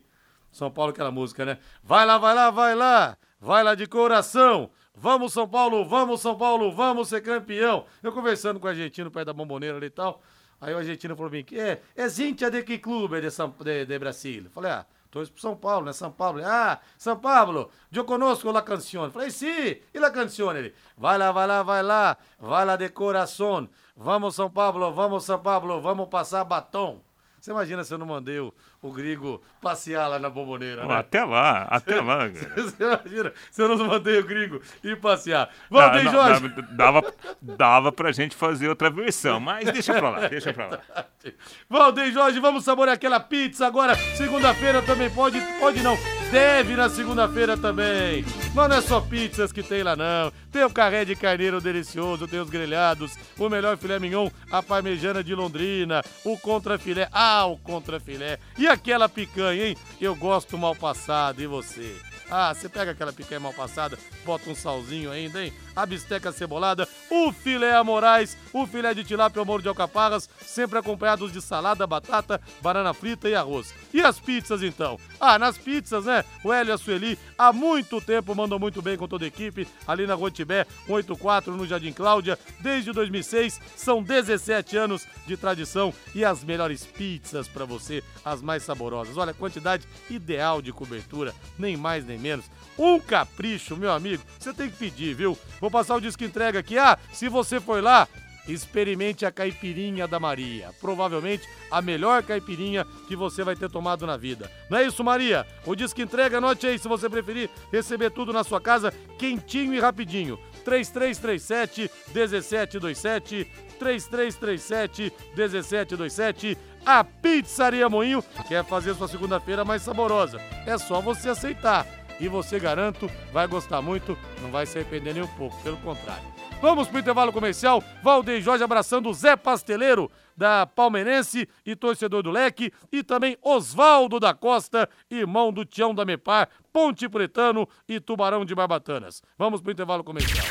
São 0.52 0.70
Paulo, 0.70 0.90
aquela 0.90 1.10
música, 1.10 1.44
né? 1.44 1.58
Vai 1.82 2.06
lá, 2.06 2.18
vai 2.18 2.34
lá, 2.34 2.50
vai 2.50 2.74
lá, 2.74 3.16
vai 3.40 3.62
lá 3.62 3.74
de 3.74 3.86
coração. 3.86 4.70
Vamos, 4.94 5.34
São 5.34 5.46
Paulo, 5.46 5.84
vamos, 5.84 6.22
São 6.22 6.36
Paulo, 6.36 6.72
vamos 6.72 7.08
ser 7.08 7.20
campeão. 7.20 7.84
Eu 8.02 8.12
conversando 8.12 8.58
com 8.58 8.66
o 8.66 8.70
argentino, 8.70 9.10
pai 9.10 9.24
da 9.24 9.32
bomboneira 9.32 9.76
ali 9.76 9.86
e 9.86 9.90
tal. 9.90 10.22
Aí 10.58 10.72
o 10.72 10.78
argentino 10.78 11.14
falou 11.14 11.30
pra 11.30 11.38
mim, 11.38 11.44
é, 11.52 11.80
é 11.94 12.08
Zintia 12.08 12.50
de 12.50 12.62
que 12.62 12.78
clube 12.78 13.20
de, 13.20 13.30
São, 13.30 13.54
de, 13.60 13.84
de 13.84 13.98
Brasil? 13.98 14.46
Falei, 14.50 14.70
ah, 14.72 14.86
torço 15.10 15.30
pro 15.30 15.40
São 15.40 15.54
Paulo, 15.54 15.84
né? 15.84 15.92
São 15.92 16.10
Paulo. 16.10 16.40
Ah, 16.42 16.80
São 16.96 17.18
Paulo, 17.18 17.70
eu 17.92 18.04
conosco 18.04 18.50
la 18.50 18.62
canción. 18.62 19.10
Falei, 19.10 19.30
sim, 19.30 19.76
e 19.92 19.98
la 19.98 20.10
canción? 20.10 20.56
Ele, 20.56 20.72
vai 20.96 21.18
lá, 21.18 21.30
vai 21.30 21.46
lá, 21.46 21.62
vai 21.62 21.82
lá, 21.82 22.16
vai 22.38 22.64
lá 22.64 22.76
de 22.76 22.88
coração. 22.88 23.68
Vamos, 23.94 24.34
São 24.34 24.50
Paulo, 24.50 24.90
vamos, 24.92 25.24
São 25.24 25.38
Paulo, 25.38 25.78
vamos 25.80 26.08
passar 26.08 26.42
batom. 26.44 27.02
Você 27.38 27.50
imagina 27.50 27.84
se 27.84 27.94
eu 27.94 27.98
não 27.98 28.06
mandei 28.06 28.40
o, 28.40 28.52
o 28.82 28.90
Grigo 28.90 29.40
passear 29.66 30.06
lá 30.06 30.18
na 30.20 30.30
bomboneira, 30.30 30.86
né? 30.86 30.94
Até 30.94 31.24
lá, 31.24 31.62
até 31.68 32.00
lá, 32.00 32.30
cara. 32.30 32.62
Você 32.62 32.84
imagina 32.84 33.32
se 33.50 33.60
eu 33.60 33.68
não 33.68 33.84
mandei 33.84 34.20
o 34.20 34.24
Grigo 34.24 34.62
ir 34.84 34.96
passear. 35.00 35.50
Vamos, 35.68 36.06
ah, 36.06 36.10
Jorge! 36.10 36.48
Dava, 36.70 37.14
dava 37.42 37.90
pra 37.90 38.12
gente 38.12 38.36
fazer 38.36 38.68
outra 38.68 38.88
versão, 38.88 39.40
mas 39.40 39.64
deixa 39.72 39.92
pra 39.92 40.10
lá, 40.10 40.28
deixa 40.28 40.52
pra 40.52 40.68
lá. 40.68 40.80
Valdeir 41.68 42.12
Jorge, 42.12 42.38
vamos 42.38 42.62
saborear 42.62 42.94
aquela 42.94 43.18
pizza 43.18 43.66
agora. 43.66 43.96
Segunda-feira 44.14 44.80
também 44.82 45.10
pode, 45.10 45.40
pode 45.58 45.82
não, 45.82 45.98
deve 46.30 46.76
na 46.76 46.88
segunda-feira 46.88 47.56
também. 47.56 48.24
Mas 48.54 48.68
não 48.68 48.76
é 48.76 48.80
só 48.80 49.00
pizzas 49.00 49.52
que 49.52 49.62
tem 49.62 49.82
lá 49.82 49.96
não. 49.96 50.32
Tem 50.52 50.64
o 50.64 50.70
carré 50.70 51.04
de 51.04 51.16
carneiro 51.16 51.60
delicioso, 51.60 52.28
tem 52.28 52.40
os 52.40 52.48
grelhados, 52.48 53.16
o 53.36 53.48
melhor 53.48 53.76
filé 53.76 53.98
mignon, 53.98 54.30
a 54.50 54.62
parmejana 54.62 55.22
de 55.22 55.34
Londrina, 55.34 56.02
o 56.24 56.38
contrafilé, 56.38 57.08
ah, 57.12 57.46
o 57.46 57.58
contrafilé. 57.58 58.38
E 58.56 58.66
aquela 58.66 59.08
picanha, 59.08 59.55
hein? 59.62 59.76
Eu 60.00 60.14
gosto 60.14 60.56
mal 60.56 60.74
passado, 60.74 61.42
e 61.42 61.46
você? 61.46 61.96
Ah, 62.30 62.52
você 62.54 62.68
pega 62.68 62.90
aquela 62.90 63.12
picanha 63.12 63.40
mal 63.40 63.52
passada, 63.52 63.98
bota 64.26 64.50
um 64.50 64.54
salzinho 64.54 65.10
ainda, 65.10 65.42
hein? 65.42 65.52
A 65.74 65.86
bisteca 65.86 66.32
cebolada, 66.32 66.88
o 67.08 67.32
filé 67.32 67.72
a 67.74 67.84
Moraes, 67.84 68.36
o 68.52 68.66
filé 68.66 68.92
de 68.92 69.04
tilápia 69.04 69.40
ao 69.40 69.46
molho 69.46 69.62
de 69.62 69.68
alcaparras, 69.68 70.28
sempre 70.44 70.78
acompanhados 70.78 71.32
de 71.32 71.40
salada, 71.40 71.86
batata, 71.86 72.40
banana 72.60 72.92
frita 72.92 73.28
e 73.28 73.34
arroz. 73.34 73.72
E 73.94 74.02
as 74.02 74.18
pizzas, 74.18 74.62
então? 74.62 74.98
Ah, 75.20 75.38
nas 75.38 75.56
pizzas, 75.56 76.06
né? 76.06 76.24
O 76.42 76.52
Hélio 76.52 76.72
e 76.72 76.74
a 76.74 76.78
Sueli, 76.78 77.18
há 77.38 77.52
muito 77.52 78.00
tempo, 78.00 78.34
mandam 78.34 78.58
muito 78.58 78.82
bem 78.82 78.96
com 78.96 79.06
toda 79.06 79.24
a 79.24 79.28
equipe, 79.28 79.68
ali 79.86 80.06
na 80.06 80.14
Rua 80.14 80.30
Tibé, 80.30 80.66
184, 80.86 81.54
no 81.54 81.66
Jardim 81.66 81.92
Cláudia, 81.92 82.38
desde 82.60 82.90
2006, 82.92 83.60
são 83.76 84.02
17 84.02 84.76
anos 84.76 85.06
de 85.26 85.36
tradição 85.36 85.94
e 86.14 86.24
as 86.24 86.42
melhores 86.42 86.84
pizzas 86.84 87.46
para 87.46 87.64
você, 87.64 88.02
as 88.24 88.42
mais 88.42 88.64
saborosas. 88.64 89.16
Olha, 89.16 89.32
quantidade 89.32 89.86
ideal 90.10 90.60
de 90.60 90.72
cobertura, 90.72 91.34
nem 91.56 91.76
mais 91.76 92.04
nem 92.04 92.18
menos. 92.18 92.46
Um 92.78 92.98
capricho, 92.98 93.76
meu 93.76 93.90
amigo, 93.90 94.15
você 94.38 94.52
tem 94.52 94.70
que 94.70 94.76
pedir, 94.76 95.14
viu? 95.14 95.38
Vou 95.60 95.70
passar 95.70 95.96
o 95.96 96.00
disco 96.00 96.24
entrega 96.24 96.58
aqui. 96.58 96.78
Ah, 96.78 96.98
se 97.12 97.28
você 97.28 97.60
foi 97.60 97.80
lá, 97.80 98.08
experimente 98.48 99.26
a 99.26 99.32
caipirinha 99.32 100.06
da 100.06 100.20
Maria. 100.20 100.70
Provavelmente 100.80 101.48
a 101.70 101.82
melhor 101.82 102.22
caipirinha 102.22 102.86
que 103.08 103.16
você 103.16 103.42
vai 103.42 103.56
ter 103.56 103.70
tomado 103.70 104.06
na 104.06 104.16
vida. 104.16 104.50
Não 104.70 104.78
é 104.78 104.86
isso, 104.86 105.02
Maria? 105.02 105.46
O 105.64 105.74
disco 105.74 106.00
entrega, 106.00 106.38
anote 106.38 106.66
aí 106.66 106.78
se 106.78 106.88
você 106.88 107.08
preferir 107.08 107.50
receber 107.72 108.10
tudo 108.10 108.32
na 108.32 108.44
sua 108.44 108.60
casa 108.60 108.92
quentinho 109.18 109.74
e 109.74 109.80
rapidinho. 109.80 110.38
3337 110.64 111.90
1727 112.12 113.44
3337 113.78 115.12
1727 115.36 116.58
a 116.84 117.02
Pizzaria 117.02 117.88
Moinho 117.88 118.22
quer 118.46 118.64
fazer 118.64 118.94
sua 118.94 119.08
segunda-feira 119.08 119.64
mais 119.64 119.82
saborosa. 119.82 120.40
É 120.64 120.78
só 120.78 121.00
você 121.00 121.28
aceitar. 121.28 121.84
E 122.18 122.28
você, 122.28 122.58
garanto, 122.58 123.10
vai 123.32 123.46
gostar 123.46 123.82
muito, 123.82 124.16
não 124.40 124.50
vai 124.50 124.66
se 124.66 124.78
arrepender 124.78 125.14
nem 125.14 125.22
um 125.22 125.28
pouco, 125.28 125.60
pelo 125.62 125.76
contrário. 125.78 126.24
Vamos 126.60 126.88
pro 126.88 126.98
intervalo 126.98 127.32
comercial. 127.32 127.82
Valdeir 128.02 128.40
Jorge 128.40 128.64
abraçando 128.64 129.10
o 129.10 129.14
Zé 129.14 129.36
Pasteleiro 129.36 130.10
da 130.36 130.66
Palmeirense 130.66 131.48
e 131.64 131.76
torcedor 131.76 132.22
do 132.22 132.30
Leque, 132.30 132.72
e 132.92 133.02
também 133.02 133.36
Oswaldo 133.42 134.18
da 134.18 134.34
Costa, 134.34 134.88
irmão 135.10 135.52
do 135.52 135.64
Tião 135.64 135.94
da 135.94 136.04
Mepar, 136.04 136.48
Ponte 136.72 137.08
Pretano 137.08 137.68
e 137.88 138.00
Tubarão 138.00 138.44
de 138.44 138.54
Barbatanas. 138.54 139.22
Vamos 139.38 139.60
pro 139.60 139.72
intervalo 139.72 140.04
comercial. 140.04 140.46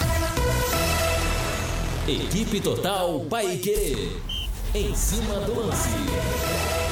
Equipe 2.08 2.62
Total 2.62 3.20
Paique. 3.22 4.12
Em 4.76 4.94
cima 4.94 5.40
do 5.40 5.60
lance. 5.60 6.85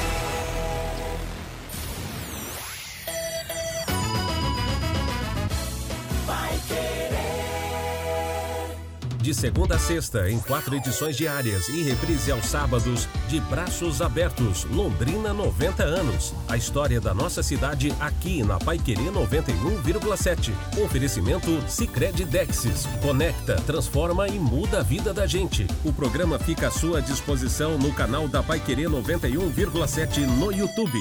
De 9.24 9.32
segunda 9.32 9.76
a 9.76 9.78
sexta, 9.78 10.30
em 10.30 10.38
quatro 10.38 10.76
edições 10.76 11.16
diárias 11.16 11.70
e 11.70 11.82
reprise 11.82 12.30
aos 12.30 12.44
sábados, 12.44 13.08
de 13.26 13.40
braços 13.40 14.02
abertos, 14.02 14.64
Londrina 14.64 15.32
90 15.32 15.82
anos. 15.82 16.34
A 16.46 16.58
história 16.58 17.00
da 17.00 17.14
nossa 17.14 17.42
cidade 17.42 17.90
aqui 17.98 18.42
na 18.42 18.58
Paiquerê 18.58 19.04
91,7. 19.04 20.52
Oferecimento 20.84 21.48
Sicredi 21.66 22.26
Dexis. 22.26 22.84
Conecta, 23.00 23.56
transforma 23.62 24.28
e 24.28 24.38
muda 24.38 24.80
a 24.80 24.82
vida 24.82 25.14
da 25.14 25.26
gente. 25.26 25.66
O 25.86 25.90
programa 25.90 26.38
fica 26.38 26.68
à 26.68 26.70
sua 26.70 27.00
disposição 27.00 27.78
no 27.78 27.94
canal 27.94 28.28
da 28.28 28.42
Paiquerê 28.42 28.82
91,7 28.82 30.18
no 30.38 30.52
YouTube. 30.52 31.00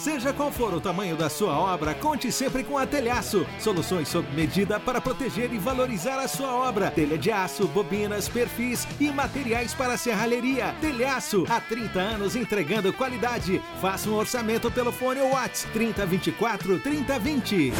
Seja 0.00 0.32
qual 0.32 0.50
for 0.50 0.72
o 0.72 0.80
tamanho 0.80 1.14
da 1.14 1.28
sua 1.28 1.58
obra, 1.58 1.92
conte 1.92 2.32
sempre 2.32 2.64
com 2.64 2.78
a 2.78 2.86
Telhaço. 2.86 3.46
Soluções 3.58 4.08
sob 4.08 4.26
medida 4.34 4.80
para 4.80 4.98
proteger 4.98 5.52
e 5.52 5.58
valorizar 5.58 6.18
a 6.18 6.26
sua 6.26 6.54
obra. 6.54 6.90
Telha 6.90 7.18
de 7.18 7.30
aço, 7.30 7.68
bobinas, 7.68 8.26
perfis 8.26 8.88
e 8.98 9.10
materiais 9.10 9.74
para 9.74 9.98
serralheria. 9.98 10.74
Telhaço, 10.80 11.44
há 11.50 11.60
30 11.60 12.00
anos 12.00 12.34
entregando 12.34 12.94
qualidade. 12.94 13.60
Faça 13.78 14.08
um 14.08 14.14
orçamento 14.14 14.70
pelo 14.70 14.90
fone 14.90 15.20
ou 15.20 15.32
WhatsApp 15.32 15.70
3024 15.74 16.78
3020. 16.78 17.70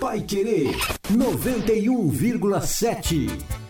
Pai 0.00 0.22
Querer 0.22 0.74
91,7. 1.12 3.65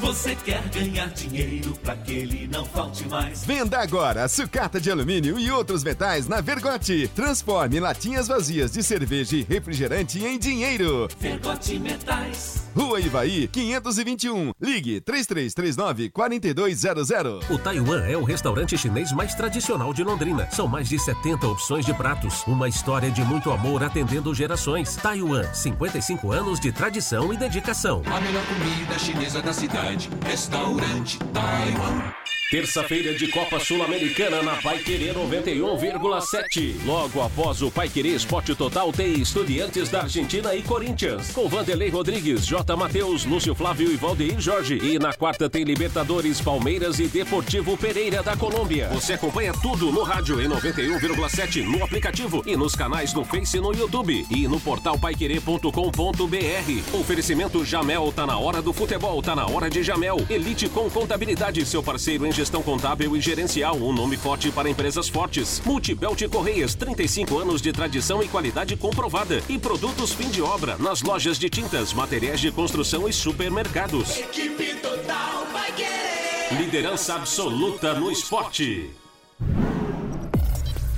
Você 0.00 0.34
quer 0.34 0.66
ganhar 0.70 1.10
dinheiro 1.10 1.74
para 1.82 1.94
que 1.94 2.12
ele 2.12 2.48
não 2.50 2.64
falte 2.64 3.06
mais? 3.06 3.44
Venda 3.44 3.78
agora 3.80 4.26
sucata 4.28 4.80
de 4.80 4.90
alumínio 4.90 5.38
e 5.38 5.50
outros 5.50 5.84
metais 5.84 6.26
na 6.26 6.40
Vergote. 6.40 7.06
Transforme 7.14 7.78
latinhas 7.78 8.26
vazias 8.26 8.72
de 8.72 8.82
cerveja 8.82 9.36
e 9.36 9.42
refrigerante 9.42 10.24
em 10.24 10.38
dinheiro. 10.38 11.06
Vergote 11.18 11.78
Metais. 11.78 12.64
Rua 12.74 12.98
Ivaí, 13.00 13.46
521. 13.48 14.52
Ligue 14.58 15.02
3339-4200. 15.02 17.50
O 17.50 17.58
Taiwan 17.58 18.06
é 18.06 18.16
o 18.16 18.24
restaurante 18.24 18.78
chinês 18.78 19.12
mais 19.12 19.34
tradicional 19.34 19.92
de 19.92 20.02
Londrina. 20.02 20.48
São 20.50 20.66
mais 20.66 20.88
de 20.88 20.98
70 20.98 21.46
opções 21.46 21.84
de 21.84 21.92
pratos. 21.92 22.42
Uma 22.46 22.68
história 22.68 23.10
de 23.10 23.20
muito 23.22 23.50
amor 23.50 23.82
atendendo 23.82 24.34
gerações. 24.34 24.96
Taiwan, 24.96 25.44
55 25.52 26.32
anos 26.32 26.58
de 26.58 26.72
tradição 26.72 27.34
e 27.34 27.36
dedicação. 27.36 28.00
A 28.06 28.18
melhor 28.20 28.44
comida 28.46 28.98
chinesa 28.98 29.42
da 29.42 29.52
cidade. 29.52 29.89
Restaurante 29.90 31.18
Taiwan. 31.32 32.19
Terça-feira 32.50 33.14
de 33.14 33.28
Copa 33.28 33.60
Sul-Americana 33.60 34.42
na 34.42 34.56
Pai 34.56 34.80
Querer 34.80 35.14
91,7. 35.14 36.84
Logo 36.84 37.22
após 37.22 37.62
o 37.62 37.70
Pai 37.70 37.88
Querer 37.88 38.16
Esporte 38.16 38.56
Total 38.56 38.92
tem 38.92 39.20
Estudiantes 39.20 39.88
da 39.88 40.00
Argentina 40.00 40.52
e 40.56 40.60
Corinthians. 40.60 41.30
Com 41.30 41.48
Vanderlei 41.48 41.90
Rodrigues, 41.90 42.44
J. 42.44 42.76
Matheus, 42.76 43.24
Lúcio 43.24 43.54
Flávio 43.54 43.92
e 43.92 43.96
Valdeir 43.96 44.40
Jorge. 44.40 44.80
E 44.82 44.98
na 44.98 45.12
quarta 45.12 45.48
tem 45.48 45.62
Libertadores, 45.62 46.40
Palmeiras 46.40 46.98
e 46.98 47.06
Deportivo 47.06 47.76
Pereira 47.76 48.20
da 48.20 48.36
Colômbia. 48.36 48.88
Você 48.88 49.12
acompanha 49.12 49.52
tudo 49.52 49.92
no 49.92 50.02
rádio 50.02 50.40
em 50.40 50.48
91,7, 50.48 51.62
no 51.62 51.84
aplicativo 51.84 52.42
e 52.44 52.56
nos 52.56 52.74
canais 52.74 53.14
no 53.14 53.24
Face 53.24 53.58
e 53.58 53.60
no 53.60 53.72
YouTube. 53.72 54.26
E 54.28 54.48
no 54.48 54.58
portal 54.58 54.98
paiquerê.com.br. 54.98 56.98
Oferecimento 56.98 57.64
Jamel, 57.64 58.10
tá 58.10 58.26
na 58.26 58.36
hora 58.36 58.60
do 58.60 58.72
futebol, 58.72 59.22
tá 59.22 59.36
na 59.36 59.46
hora 59.46 59.70
de 59.70 59.84
Jamel. 59.84 60.16
Elite 60.28 60.68
com 60.68 60.90
contabilidade, 60.90 61.64
seu 61.64 61.80
parceiro 61.80 62.26
em 62.26 62.39
gestão 62.40 62.62
contábil 62.62 63.14
e 63.14 63.20
gerencial, 63.20 63.76
um 63.76 63.92
nome 63.92 64.16
forte 64.16 64.50
para 64.50 64.70
empresas 64.70 65.10
fortes. 65.10 65.60
Multibelt 65.62 66.26
Correias, 66.30 66.74
35 66.74 67.38
anos 67.38 67.60
de 67.60 67.70
tradição 67.70 68.22
e 68.22 68.28
qualidade 68.28 68.74
comprovada. 68.78 69.42
E 69.46 69.58
produtos 69.58 70.14
fim 70.14 70.30
de 70.30 70.40
obra 70.40 70.78
nas 70.78 71.02
lojas 71.02 71.38
de 71.38 71.50
tintas, 71.50 71.92
materiais 71.92 72.40
de 72.40 72.50
construção 72.50 73.06
e 73.06 73.12
supermercados. 73.12 74.16
Equipe 74.16 74.74
Total 74.76 75.46
vai 75.52 75.70
querer. 75.72 76.58
Liderança 76.58 77.14
absoluta 77.14 77.92
no 77.92 78.10
esporte. 78.10 78.90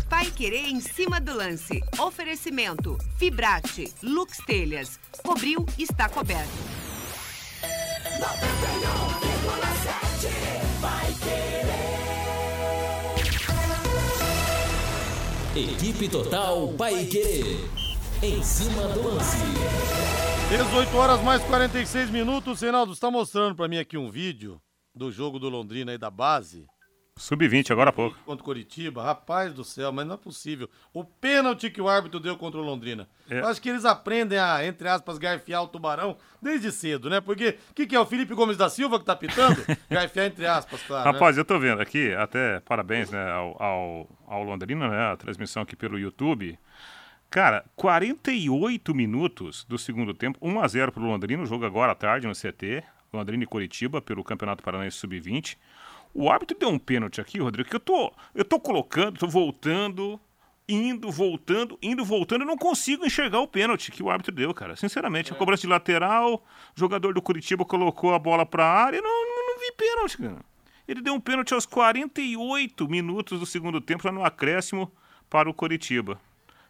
Pai 0.08 0.30
Querer 0.30 0.68
em 0.68 0.80
cima 0.80 1.20
do 1.20 1.34
lance. 1.34 1.82
Oferecimento: 1.98 2.96
Fibrate, 3.18 3.92
Lux 4.00 4.38
Telhas. 4.46 5.00
Cobriu, 5.24 5.66
está 5.76 6.08
coberto. 6.08 6.48
91,7 7.62 8.30
vai 8.30 9.20
querer. 9.20 9.31
Equipe 15.54 16.08
Total 16.08 16.68
Paique. 16.78 17.68
Em 18.22 18.42
cima 18.42 18.88
do 18.88 19.02
lance. 19.02 19.36
18 20.48 20.96
horas 20.96 21.20
mais 21.22 21.42
46 21.42 22.10
minutos. 22.10 22.60
Reinaldo, 22.60 22.92
está 22.92 23.10
mostrando 23.10 23.54
para 23.54 23.68
mim 23.68 23.78
aqui 23.78 23.98
um 23.98 24.10
vídeo 24.10 24.60
do 24.94 25.10
jogo 25.12 25.38
do 25.38 25.48
Londrina 25.48 25.92
aí 25.92 25.98
da 25.98 26.10
base. 26.10 26.66
Sub-20, 27.16 27.70
agora 27.70 27.90
há 27.90 27.92
pouco. 27.92 28.18
Contra 28.24 28.42
o 28.42 28.44
Curitiba. 28.44 29.02
Rapaz 29.02 29.52
do 29.52 29.62
céu, 29.62 29.92
mas 29.92 30.06
não 30.06 30.14
é 30.14 30.18
possível. 30.18 30.68
O 30.92 31.04
pênalti 31.04 31.70
que 31.70 31.80
o 31.80 31.88
árbitro 31.88 32.18
deu 32.18 32.36
contra 32.36 32.58
o 32.58 32.64
Londrina. 32.64 33.06
É. 33.28 33.40
Eu 33.40 33.46
acho 33.46 33.60
que 33.60 33.68
eles 33.68 33.84
aprendem 33.84 34.38
a, 34.38 34.66
entre 34.66 34.88
aspas, 34.88 35.18
garfiar 35.18 35.62
o 35.62 35.68
tubarão 35.68 36.16
desde 36.40 36.72
cedo, 36.72 37.10
né? 37.10 37.20
Porque 37.20 37.58
o 37.70 37.74
que, 37.74 37.86
que 37.86 37.94
é 37.94 38.00
o 38.00 38.06
Felipe 38.06 38.34
Gomes 38.34 38.56
da 38.56 38.68
Silva 38.68 38.98
que 38.98 39.04
tá 39.04 39.14
pitando? 39.14 39.62
garfiar 39.90 40.26
entre 40.26 40.46
aspas, 40.46 40.82
claro. 40.82 41.04
né? 41.04 41.12
Rapaz, 41.12 41.36
eu 41.36 41.44
tô 41.44 41.58
vendo 41.58 41.80
aqui, 41.80 42.12
até 42.14 42.60
parabéns 42.60 43.10
né, 43.10 43.30
ao, 43.30 43.62
ao, 43.62 44.08
ao 44.26 44.42
Londrina, 44.42 44.88
né? 44.88 45.12
A 45.12 45.16
transmissão 45.16 45.62
aqui 45.62 45.76
pelo 45.76 45.98
YouTube. 45.98 46.58
Cara, 47.30 47.64
48 47.76 48.94
minutos 48.94 49.64
do 49.64 49.78
segundo 49.78 50.12
tempo, 50.12 50.38
1x0 50.40 50.90
pro 50.90 51.02
Londrina, 51.02 51.42
o 51.42 51.46
jogo 51.46 51.64
agora 51.64 51.92
à 51.92 51.94
tarde 51.94 52.26
no 52.26 52.34
CT, 52.34 52.82
Londrina 53.12 53.44
e 53.44 53.46
Curitiba, 53.46 54.02
pelo 54.02 54.24
Campeonato 54.24 54.62
Paranaense 54.62 54.96
Sub-20. 54.96 55.56
O 56.14 56.30
árbitro 56.30 56.58
deu 56.58 56.68
um 56.68 56.78
pênalti 56.78 57.20
aqui, 57.20 57.38
Rodrigo, 57.38 57.68
que 57.68 57.76
eu 57.76 57.80
tô, 57.80 58.12
eu 58.34 58.44
tô 58.44 58.60
colocando, 58.60 59.18
tô 59.18 59.26
voltando, 59.26 60.20
indo, 60.68 61.10
voltando, 61.10 61.78
indo, 61.82 62.04
voltando, 62.04 62.42
eu 62.42 62.46
não 62.46 62.56
consigo 62.56 63.04
enxergar 63.06 63.40
o 63.40 63.48
pênalti 63.48 63.90
que 63.90 64.02
o 64.02 64.10
árbitro 64.10 64.34
deu, 64.34 64.52
cara. 64.52 64.76
Sinceramente, 64.76 65.32
a 65.32 65.36
cobrança 65.36 65.62
de 65.62 65.68
lateral, 65.68 66.34
o 66.34 66.80
jogador 66.80 67.14
do 67.14 67.22
Curitiba 67.22 67.64
colocou 67.64 68.14
a 68.14 68.18
bola 68.18 68.44
pra 68.44 68.66
área, 68.66 68.98
eu 68.98 69.02
não, 69.02 69.26
não, 69.26 69.46
não 69.46 69.58
vi 69.58 69.72
pênalti, 69.72 70.18
cara. 70.18 70.44
Ele 70.86 71.00
deu 71.00 71.14
um 71.14 71.20
pênalti 71.20 71.54
aos 71.54 71.64
48 71.64 72.88
minutos 72.88 73.38
do 73.40 73.46
segundo 73.46 73.80
tempo, 73.80 74.06
lá 74.06 74.12
no 74.12 74.24
acréscimo 74.24 74.92
para 75.30 75.48
o 75.48 75.54
Curitiba. 75.54 76.20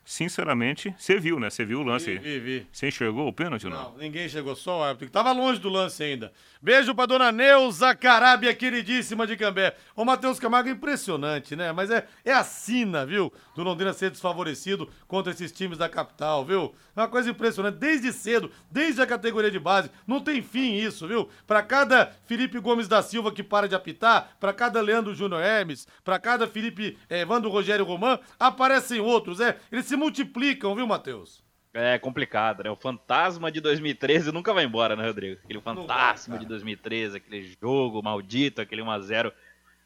Sinceramente, 0.04 0.94
você 0.98 1.18
viu, 1.18 1.38
né? 1.38 1.48
Você 1.48 1.64
viu 1.64 1.80
o 1.80 1.82
lance. 1.82 2.18
Vi, 2.18 2.18
vi, 2.18 2.40
vi. 2.40 2.66
Você 2.72 2.88
enxergou 2.88 3.28
o 3.28 3.32
pênalti 3.32 3.66
ou 3.66 3.72
não? 3.72 3.82
Não, 3.82 3.98
ninguém 3.98 4.28
chegou, 4.28 4.56
só 4.56 4.80
o 4.80 4.82
árbitro, 4.82 5.06
que 5.06 5.12
tava 5.12 5.32
longe 5.32 5.60
do 5.60 5.68
lance 5.68 6.02
ainda. 6.02 6.32
Beijo 6.60 6.94
pra 6.94 7.06
dona 7.06 7.32
Neuza 7.32 7.94
Carábia, 7.94 8.54
queridíssima 8.54 9.26
de 9.26 9.36
Cambé. 9.36 9.74
Ô, 9.96 10.04
Matheus 10.04 10.38
Camargo, 10.38 10.68
impressionante, 10.68 11.56
né? 11.56 11.72
Mas 11.72 11.90
é, 11.90 12.06
é 12.24 12.32
a 12.32 12.44
sina, 12.44 13.06
viu? 13.06 13.32
Do 13.54 13.62
Londrina 13.62 13.92
ser 13.92 14.10
desfavorecido 14.10 14.88
contra 15.06 15.32
esses 15.32 15.50
times 15.52 15.78
da 15.78 15.88
capital, 15.88 16.44
viu? 16.44 16.74
É 16.94 17.00
uma 17.00 17.08
coisa 17.08 17.30
impressionante, 17.30 17.78
desde 17.78 18.12
cedo, 18.12 18.50
desde 18.70 19.00
a 19.00 19.06
categoria 19.06 19.50
de 19.50 19.58
base. 19.58 19.90
Não 20.06 20.20
tem 20.20 20.42
fim 20.42 20.74
isso, 20.74 21.06
viu? 21.08 21.28
Pra 21.46 21.62
cada 21.62 22.12
Felipe 22.26 22.58
Gomes 22.60 22.86
da 22.86 23.02
Silva 23.02 23.32
que 23.32 23.42
para 23.42 23.68
de 23.68 23.74
apitar, 23.74 24.36
pra 24.38 24.52
cada 24.52 24.80
Leandro 24.80 25.14
Júnior 25.14 25.42
Hermes, 25.42 25.86
pra 26.04 26.18
cada 26.18 26.46
Felipe 26.46 26.98
eh, 27.08 27.20
Evandro 27.20 27.50
Rogério 27.50 27.84
Román, 27.84 28.18
aparecem 28.38 29.00
outros, 29.00 29.40
é? 29.40 29.56
Eles 29.70 29.86
se 29.92 29.96
multiplicam, 29.96 30.74
viu, 30.74 30.86
Matheus? 30.86 31.44
É 31.74 31.98
complicado, 31.98 32.62
né? 32.62 32.70
O 32.70 32.76
fantasma 32.76 33.52
de 33.52 33.60
2013 33.60 34.32
nunca 34.32 34.52
vai 34.54 34.64
embora, 34.64 34.96
né, 34.96 35.06
Rodrigo? 35.06 35.38
Aquele 35.44 35.60
fantasma 35.60 36.38
de 36.38 36.46
2013, 36.46 37.18
aquele 37.18 37.54
jogo 37.60 38.02
maldito, 38.02 38.62
aquele 38.62 38.80
1x0 38.80 39.32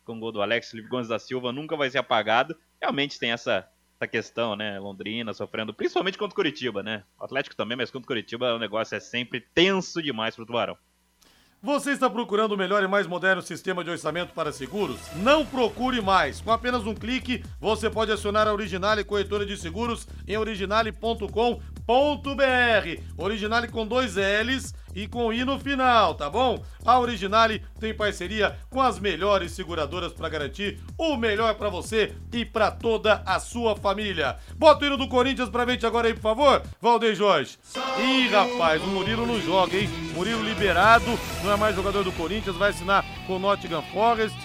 com 0.05 0.17
o 0.17 0.21
gol 0.21 0.31
do 0.31 0.41
Alex 0.41 0.71
Felipe 0.71 0.89
Gomes 0.89 1.09
da 1.09 1.19
Silva 1.19 1.53
nunca 1.53 1.77
vai 1.77 1.91
ser 1.91 1.99
apagado. 1.99 2.57
Realmente 2.81 3.19
tem 3.19 3.33
essa, 3.33 3.69
essa 3.97 4.07
questão, 4.07 4.55
né? 4.55 4.79
Londrina 4.79 5.35
sofrendo, 5.35 5.75
principalmente 5.75 6.19
contra 6.19 6.33
o 6.33 6.37
Curitiba, 6.37 6.85
né? 6.85 7.03
O 7.19 7.25
Atlético 7.25 7.57
também, 7.57 7.77
mas 7.77 7.91
contra 7.91 8.05
o 8.05 8.07
Curitiba 8.07 8.55
o 8.55 8.61
negócio 8.61 8.95
é 8.95 9.01
sempre 9.01 9.41
tenso 9.41 10.01
demais 10.01 10.37
pro 10.37 10.47
Tubarão. 10.47 10.79
Você 11.63 11.91
está 11.91 12.09
procurando 12.09 12.53
o 12.53 12.57
melhor 12.57 12.83
e 12.83 12.87
mais 12.87 13.07
moderno 13.07 13.41
sistema 13.41 13.83
de 13.83 13.91
orçamento 13.91 14.35
para 14.35 14.53
seguros? 14.53 15.01
Não 15.17 15.45
procure 15.45 16.01
mais. 16.03 16.41
Com 16.41 16.53
apenas 16.53 16.87
um 16.87 16.95
clique, 16.95 17.43
você 17.59 17.89
pode 17.89 18.13
acionar 18.13 18.47
a 18.47 18.53
Originale 18.53 19.03
Corretora 19.03 19.47
de 19.47 19.57
Seguros 19.57 20.07
em 20.29 20.37
originale.com.br. 20.37 21.23
Originale 23.17 23.69
com 23.69 23.87
dois 23.87 24.17
L's 24.17 24.75
e 24.97 25.07
com 25.07 25.31
I 25.31 25.45
no 25.45 25.59
final, 25.59 26.15
tá 26.15 26.31
bom? 26.31 26.65
A 26.83 26.99
Originale 26.99 27.63
tem 27.79 27.93
parceria 27.93 28.59
com 28.71 28.81
as 28.81 28.99
melhores 28.99 29.53
seguradoras 29.53 30.15
para 30.15 30.31
garantir 30.31 30.81
o 30.97 31.19
melhor 31.19 31.55
para 31.57 31.69
você 31.69 32.15
e 32.33 32.47
para 32.47 32.71
toda 32.71 33.23
a 33.27 33.39
sua 33.39 33.77
família. 33.77 34.39
Bota 34.57 34.85
o 34.85 34.87
hino 34.87 34.97
do 34.97 35.07
Corinthians 35.07 35.51
pra 35.51 35.67
gente 35.67 35.85
agora 35.85 36.09
aí, 36.09 36.15
por 36.15 36.23
favor, 36.23 36.63
Valdeir 36.81 37.15
Jorge. 37.15 37.59
Ih, 37.99 38.29
rapaz, 38.29 38.83
o 38.83 38.87
Murilo 38.87 39.27
não 39.27 39.39
joga, 39.39 39.77
hein? 39.77 39.89
Murilo 40.15 40.43
liberado, 40.43 41.07
não 41.45 41.53
é 41.53 41.57
mais 41.57 41.77
jogador 41.77 42.03
do 42.03 42.13
Corinthians, 42.13 42.57
vai 42.57 42.71
assinar 42.71 43.05
com 43.27 43.37
o 43.37 43.39
Nottingham 43.39 43.83
Forest, 43.93 44.37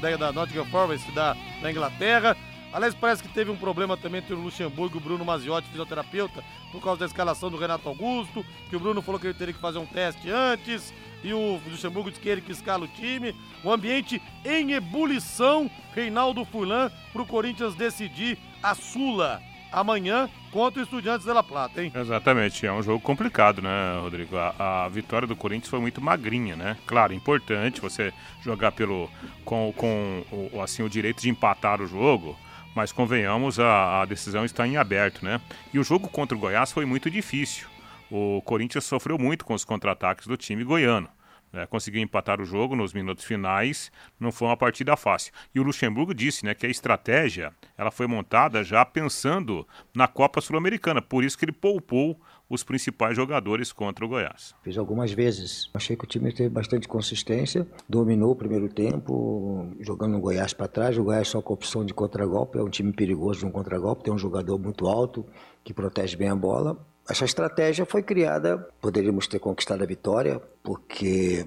da, 0.00 0.16
da 0.16 0.32
Nottingham 0.32 0.64
Forest 0.66 1.12
da, 1.12 1.36
da 1.60 1.70
Inglaterra. 1.70 2.34
Aliás, 2.72 2.94
parece 2.94 3.22
que 3.22 3.28
teve 3.28 3.50
um 3.50 3.56
problema 3.56 3.96
também 3.96 4.20
entre 4.20 4.34
o 4.34 4.40
Luxemburgo 4.40 4.96
e 4.96 4.98
o 4.98 5.00
Bruno 5.00 5.24
Maziotti, 5.24 5.68
fisioterapeuta, 5.68 6.44
por 6.70 6.82
causa 6.82 7.00
da 7.00 7.06
escalação 7.06 7.50
do 7.50 7.56
Renato 7.56 7.88
Augusto, 7.88 8.44
que 8.68 8.76
o 8.76 8.80
Bruno 8.80 9.00
falou 9.00 9.18
que 9.18 9.26
ele 9.26 9.34
teria 9.34 9.54
que 9.54 9.60
fazer 9.60 9.78
um 9.78 9.86
teste 9.86 10.30
antes, 10.30 10.92
e 11.24 11.32
o 11.32 11.60
Luxemburgo 11.66 12.10
disse 12.10 12.20
que 12.20 12.28
ele 12.28 12.40
que 12.40 12.52
escala 12.52 12.84
o 12.84 12.88
time. 12.88 13.34
O 13.64 13.72
ambiente 13.72 14.22
em 14.44 14.72
ebulição, 14.72 15.70
Reinaldo 15.94 16.44
Furlan, 16.44 16.90
para 17.12 17.22
o 17.22 17.26
Corinthians 17.26 17.74
decidir 17.74 18.38
a 18.62 18.74
Sula 18.74 19.42
amanhã 19.72 20.28
contra 20.50 20.80
o 20.80 20.82
Estudiantes 20.82 21.26
de 21.26 21.32
La 21.32 21.42
Plata, 21.42 21.82
hein? 21.82 21.92
Exatamente, 21.94 22.66
é 22.66 22.72
um 22.72 22.82
jogo 22.82 23.00
complicado, 23.00 23.60
né, 23.60 23.98
Rodrigo? 24.00 24.36
A, 24.36 24.84
a, 24.84 24.88
vitória 24.88 25.28
do 25.28 25.36
Corinthians 25.36 25.68
foi 25.68 25.80
muito 25.80 26.00
magrinha, 26.00 26.56
né? 26.56 26.76
Claro, 26.86 27.12
importante 27.12 27.80
você 27.80 28.12
jogar 28.42 28.72
pelo 28.72 29.10
com, 29.44 29.72
com 29.76 30.24
o, 30.52 30.62
assim, 30.62 30.82
o 30.82 30.88
direito 30.88 31.20
de 31.20 31.28
empatar 31.28 31.82
o 31.82 31.86
jogo, 31.86 32.36
mas 32.78 32.92
convenhamos, 32.92 33.58
a, 33.58 34.02
a 34.02 34.04
decisão 34.04 34.44
está 34.44 34.64
em 34.64 34.76
aberto, 34.76 35.24
né? 35.24 35.40
E 35.74 35.80
o 35.80 35.82
jogo 35.82 36.08
contra 36.08 36.36
o 36.36 36.40
Goiás 36.40 36.70
foi 36.70 36.84
muito 36.84 37.10
difícil. 37.10 37.66
O 38.08 38.40
Corinthians 38.42 38.84
sofreu 38.84 39.18
muito 39.18 39.44
com 39.44 39.52
os 39.52 39.64
contra-ataques 39.64 40.28
do 40.28 40.36
time 40.36 40.62
goiano. 40.62 41.08
Né, 41.52 41.66
conseguiu 41.66 42.00
empatar 42.00 42.40
o 42.40 42.44
jogo 42.44 42.76
nos 42.76 42.92
minutos 42.92 43.24
finais, 43.24 43.90
não 44.20 44.30
foi 44.30 44.46
uma 44.46 44.56
partida 44.56 44.96
fácil. 44.96 45.32
E 45.52 45.58
o 45.58 45.64
Luxemburgo 45.64 46.14
disse 46.14 46.44
né, 46.44 46.54
que 46.54 46.66
a 46.66 46.70
estratégia 46.70 47.52
ela 47.76 47.90
foi 47.90 48.06
montada 48.06 48.62
já 48.62 48.84
pensando 48.84 49.66
na 49.92 50.06
Copa 50.06 50.40
Sul-Americana, 50.40 51.02
por 51.02 51.24
isso 51.24 51.36
que 51.36 51.46
ele 51.46 51.52
poupou 51.52 52.20
os 52.48 52.64
principais 52.64 53.14
jogadores 53.14 53.72
contra 53.72 54.04
o 54.04 54.08
Goiás. 54.08 54.54
Fiz 54.62 54.78
algumas 54.78 55.12
vezes. 55.12 55.68
Achei 55.74 55.96
que 55.96 56.04
o 56.04 56.06
time 56.06 56.32
teve 56.32 56.48
bastante 56.48 56.88
consistência, 56.88 57.66
dominou 57.88 58.32
o 58.32 58.36
primeiro 58.36 58.68
tempo, 58.68 59.70
jogando 59.80 60.16
o 60.16 60.20
Goiás 60.20 60.52
para 60.52 60.68
trás. 60.68 60.96
O 60.96 61.04
Goiás 61.04 61.28
só 61.28 61.42
com 61.42 61.52
opção 61.52 61.84
de 61.84 61.92
contragolpe, 61.92 62.58
é 62.58 62.62
um 62.62 62.70
time 62.70 62.92
perigoso 62.92 63.40
de 63.40 63.46
um 63.46 63.50
contragolpe, 63.50 64.04
tem 64.04 64.12
um 64.12 64.18
jogador 64.18 64.58
muito 64.58 64.86
alto 64.86 65.26
que 65.62 65.74
protege 65.74 66.16
bem 66.16 66.28
a 66.28 66.36
bola. 66.36 66.78
Essa 67.08 67.24
estratégia 67.24 67.86
foi 67.86 68.02
criada, 68.02 68.58
poderíamos 68.80 69.26
ter 69.26 69.38
conquistado 69.38 69.82
a 69.82 69.86
vitória, 69.86 70.40
porque 70.62 71.46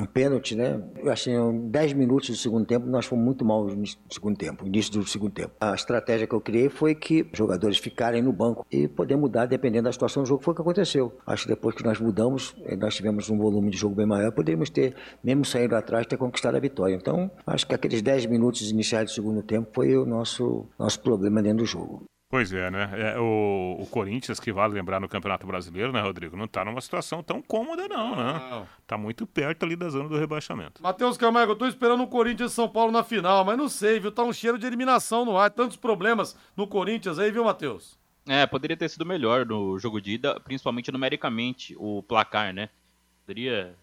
um 0.00 0.04
pênalti, 0.04 0.54
né? 0.54 0.80
Eu 0.96 1.10
achei 1.10 1.34
10 1.34 1.92
minutos 1.94 2.28
do 2.28 2.36
segundo 2.36 2.66
tempo, 2.66 2.86
nós 2.86 3.06
fomos 3.06 3.24
muito 3.24 3.44
mal 3.44 3.64
no 3.64 3.84
segundo 4.10 4.36
tempo, 4.36 4.66
início 4.66 4.92
do 4.92 5.06
segundo 5.06 5.32
tempo. 5.32 5.52
A 5.60 5.74
estratégia 5.74 6.26
que 6.26 6.34
eu 6.34 6.40
criei 6.40 6.68
foi 6.68 6.94
que 6.94 7.22
os 7.32 7.38
jogadores 7.38 7.78
ficarem 7.78 8.22
no 8.22 8.32
banco 8.32 8.66
e 8.70 8.86
poder 8.88 9.16
mudar 9.16 9.46
dependendo 9.46 9.84
da 9.84 9.92
situação 9.92 10.22
do 10.22 10.28
jogo, 10.28 10.42
foi 10.42 10.52
o 10.52 10.54
que 10.54 10.62
aconteceu. 10.62 11.16
Acho 11.26 11.44
que 11.44 11.48
depois 11.48 11.74
que 11.74 11.84
nós 11.84 12.00
mudamos, 12.00 12.54
eh, 12.64 12.76
nós 12.76 12.94
tivemos 12.94 13.30
um 13.30 13.38
volume 13.38 13.70
de 13.70 13.76
jogo 13.76 13.94
bem 13.94 14.06
maior, 14.06 14.32
poderíamos 14.32 14.70
ter, 14.70 14.94
mesmo 15.22 15.44
saindo 15.44 15.74
atrás, 15.74 16.06
ter 16.06 16.16
conquistado 16.16 16.56
a 16.56 16.60
vitória. 16.60 16.94
Então, 16.94 17.30
acho 17.46 17.66
que 17.66 17.74
aqueles 17.74 18.02
10 18.02 18.26
minutos 18.26 18.70
iniciais 18.70 19.10
do 19.10 19.14
segundo 19.14 19.42
tempo 19.42 19.68
foi 19.72 19.96
o 19.96 20.04
nosso, 20.04 20.66
nosso 20.78 21.00
problema 21.00 21.42
dentro 21.42 21.58
do 21.58 21.66
jogo. 21.66 22.04
Pois 22.28 22.52
é, 22.52 22.70
né? 22.72 22.90
É, 22.92 23.18
o, 23.20 23.76
o, 23.80 23.86
Corinthians, 23.86 24.40
que 24.40 24.52
vale 24.52 24.74
lembrar 24.74 24.98
no 24.98 25.08
Campeonato 25.08 25.46
Brasileiro, 25.46 25.92
né, 25.92 26.00
Rodrigo? 26.00 26.36
Não 26.36 26.48
tá 26.48 26.64
numa 26.64 26.80
situação 26.80 27.22
tão 27.22 27.40
cômoda, 27.40 27.86
não, 27.86 28.16
né? 28.16 28.48
Não. 28.50 28.68
Tá 28.84 28.98
muito 28.98 29.26
perto 29.26 29.64
ali 29.64 29.76
da 29.76 29.88
zona 29.88 30.08
do 30.08 30.18
rebaixamento. 30.18 30.82
Matheus 30.82 31.16
Camargo, 31.16 31.52
eu 31.52 31.56
tô 31.56 31.66
esperando 31.66 32.02
o 32.02 32.08
Corinthians 32.08 32.50
e 32.50 32.54
São 32.54 32.68
Paulo 32.68 32.90
na 32.90 33.04
final, 33.04 33.44
mas 33.44 33.56
não 33.56 33.68
sei, 33.68 34.00
viu? 34.00 34.10
Tá 34.10 34.24
um 34.24 34.32
cheiro 34.32 34.58
de 34.58 34.66
eliminação 34.66 35.24
no 35.24 35.38
ar. 35.38 35.50
Tantos 35.50 35.76
problemas 35.76 36.36
no 36.56 36.66
Corinthians 36.66 37.20
aí, 37.20 37.30
viu, 37.30 37.44
Matheus? 37.44 37.96
É, 38.28 38.44
poderia 38.44 38.76
ter 38.76 38.88
sido 38.88 39.06
melhor 39.06 39.46
no 39.46 39.78
jogo 39.78 40.00
de 40.00 40.14
ida, 40.14 40.40
principalmente 40.40 40.90
numericamente, 40.90 41.76
o 41.78 42.02
placar, 42.02 42.52
né? 42.52 42.70
Poderia 43.24 43.76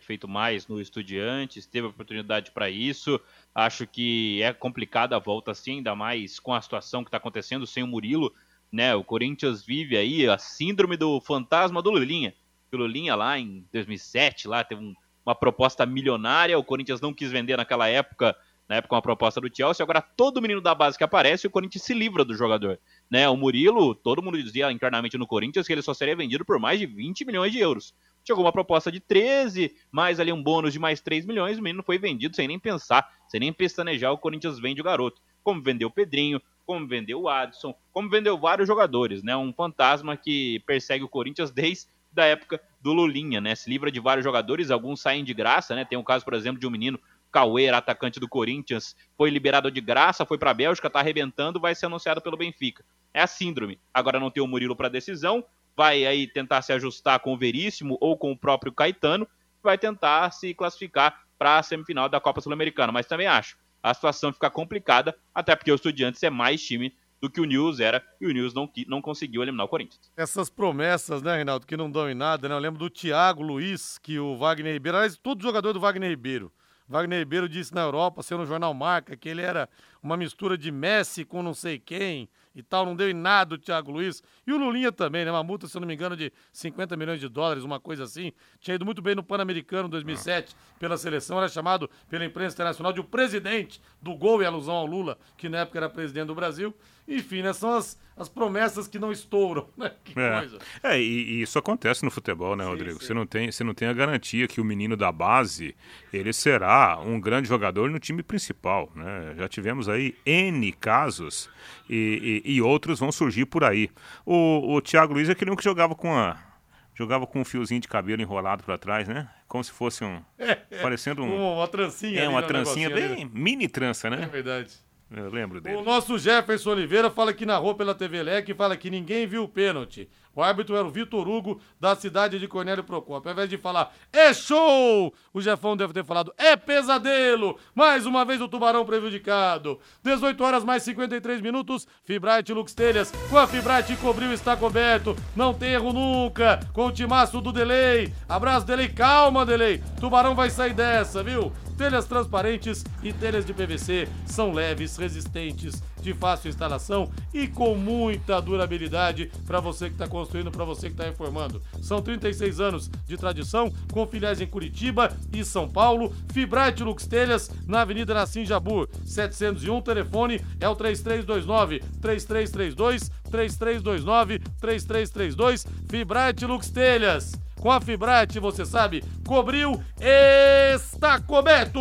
feito 0.00 0.28
mais 0.28 0.68
no 0.68 0.80
Estudiantes, 0.80 1.66
teve 1.66 1.88
oportunidade 1.88 2.50
para 2.52 2.70
isso. 2.70 3.20
Acho 3.54 3.86
que 3.86 4.40
é 4.42 4.52
complicada 4.52 5.16
a 5.16 5.18
volta 5.18 5.50
assim, 5.50 5.78
ainda 5.78 5.94
mais 5.94 6.38
com 6.38 6.54
a 6.54 6.60
situação 6.60 7.02
que 7.02 7.08
está 7.08 7.16
acontecendo 7.16 7.66
sem 7.66 7.82
o 7.82 7.86
Murilo. 7.86 8.32
Né? 8.72 8.94
O 8.94 9.04
Corinthians 9.04 9.64
vive 9.64 9.96
aí 9.96 10.28
a 10.28 10.38
síndrome 10.38 10.96
do 10.96 11.20
fantasma 11.20 11.82
do 11.82 11.90
Lulinha. 11.90 12.34
O 12.72 12.76
Lulinha 12.76 13.14
lá 13.14 13.38
em 13.38 13.64
2007 13.72 14.48
lá 14.48 14.64
teve 14.64 14.82
um, 14.82 14.94
uma 15.24 15.34
proposta 15.34 15.86
milionária, 15.86 16.58
o 16.58 16.64
Corinthians 16.64 17.00
não 17.00 17.14
quis 17.14 17.30
vender 17.30 17.56
naquela 17.56 17.88
época, 17.88 18.36
na 18.68 18.76
época 18.76 18.94
uma 18.94 19.02
proposta 19.02 19.40
do 19.40 19.54
Chelsea, 19.54 19.82
agora 19.84 20.00
todo 20.00 20.42
menino 20.42 20.60
da 20.60 20.74
base 20.74 20.98
que 20.98 21.04
aparece, 21.04 21.46
o 21.46 21.50
Corinthians 21.50 21.84
se 21.84 21.94
livra 21.94 22.24
do 22.24 22.34
jogador. 22.34 22.80
Né? 23.08 23.28
O 23.28 23.36
Murilo, 23.36 23.94
todo 23.94 24.22
mundo 24.22 24.42
dizia 24.42 24.72
internamente 24.72 25.16
no 25.16 25.26
Corinthians 25.26 25.66
que 25.66 25.72
ele 25.72 25.82
só 25.82 25.94
seria 25.94 26.16
vendido 26.16 26.44
por 26.44 26.58
mais 26.58 26.78
de 26.80 26.86
20 26.86 27.24
milhões 27.24 27.52
de 27.52 27.58
euros. 27.58 27.94
Chegou 28.26 28.42
uma 28.42 28.52
proposta 28.52 28.90
de 28.90 29.00
13, 29.00 29.76
mais 29.92 30.18
ali 30.18 30.32
um 30.32 30.42
bônus 30.42 30.72
de 30.72 30.78
mais 30.78 31.00
3 31.00 31.26
milhões, 31.26 31.58
o 31.58 31.62
menino 31.62 31.82
foi 31.82 31.98
vendido 31.98 32.34
sem 32.34 32.48
nem 32.48 32.58
pensar, 32.58 33.12
sem 33.28 33.38
nem 33.38 33.52
pestanejar, 33.52 34.12
o 34.12 34.18
Corinthians 34.18 34.58
vende 34.58 34.80
o 34.80 34.84
garoto. 34.84 35.20
Como 35.42 35.62
vendeu 35.62 35.88
o 35.88 35.90
Pedrinho, 35.90 36.40
como 36.64 36.86
vendeu 36.86 37.20
o 37.20 37.28
Adson, 37.28 37.74
como 37.92 38.08
vendeu 38.08 38.38
vários 38.38 38.66
jogadores, 38.66 39.22
né? 39.22 39.36
Um 39.36 39.52
fantasma 39.52 40.16
que 40.16 40.60
persegue 40.60 41.04
o 41.04 41.08
Corinthians 41.08 41.50
desde 41.50 41.86
a 42.16 42.24
época 42.24 42.60
do 42.80 42.94
Lulinha, 42.94 43.42
né? 43.42 43.54
Se 43.54 43.68
livra 43.68 43.90
de 43.92 44.00
vários 44.00 44.24
jogadores, 44.24 44.70
alguns 44.70 45.02
saem 45.02 45.22
de 45.22 45.34
graça, 45.34 45.74
né? 45.74 45.84
Tem 45.84 45.98
um 45.98 46.02
caso, 46.02 46.24
por 46.24 46.32
exemplo, 46.32 46.58
de 46.58 46.66
um 46.66 46.70
menino 46.70 46.98
Cauê, 47.30 47.68
atacante 47.68 48.20
do 48.20 48.28
Corinthians, 48.28 48.96
foi 49.18 49.28
liberado 49.28 49.68
de 49.68 49.80
graça, 49.80 50.24
foi 50.24 50.38
para 50.38 50.52
a 50.52 50.54
Bélgica, 50.54 50.88
tá 50.88 51.00
arrebentando, 51.00 51.58
vai 51.58 51.74
ser 51.74 51.86
anunciado 51.86 52.22
pelo 52.22 52.36
Benfica. 52.36 52.84
É 53.12 53.20
a 53.20 53.26
síndrome. 53.26 53.78
Agora 53.92 54.20
não 54.20 54.30
tem 54.30 54.40
o 54.40 54.46
Murilo 54.46 54.76
para 54.76 54.88
decisão, 54.88 55.44
vai 55.76 56.06
aí 56.06 56.26
tentar 56.26 56.62
se 56.62 56.72
ajustar 56.72 57.20
com 57.20 57.34
o 57.34 57.38
Veríssimo 57.38 57.96
ou 58.00 58.16
com 58.16 58.32
o 58.32 58.38
próprio 58.38 58.72
Caetano, 58.72 59.26
vai 59.62 59.78
tentar 59.78 60.30
se 60.30 60.54
classificar 60.54 61.24
para 61.38 61.58
a 61.58 61.62
semifinal 61.62 62.08
da 62.08 62.20
Copa 62.20 62.40
Sul-Americana. 62.40 62.92
Mas 62.92 63.06
também 63.06 63.26
acho, 63.26 63.56
a 63.82 63.92
situação 63.92 64.32
fica 64.32 64.50
complicada, 64.50 65.16
até 65.34 65.54
porque 65.54 65.70
o 65.70 65.74
Estudiantes 65.74 66.22
é 66.22 66.30
mais 66.30 66.62
time 66.62 66.94
do 67.20 67.30
que 67.30 67.40
o 67.40 67.44
News 67.44 67.80
era, 67.80 68.04
e 68.20 68.26
o 68.26 68.32
News 68.32 68.52
não, 68.52 68.70
não 68.86 69.00
conseguiu 69.00 69.42
eliminar 69.42 69.64
o 69.64 69.68
Corinthians. 69.68 70.12
Essas 70.14 70.50
promessas, 70.50 71.22
né, 71.22 71.36
Reinaldo, 71.36 71.66
que 71.66 71.76
não 71.76 71.90
dão 71.90 72.10
em 72.10 72.14
nada, 72.14 72.48
né? 72.48 72.54
Eu 72.54 72.58
lembro 72.58 72.78
do 72.78 72.90
Thiago 72.90 73.42
Luiz, 73.42 73.96
que 73.96 74.18
o 74.18 74.36
Wagner 74.36 74.74
Ribeiro, 74.74 74.98
aliás, 74.98 75.16
todo 75.16 75.42
jogador 75.42 75.72
do 75.72 75.80
Wagner 75.80 76.10
Ribeiro. 76.10 76.52
Wagner 76.86 77.20
Ribeiro 77.20 77.48
disse 77.48 77.74
na 77.74 77.80
Europa, 77.80 78.22
sendo 78.22 78.40
no 78.40 78.46
jornal 78.46 78.74
Marca, 78.74 79.16
que 79.16 79.28
ele 79.28 79.40
era 79.40 79.68
uma 80.02 80.18
mistura 80.18 80.58
de 80.58 80.70
Messi 80.70 81.24
com 81.24 81.42
não 81.42 81.54
sei 81.54 81.78
quem, 81.78 82.28
e 82.54 82.62
tal, 82.62 82.86
não 82.86 82.94
deu 82.94 83.10
em 83.10 83.14
nada 83.14 83.54
o 83.54 83.58
Thiago 83.58 83.90
Luiz. 83.90 84.22
E 84.46 84.52
o 84.52 84.56
Lulinha 84.56 84.92
também, 84.92 85.24
né? 85.24 85.30
Uma 85.30 85.42
multa, 85.42 85.66
se 85.66 85.76
eu 85.76 85.80
não 85.80 85.88
me 85.88 85.94
engano, 85.94 86.16
de 86.16 86.32
50 86.52 86.96
milhões 86.96 87.20
de 87.20 87.28
dólares, 87.28 87.64
uma 87.64 87.80
coisa 87.80 88.04
assim. 88.04 88.32
Tinha 88.60 88.74
ido 88.74 88.84
muito 88.84 89.02
bem 89.02 89.14
no 89.14 89.22
Pan-Americano 89.22 89.88
2007 89.88 90.54
pela 90.78 90.96
seleção, 90.96 91.38
era 91.38 91.48
chamado 91.48 91.90
pela 92.08 92.24
imprensa 92.24 92.54
internacional 92.54 92.92
de 92.92 93.00
o 93.00 93.04
presidente 93.04 93.80
do 94.00 94.14
gol 94.14 94.42
e 94.42 94.46
alusão 94.46 94.74
ao 94.74 94.86
Lula, 94.86 95.18
que 95.36 95.48
na 95.48 95.58
época 95.58 95.78
era 95.78 95.88
presidente 95.88 96.26
do 96.26 96.34
Brasil. 96.34 96.74
Enfim, 97.06 97.42
né? 97.42 97.52
São 97.52 97.76
as, 97.76 97.98
as 98.16 98.28
promessas 98.28 98.88
que 98.88 98.98
não 98.98 99.12
estouram, 99.12 99.68
né? 99.76 99.92
Que 100.02 100.18
é. 100.18 100.38
coisa. 100.38 100.58
É, 100.82 101.00
e, 101.00 101.02
e, 101.02 101.42
isso 101.42 101.58
acontece 101.58 102.04
no 102.04 102.10
futebol, 102.10 102.56
né, 102.56 102.64
Rodrigo? 102.64 102.98
Sim. 103.00 103.06
Você, 103.06 103.14
não 103.14 103.26
tem, 103.26 103.50
você 103.50 103.64
não 103.64 103.74
tem 103.74 103.88
a 103.88 103.92
garantia 103.92 104.48
que 104.48 104.60
o 104.60 104.64
menino 104.64 104.96
da 104.96 105.12
base, 105.12 105.76
ele 106.12 106.32
será 106.32 106.98
um 107.00 107.20
grande 107.20 107.48
jogador 107.48 107.90
no 107.90 107.98
time 107.98 108.22
principal, 108.22 108.90
né? 108.94 109.34
Já 109.36 109.48
tivemos 109.48 109.88
aí 109.88 110.14
N 110.24 110.72
casos 110.72 111.50
e, 111.88 112.42
e, 112.44 112.54
e 112.54 112.62
outros 112.62 112.98
vão 113.00 113.12
surgir 113.12 113.46
por 113.46 113.64
aí. 113.64 113.90
O, 114.24 114.74
o 114.74 114.80
Thiago 114.80 115.12
Luiz 115.12 115.28
é 115.28 115.32
aquele 115.32 115.50
um 115.50 115.56
que 115.56 115.64
jogava 115.64 115.94
com 115.94 116.16
a 116.16 116.54
jogava 116.94 117.26
com 117.26 117.40
um 117.40 117.44
fiozinho 117.44 117.80
de 117.80 117.88
cabelo 117.88 118.22
enrolado 118.22 118.62
para 118.62 118.78
trás, 118.78 119.08
né? 119.08 119.28
Como 119.48 119.62
se 119.62 119.72
fosse 119.72 120.04
um. 120.04 120.22
É, 120.38 120.58
é, 120.70 120.80
parecendo 120.80 121.22
um. 121.22 121.54
Uma 121.54 121.68
trancinha. 121.68 122.20
É, 122.20 122.28
uma 122.28 122.42
trancinha 122.42 122.88
bem 122.88 123.04
ali. 123.04 123.24
mini 123.24 123.68
trança, 123.68 124.08
né? 124.08 124.22
É 124.22 124.26
verdade. 124.26 124.83
Eu 125.16 125.30
lembro 125.30 125.60
dele. 125.60 125.76
O 125.76 125.82
nosso 125.82 126.18
Jefferson 126.18 126.70
Oliveira 126.70 127.10
fala 127.10 127.32
que 127.32 127.46
narrou 127.46 127.74
pela 127.74 127.94
TV 127.94 128.22
Leque 128.22 128.52
e 128.52 128.54
fala 128.54 128.76
que 128.76 128.90
ninguém 128.90 129.26
viu 129.26 129.44
o 129.44 129.48
pênalti. 129.48 130.08
O 130.34 130.42
árbitro 130.42 130.74
era 130.74 130.84
o 130.84 130.90
Vitor 130.90 131.28
Hugo, 131.28 131.60
da 131.80 131.94
cidade 131.94 132.40
de 132.40 132.48
Cornélio 132.48 132.82
Procópio. 132.82 133.28
Ao 133.28 133.32
invés 133.32 133.48
de 133.48 133.56
falar, 133.56 133.94
é 134.12 134.34
show! 134.34 135.14
O 135.32 135.40
Jefão 135.40 135.76
deve 135.76 135.92
ter 135.92 136.04
falado, 136.04 136.34
é 136.36 136.56
pesadelo! 136.56 137.56
Mais 137.74 138.04
uma 138.04 138.24
vez 138.24 138.40
o 138.40 138.48
Tubarão 138.48 138.84
prejudicado. 138.84 139.78
18 140.02 140.42
horas 140.42 140.64
mais 140.64 140.82
53 140.82 141.40
minutos. 141.40 141.86
Fibrate 142.02 142.52
Lux 142.52 142.74
Telhas. 142.74 143.12
Com 143.30 143.38
a 143.38 143.46
Fibrate 143.46 143.94
cobriu 143.96 144.32
está 144.32 144.56
coberto. 144.56 145.16
Não 145.36 145.54
tem 145.54 145.74
erro 145.74 145.92
nunca. 145.92 146.58
Com 146.72 146.86
o 146.86 146.92
timaço 146.92 147.40
do 147.40 147.52
Delay. 147.52 148.12
Abraço, 148.28 148.66
Delay. 148.66 148.88
Calma, 148.88 149.46
Delay. 149.46 149.80
Tubarão 150.00 150.34
vai 150.34 150.50
sair 150.50 150.74
dessa, 150.74 151.22
viu? 151.22 151.52
Telhas 151.76 152.04
transparentes 152.06 152.84
e 153.02 153.12
telhas 153.12 153.44
de 153.44 153.52
PVC 153.52 154.08
são 154.26 154.52
leves, 154.52 154.96
resistentes, 154.96 155.82
de 156.04 156.14
fácil 156.14 156.50
instalação 156.50 157.10
e 157.32 157.48
com 157.48 157.74
muita 157.74 158.40
durabilidade 158.40 159.30
para 159.46 159.58
você 159.58 159.86
que 159.86 159.94
está 159.94 160.06
construindo, 160.06 160.50
para 160.50 160.64
você 160.64 160.86
que 160.88 160.92
está 160.92 161.04
reformando. 161.04 161.60
São 161.80 162.02
36 162.02 162.60
anos 162.60 162.90
de 163.06 163.16
tradição, 163.16 163.72
com 163.90 164.06
filiais 164.06 164.40
em 164.40 164.46
Curitiba 164.46 165.16
e 165.32 165.44
São 165.44 165.68
Paulo. 165.68 166.14
Fibrate 166.32 166.84
Lux 166.84 167.06
Telhas, 167.06 167.50
na 167.66 167.80
Avenida 167.80 168.12
Nassim 168.12 168.44
Jabur, 168.44 168.88
701. 169.04 169.80
Telefone 169.80 170.40
é 170.60 170.68
o 170.68 170.76
3329 170.76 171.80
3332 172.00 173.10
3329 173.30 174.38
3332. 174.60 175.66
Fibrate 175.88 176.46
Lux 176.46 176.70
Telhas. 176.70 177.32
Com 177.60 177.70
a 177.70 177.80
Fibrate, 177.80 178.38
você 178.38 178.66
sabe, 178.66 179.02
cobriu, 179.26 179.82
está 179.98 181.18
coberto! 181.18 181.80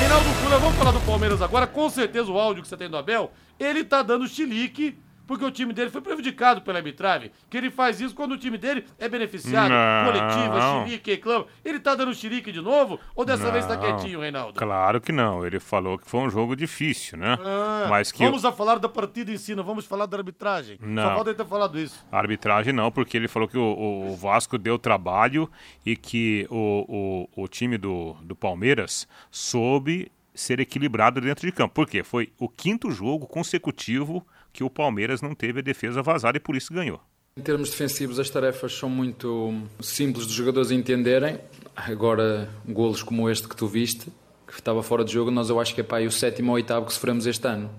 Reinaldo 0.00 0.30
Cura, 0.42 0.58
vamos 0.58 0.78
falar 0.78 0.92
do 0.92 1.00
Palmeiras 1.00 1.42
agora. 1.42 1.66
Com 1.66 1.90
certeza 1.90 2.32
o 2.32 2.38
áudio 2.38 2.62
que 2.62 2.68
você 2.70 2.76
tem 2.76 2.88
do 2.88 2.96
Abel, 2.96 3.30
ele 3.58 3.84
tá 3.84 4.02
dando 4.02 4.26
chilique 4.26 4.98
porque 5.30 5.44
o 5.44 5.50
time 5.52 5.72
dele 5.72 5.90
foi 5.90 6.00
prejudicado 6.00 6.60
pela 6.62 6.78
arbitragem. 6.80 7.30
Que 7.48 7.56
ele 7.56 7.70
faz 7.70 8.00
isso 8.00 8.16
quando 8.16 8.32
o 8.32 8.36
time 8.36 8.58
dele 8.58 8.84
é 8.98 9.08
beneficiado, 9.08 9.70
Não. 9.70 10.12
coletiva, 10.12 10.84
chilique, 10.84 11.10
reclama. 11.12 11.46
Ele 11.64 11.78
tá 11.78 11.94
dando 11.94 12.12
chilique 12.12 12.50
de 12.50 12.60
novo 12.60 12.98
ou 13.14 13.24
dessa 13.24 13.48
vez 13.52 13.64
tá 13.64 13.76
Não, 13.76 13.80
quietinho, 13.80 14.18
Reinaldo? 14.18 14.58
Claro 14.58 15.00
que 15.00 15.12
não. 15.12 15.46
Ele 15.46 15.60
falou 15.60 15.96
que 15.96 16.10
foi 16.10 16.18
um 16.18 16.28
jogo 16.28 16.56
difícil, 16.56 17.16
né? 17.16 17.38
Ah, 17.40 17.86
Mas 17.88 18.10
que 18.10 18.24
Vamos 18.24 18.44
a 18.44 18.50
falar 18.50 18.80
da 18.80 18.88
partida 18.88 19.30
em 19.30 19.36
si, 19.36 19.54
não 19.54 19.62
vamos 19.62 19.86
falar 19.86 20.06
da 20.06 20.16
arbitragem. 20.16 20.76
Só 20.80 20.84
Não. 20.86 21.02
falta 21.14 21.30
ele 21.30 21.36
ter 21.36 21.46
falado 21.46 21.78
isso. 21.78 22.04
a 22.10 22.18
arbitragem 22.18 22.72
não, 22.72 22.90
porque 22.90 23.16
ele 23.16 23.28
falou 23.28 23.46
que 23.46 23.56
o, 23.56 23.62
o- 23.62 24.12
o 24.12 24.16
Vasco 24.16 24.58
deu 24.58 24.80
trabalho 24.80 25.48
e 25.86 25.94
que 25.94 26.44
o, 26.50 27.28
o, 27.36 27.42
o 27.44 27.46
time 27.46 27.78
do, 27.78 28.14
do 28.22 28.34
Palmeiras 28.34 29.06
soube 29.30 30.10
ser 30.34 30.58
equilibrado 30.58 31.20
dentro 31.20 31.46
de 31.46 31.52
campo. 31.52 31.74
Por 31.74 31.86
quê? 31.88 32.02
Foi 32.02 32.32
o 32.38 32.48
quinto 32.48 32.90
jogo 32.90 33.26
consecutivo 33.26 34.26
que 34.52 34.64
o 34.64 34.70
Palmeiras 34.70 35.20
não 35.22 35.34
teve 35.34 35.60
a 35.60 35.62
defesa 35.62 36.02
vazada 36.02 36.36
e 36.36 36.40
por 36.40 36.56
isso 36.56 36.72
ganhou. 36.72 37.00
Em 37.36 37.42
termos 37.42 37.70
defensivos, 37.70 38.18
as 38.18 38.28
tarefas 38.28 38.74
são 38.74 38.90
muito 38.90 39.62
simples 39.80 40.26
dos 40.26 40.34
jogadores 40.34 40.70
entenderem. 40.70 41.38
Agora, 41.74 42.50
golos 42.68 43.02
como 43.02 43.30
este 43.30 43.48
que 43.48 43.56
tu 43.56 43.66
viste, 43.66 44.10
que 44.46 44.54
estava 44.54 44.82
fora 44.82 45.04
de 45.04 45.12
jogo, 45.12 45.30
nós 45.30 45.48
eu 45.48 45.60
acho 45.60 45.74
que 45.74 45.80
é 45.80 45.84
pá, 45.84 46.00
o 46.00 46.10
sétimo 46.10 46.50
ou 46.50 46.56
oitavo 46.56 46.86
que 46.86 46.92
sofremos 46.92 47.26
este 47.26 47.46
ano. 47.46 47.70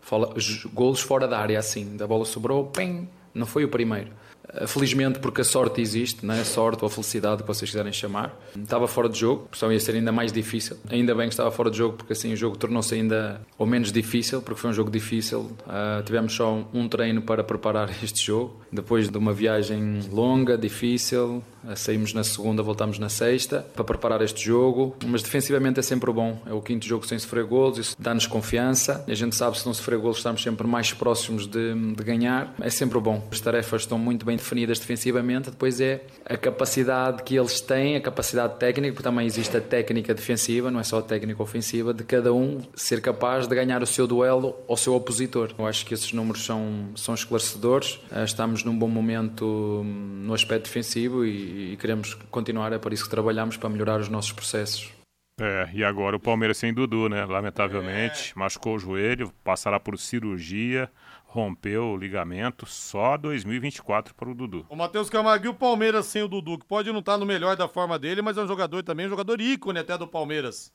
Fala, 0.00 0.32
golos 0.72 1.00
fora 1.00 1.26
da 1.26 1.38
área, 1.38 1.58
assim. 1.58 1.96
Da 1.96 2.06
bola 2.06 2.24
sobrou, 2.24 2.66
pim, 2.66 3.08
não 3.34 3.46
foi 3.46 3.64
o 3.64 3.68
primeiro. 3.68 4.10
Eh, 4.54 4.66
Felizmente, 4.66 5.18
porque 5.18 5.40
a 5.40 5.44
sorte 5.44 5.80
existe, 5.80 6.24
não 6.24 6.34
é? 6.34 6.44
sorte 6.44 6.82
ou 6.82 6.88
a 6.88 6.90
felicidade, 6.90 7.42
que 7.42 7.48
vocês 7.48 7.70
quiserem 7.70 7.92
chamar. 7.92 8.34
Estava 8.56 8.86
fora 8.88 9.08
de 9.08 9.18
jogo, 9.18 9.44
a 9.46 9.48
pressão 9.50 9.72
ia 9.72 9.78
ser 9.80 9.94
ainda 9.94 10.12
mais 10.12 10.32
difícil. 10.32 10.76
Ainda 10.90 11.14
bem 11.14 11.28
que 11.28 11.32
estava 11.32 11.50
fora 11.50 11.70
de 11.70 11.78
jogo, 11.78 11.96
porque 11.96 12.12
assim 12.12 12.32
o 12.32 12.36
jogo 12.36 12.56
tornou-se 12.56 12.94
ainda 12.94 13.40
ou 13.58 13.66
menos 13.66 13.92
difícil, 13.92 14.42
porque 14.42 14.60
foi 14.60 14.70
um 14.70 14.72
jogo 14.72 14.90
difícil. 14.90 15.50
Ah, 15.68 16.02
tivemos 16.04 16.32
só 16.34 16.64
um 16.72 16.88
treino 16.88 17.22
para 17.22 17.44
preparar 17.44 17.90
este 18.02 18.24
jogo. 18.26 18.60
Depois 18.72 19.08
de 19.08 19.16
uma 19.18 19.32
viagem 19.32 20.00
longa, 20.10 20.56
difícil, 20.56 21.42
saímos 21.74 22.12
na 22.14 22.24
segunda, 22.24 22.62
voltamos 22.62 22.98
na 22.98 23.08
sexta, 23.08 23.66
para 23.74 23.84
preparar 23.84 24.22
este 24.22 24.44
jogo. 24.44 24.96
Mas 25.06 25.22
defensivamente 25.22 25.80
é 25.80 25.82
sempre 25.82 26.12
bom. 26.12 26.40
É 26.46 26.52
o 26.52 26.60
quinto 26.60 26.86
jogo 26.86 27.06
sem 27.06 27.18
sofrer 27.18 27.44
golos, 27.44 27.78
isso 27.78 27.96
dá-nos 27.98 28.26
confiança. 28.26 29.04
A 29.06 29.14
gente 29.14 29.34
sabe 29.36 29.58
se 29.58 29.66
não 29.66 29.74
sofrer 29.74 29.98
golos 29.98 30.18
estamos 30.18 30.42
sempre 30.42 30.66
mais 30.66 30.92
próximos 30.92 31.46
de, 31.46 31.74
de 31.94 32.04
ganhar. 32.04 32.54
É 32.60 32.70
sempre 32.70 32.98
bom. 33.00 33.26
As 33.30 33.40
tarefas 33.40 33.82
estão 33.82 33.98
muito 33.98 34.24
bem 34.24 34.36
definidas 34.36 34.78
defensivamente. 34.78 35.50
Depois 35.50 35.80
é 35.80 36.02
a 36.24 36.36
capacidade 36.36 37.22
que 37.22 37.36
eles 37.36 37.60
têm, 37.60 37.96
a 37.96 38.00
capacidade 38.00 38.58
técnica, 38.58 38.94
porque 38.94 39.08
também 39.08 39.26
existe 39.26 39.56
a 39.56 39.60
técnica 39.60 40.14
defensiva, 40.14 40.70
não 40.70 40.80
é 40.80 40.84
só 40.84 40.98
a 40.98 41.02
técnica 41.02 41.42
ofensiva, 41.42 41.92
de 41.92 42.04
cada 42.04 42.32
um 42.32 42.58
ser 42.74 43.00
capaz 43.00 43.46
de 43.46 43.54
ganhar 43.54 43.82
o 43.82 43.86
seu 43.86 44.06
duelo 44.06 44.54
ao 44.68 44.76
seu 44.76 44.94
opositor. 44.94 45.50
Eu 45.58 45.66
acho 45.66 45.84
que 45.84 45.94
esses 45.94 46.12
números 46.12 46.44
são, 46.44 46.88
são 46.96 47.14
esclarecedores. 47.14 48.00
Ah, 48.10 48.24
Estamos 48.24 48.64
num 48.64 48.78
bom 48.78 48.88
momento 48.88 49.44
hum, 49.44 50.22
no 50.24 50.34
aspecto 50.34 50.64
defensivo 50.64 51.24
e, 51.24 51.49
e 51.50 51.76
queremos 51.76 52.14
continuar. 52.30 52.72
É 52.72 52.78
para 52.78 52.94
isso 52.94 53.04
que 53.04 53.10
trabalhamos, 53.10 53.56
para 53.56 53.68
melhorar 53.68 54.00
os 54.00 54.08
nossos 54.08 54.32
processos. 54.32 54.90
É, 55.40 55.70
e 55.72 55.82
agora 55.82 56.16
o 56.16 56.20
Palmeiras 56.20 56.58
sem 56.58 56.72
Dudu, 56.72 57.08
né? 57.08 57.24
Lamentavelmente, 57.24 58.32
É. 58.36 58.38
machucou 58.38 58.76
o 58.76 58.78
joelho, 58.78 59.32
passará 59.42 59.80
por 59.80 59.98
cirurgia, 59.98 60.90
rompeu 61.24 61.84
o 61.92 61.96
ligamento, 61.96 62.66
só 62.66 63.16
2024 63.16 64.14
para 64.14 64.28
o 64.28 64.34
Dudu. 64.34 64.66
O 64.68 64.76
Matheus 64.76 65.08
Camargo 65.08 65.46
e 65.46 65.48
o 65.48 65.54
Palmeiras 65.54 66.06
sem 66.06 66.22
o 66.22 66.28
Dudu, 66.28 66.58
que 66.58 66.66
pode 66.66 66.92
não 66.92 66.98
estar 67.00 67.16
no 67.16 67.24
melhor 67.24 67.56
da 67.56 67.66
forma 67.68 67.98
dele, 67.98 68.20
mas 68.20 68.36
é 68.36 68.42
um 68.42 68.48
jogador 68.48 68.82
também, 68.82 69.06
um 69.06 69.10
jogador 69.10 69.40
ícone 69.40 69.78
até 69.78 69.96
do 69.96 70.06
Palmeiras. 70.06 70.70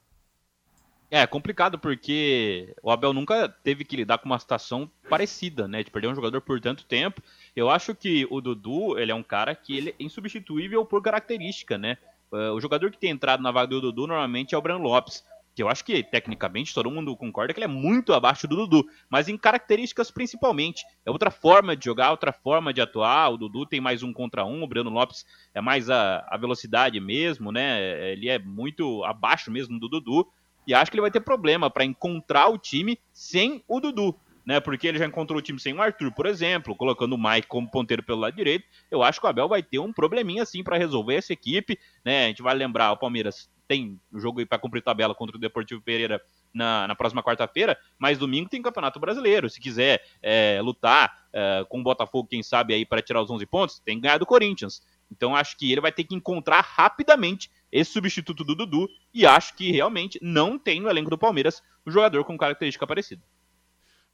É 1.11 1.27
complicado 1.27 1.77
porque 1.77 2.73
o 2.81 2.89
Abel 2.89 3.13
nunca 3.13 3.47
teve 3.47 3.85
que 3.85 3.95
lidar 3.95 4.17
com 4.17 4.25
uma 4.25 4.39
situação 4.39 4.89
parecida, 5.07 5.67
né? 5.67 5.83
De 5.83 5.91
perder 5.91 6.07
um 6.07 6.15
jogador 6.15 6.41
por 6.41 6.59
tanto 6.59 6.83
tempo. 6.85 7.21
Eu 7.55 7.69
acho 7.69 7.95
que 7.95 8.27
o 8.29 8.41
Dudu, 8.41 8.99
ele 8.99 9.11
é 9.11 9.15
um 9.15 9.23
cara 9.23 9.55
que 9.55 9.77
ele 9.77 9.89
é 9.91 10.03
insubstituível 10.03 10.85
por 10.85 11.01
característica, 11.01 11.77
né? 11.77 11.97
Eh, 12.33 12.49
O 12.51 12.59
jogador 12.59 12.91
que 12.91 12.97
tem 12.97 13.11
entrado 13.11 13.41
na 13.41 13.51
vaga 13.51 13.67
do 13.67 13.81
Dudu 13.81 14.07
normalmente 14.07 14.53
é 14.53 14.57
o 14.57 14.61
Bran 14.61 14.77
Lopes. 14.77 15.23
Que 15.55 15.63
eu 15.63 15.69
acho 15.69 15.85
que, 15.85 16.03
tecnicamente, 16.03 16.73
todo 16.73 16.91
mundo 16.91 17.15
concorda 17.15 17.53
que 17.53 17.59
ele 17.59 17.63
é 17.63 17.67
muito 17.67 18.13
abaixo 18.13 18.45
do 18.45 18.57
Dudu. 18.57 18.85
Mas 19.09 19.29
em 19.29 19.37
características, 19.37 20.11
principalmente. 20.11 20.83
É 21.05 21.09
outra 21.09 21.31
forma 21.31 21.77
de 21.77 21.85
jogar, 21.85 22.11
outra 22.11 22.33
forma 22.33 22.73
de 22.73 22.81
atuar. 22.81 23.29
O 23.31 23.37
Dudu 23.37 23.65
tem 23.65 23.79
mais 23.79 24.03
um 24.03 24.11
contra 24.11 24.43
um. 24.43 24.63
O 24.63 24.67
Breno 24.67 24.89
Lopes 24.89 25.25
é 25.53 25.61
mais 25.61 25.89
a, 25.89 26.27
a 26.29 26.35
velocidade 26.35 26.99
mesmo, 26.99 27.53
né? 27.53 28.11
Ele 28.11 28.27
é 28.27 28.37
muito 28.37 29.01
abaixo 29.05 29.49
mesmo 29.49 29.79
do 29.79 29.87
Dudu. 29.87 30.27
E 30.67 30.73
acho 30.73 30.91
que 30.91 30.95
ele 30.95 31.01
vai 31.01 31.11
ter 31.11 31.21
problema 31.21 31.69
para 31.69 31.85
encontrar 31.85 32.49
o 32.49 32.57
time 32.57 32.99
sem 33.13 33.63
o 33.65 33.79
Dudu, 33.79 34.13
né? 34.45 34.59
Porque 34.59 34.87
ele 34.87 34.99
já 34.99 35.05
encontrou 35.05 35.39
o 35.39 35.41
time 35.41 35.59
sem 35.59 35.73
o 35.73 35.81
Arthur, 35.81 36.11
por 36.13 36.25
exemplo, 36.25 36.75
colocando 36.75 37.13
o 37.13 37.17
Mike 37.17 37.47
como 37.47 37.69
ponteiro 37.69 38.03
pelo 38.03 38.19
lado 38.19 38.35
direito. 38.35 38.65
Eu 38.91 39.01
acho 39.01 39.19
que 39.19 39.25
o 39.25 39.29
Abel 39.29 39.47
vai 39.47 39.63
ter 39.63 39.79
um 39.79 39.91
probleminha 39.91 40.43
assim 40.43 40.63
para 40.63 40.77
resolver 40.77 41.15
essa 41.15 41.33
equipe, 41.33 41.79
né? 42.03 42.25
A 42.25 42.27
gente 42.27 42.41
vai 42.41 42.53
lembrar, 42.53 42.91
o 42.91 42.97
Palmeiras 42.97 43.49
tem 43.67 43.99
o 44.11 44.19
jogo 44.19 44.39
aí 44.39 44.45
para 44.45 44.59
cumprir 44.59 44.83
tabela 44.83 45.15
contra 45.15 45.35
o 45.35 45.39
Deportivo 45.39 45.81
Pereira 45.81 46.21
na, 46.53 46.87
na 46.87 46.95
próxima 46.95 47.23
quarta-feira, 47.23 47.77
mas 47.97 48.17
domingo 48.17 48.49
tem 48.49 48.61
Campeonato 48.61 48.99
Brasileiro. 48.99 49.49
Se 49.49 49.59
quiser 49.59 50.03
é, 50.21 50.59
lutar 50.61 51.27
é, 51.33 51.65
com 51.67 51.79
o 51.79 51.83
Botafogo, 51.83 52.29
quem 52.29 52.43
sabe 52.43 52.73
aí 52.73 52.85
para 52.85 53.01
tirar 53.01 53.21
os 53.21 53.29
11 53.29 53.45
pontos, 53.47 53.79
tem 53.79 53.97
que 53.97 54.03
ganhar 54.03 54.17
do 54.17 54.25
Corinthians. 54.25 54.81
Então 55.11 55.35
acho 55.35 55.57
que 55.57 55.71
ele 55.71 55.81
vai 55.81 55.91
ter 55.91 56.03
que 56.03 56.15
encontrar 56.15 56.61
rapidamente 56.61 57.49
esse 57.71 57.91
substituto 57.91 58.43
do 58.43 58.55
Dudu 58.55 58.87
e 59.13 59.25
acho 59.25 59.55
que 59.55 59.71
realmente 59.71 60.19
não 60.21 60.57
tem 60.57 60.79
no 60.79 60.89
elenco 60.89 61.09
do 61.09 61.17
Palmeiras 61.17 61.61
o 61.85 61.91
jogador 61.91 62.23
com 62.23 62.37
característica 62.37 62.87
parecida. 62.87 63.21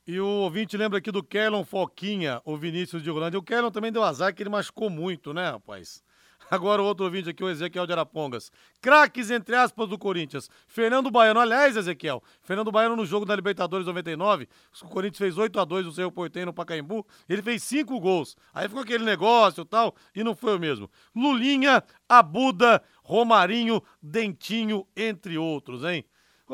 E 0.07 0.19
o 0.19 0.25
ouvinte 0.25 0.75
lembra 0.75 0.97
aqui 0.97 1.11
do 1.11 1.21
Kellon 1.21 1.63
Foquinha, 1.63 2.41
o 2.43 2.57
Vinícius 2.57 3.03
de 3.03 3.09
Rolândia. 3.11 3.37
O 3.37 3.43
Kellon 3.43 3.69
também 3.69 3.91
deu 3.91 4.03
azar 4.03 4.33
que 4.33 4.41
ele 4.41 4.49
machucou 4.49 4.89
muito, 4.89 5.31
né, 5.31 5.51
rapaz? 5.51 6.03
Agora 6.49 6.81
o 6.81 6.85
outro 6.85 7.05
ouvinte 7.05 7.29
aqui, 7.29 7.43
o 7.43 7.49
Ezequiel 7.49 7.85
de 7.85 7.93
Arapongas. 7.93 8.51
Craques, 8.81 9.29
entre 9.29 9.55
aspas, 9.55 9.87
do 9.87 9.99
Corinthians. 9.99 10.49
Fernando 10.67 11.11
Baiano, 11.11 11.39
aliás, 11.39 11.77
Ezequiel, 11.77 12.23
Fernando 12.41 12.71
Baiano 12.71 12.95
no 12.95 13.05
jogo 13.05 13.27
da 13.27 13.35
Libertadores 13.35 13.85
99, 13.85 14.49
o 14.81 14.87
Corinthians 14.87 15.19
fez 15.19 15.37
8 15.37 15.59
a 15.59 15.63
2 15.63 15.85
no 15.85 15.91
seu 15.91 16.11
Portem 16.11 16.45
no 16.45 16.53
Pacaembu, 16.53 17.05
ele 17.29 17.43
fez 17.43 17.61
5 17.61 17.99
gols. 17.99 18.35
Aí 18.55 18.67
ficou 18.67 18.81
aquele 18.81 19.05
negócio 19.05 19.61
e 19.61 19.65
tal, 19.65 19.95
e 20.15 20.23
não 20.23 20.35
foi 20.35 20.55
o 20.55 20.59
mesmo. 20.59 20.89
Lulinha, 21.15 21.83
Abuda, 22.09 22.81
Romarinho, 23.03 23.83
Dentinho, 24.01 24.87
entre 24.97 25.37
outros, 25.37 25.83
hein? 25.83 26.03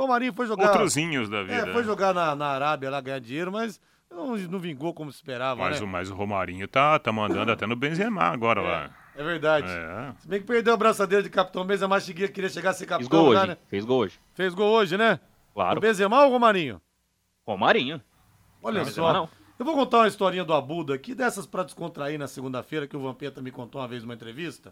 Romarinho 0.02 0.34
foi 0.34 0.48
jogar... 0.48 0.68
Outrozinhos 0.68 1.30
da 1.30 1.44
vida. 1.44 1.70
É, 1.70 1.74
foi 1.74 1.84
jogar 1.84 2.14
na, 2.14 2.36
na 2.36 2.48
Arábia 2.48 2.90
lá 2.90 3.02
ganhar 3.02 3.20
dinheiro, 3.20 3.52
mas 3.52 3.80
não, 4.10 4.38
não 4.38 4.60
vingou 4.60 4.94
como 4.94 5.12
se 5.12 5.18
esperava, 5.18 5.62
Mas, 5.62 5.80
né? 5.80 5.86
o, 5.86 5.90
mas 5.90 6.10
o 6.10 6.16
Romarinho 6.16 6.68
tá, 6.68 6.98
tá 7.00 7.12
mandando 7.12 7.52
até 7.52 7.66
no 7.66 7.76
Benzema 7.76 8.24
agora 8.24 8.62
lá. 8.62 8.90
É 9.16 9.24
verdade. 9.24 9.68
É. 9.68 10.14
Se 10.20 10.28
bem 10.28 10.40
que 10.40 10.46
perdeu 10.46 10.74
a 10.74 10.78
braçadeira 10.78 11.24
de 11.24 11.30
capitão, 11.30 11.64
o 11.64 11.66
Benzema 11.66 12.00
Chiguia 12.00 12.28
queria 12.28 12.50
chegar 12.50 12.70
a 12.70 12.74
ser 12.74 12.86
Fez 12.86 12.90
capitão 12.90 13.20
gol 13.20 13.34
lá, 13.34 13.40
hoje, 13.42 13.48
né? 13.50 13.58
fez 13.68 13.86
gol 13.86 14.00
hoje. 14.00 14.20
Fez 14.34 14.54
gol 14.54 14.72
hoje, 14.72 14.98
né? 14.98 15.20
Claro. 15.54 15.78
O 15.78 15.82
Benzema 15.82 16.22
ou 16.22 16.28
o 16.28 16.32
Romarinho? 16.32 16.80
Romarinho. 17.46 18.02
Olha 18.62 18.84
Não, 18.84 18.92
só. 18.92 19.14
Não. 19.14 19.30
Eu 19.58 19.66
vou 19.66 19.74
contar 19.74 19.98
uma 20.00 20.08
historinha 20.08 20.46
do 20.46 20.54
Abuda 20.54 20.94
aqui, 20.94 21.16
dessas 21.16 21.48
pra 21.48 21.64
descontrair 21.64 22.20
na 22.20 22.28
segunda-feira, 22.28 22.86
que 22.88 22.96
o 22.96 23.00
Vampeta 23.00 23.42
me 23.42 23.50
contou 23.50 23.82
uma 23.82 23.88
vez 23.88 24.04
numa 24.04 24.14
entrevista. 24.14 24.72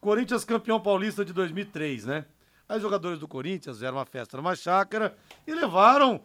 Corinthians 0.00 0.44
campeão 0.44 0.80
paulista 0.80 1.22
de 1.24 1.34
2003, 1.34 2.06
né? 2.06 2.24
Aí 2.68 2.76
os 2.76 2.82
jogadores 2.82 3.18
do 3.18 3.28
Corinthians 3.28 3.76
fizeram 3.76 3.96
uma 3.96 4.06
festa 4.06 4.36
numa 4.36 4.56
chácara 4.56 5.16
e 5.46 5.54
levaram, 5.54 6.20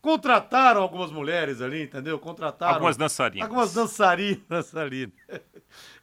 contrataram 0.00 0.82
algumas 0.82 1.10
mulheres 1.10 1.60
ali, 1.60 1.82
entendeu? 1.82 2.18
Contrataram. 2.18 2.74
Algumas 2.74 2.96
dançarinas. 2.96 3.42
Algumas 3.48 3.74
dançarinas, 3.74 4.42
dançarinas. 4.48 5.12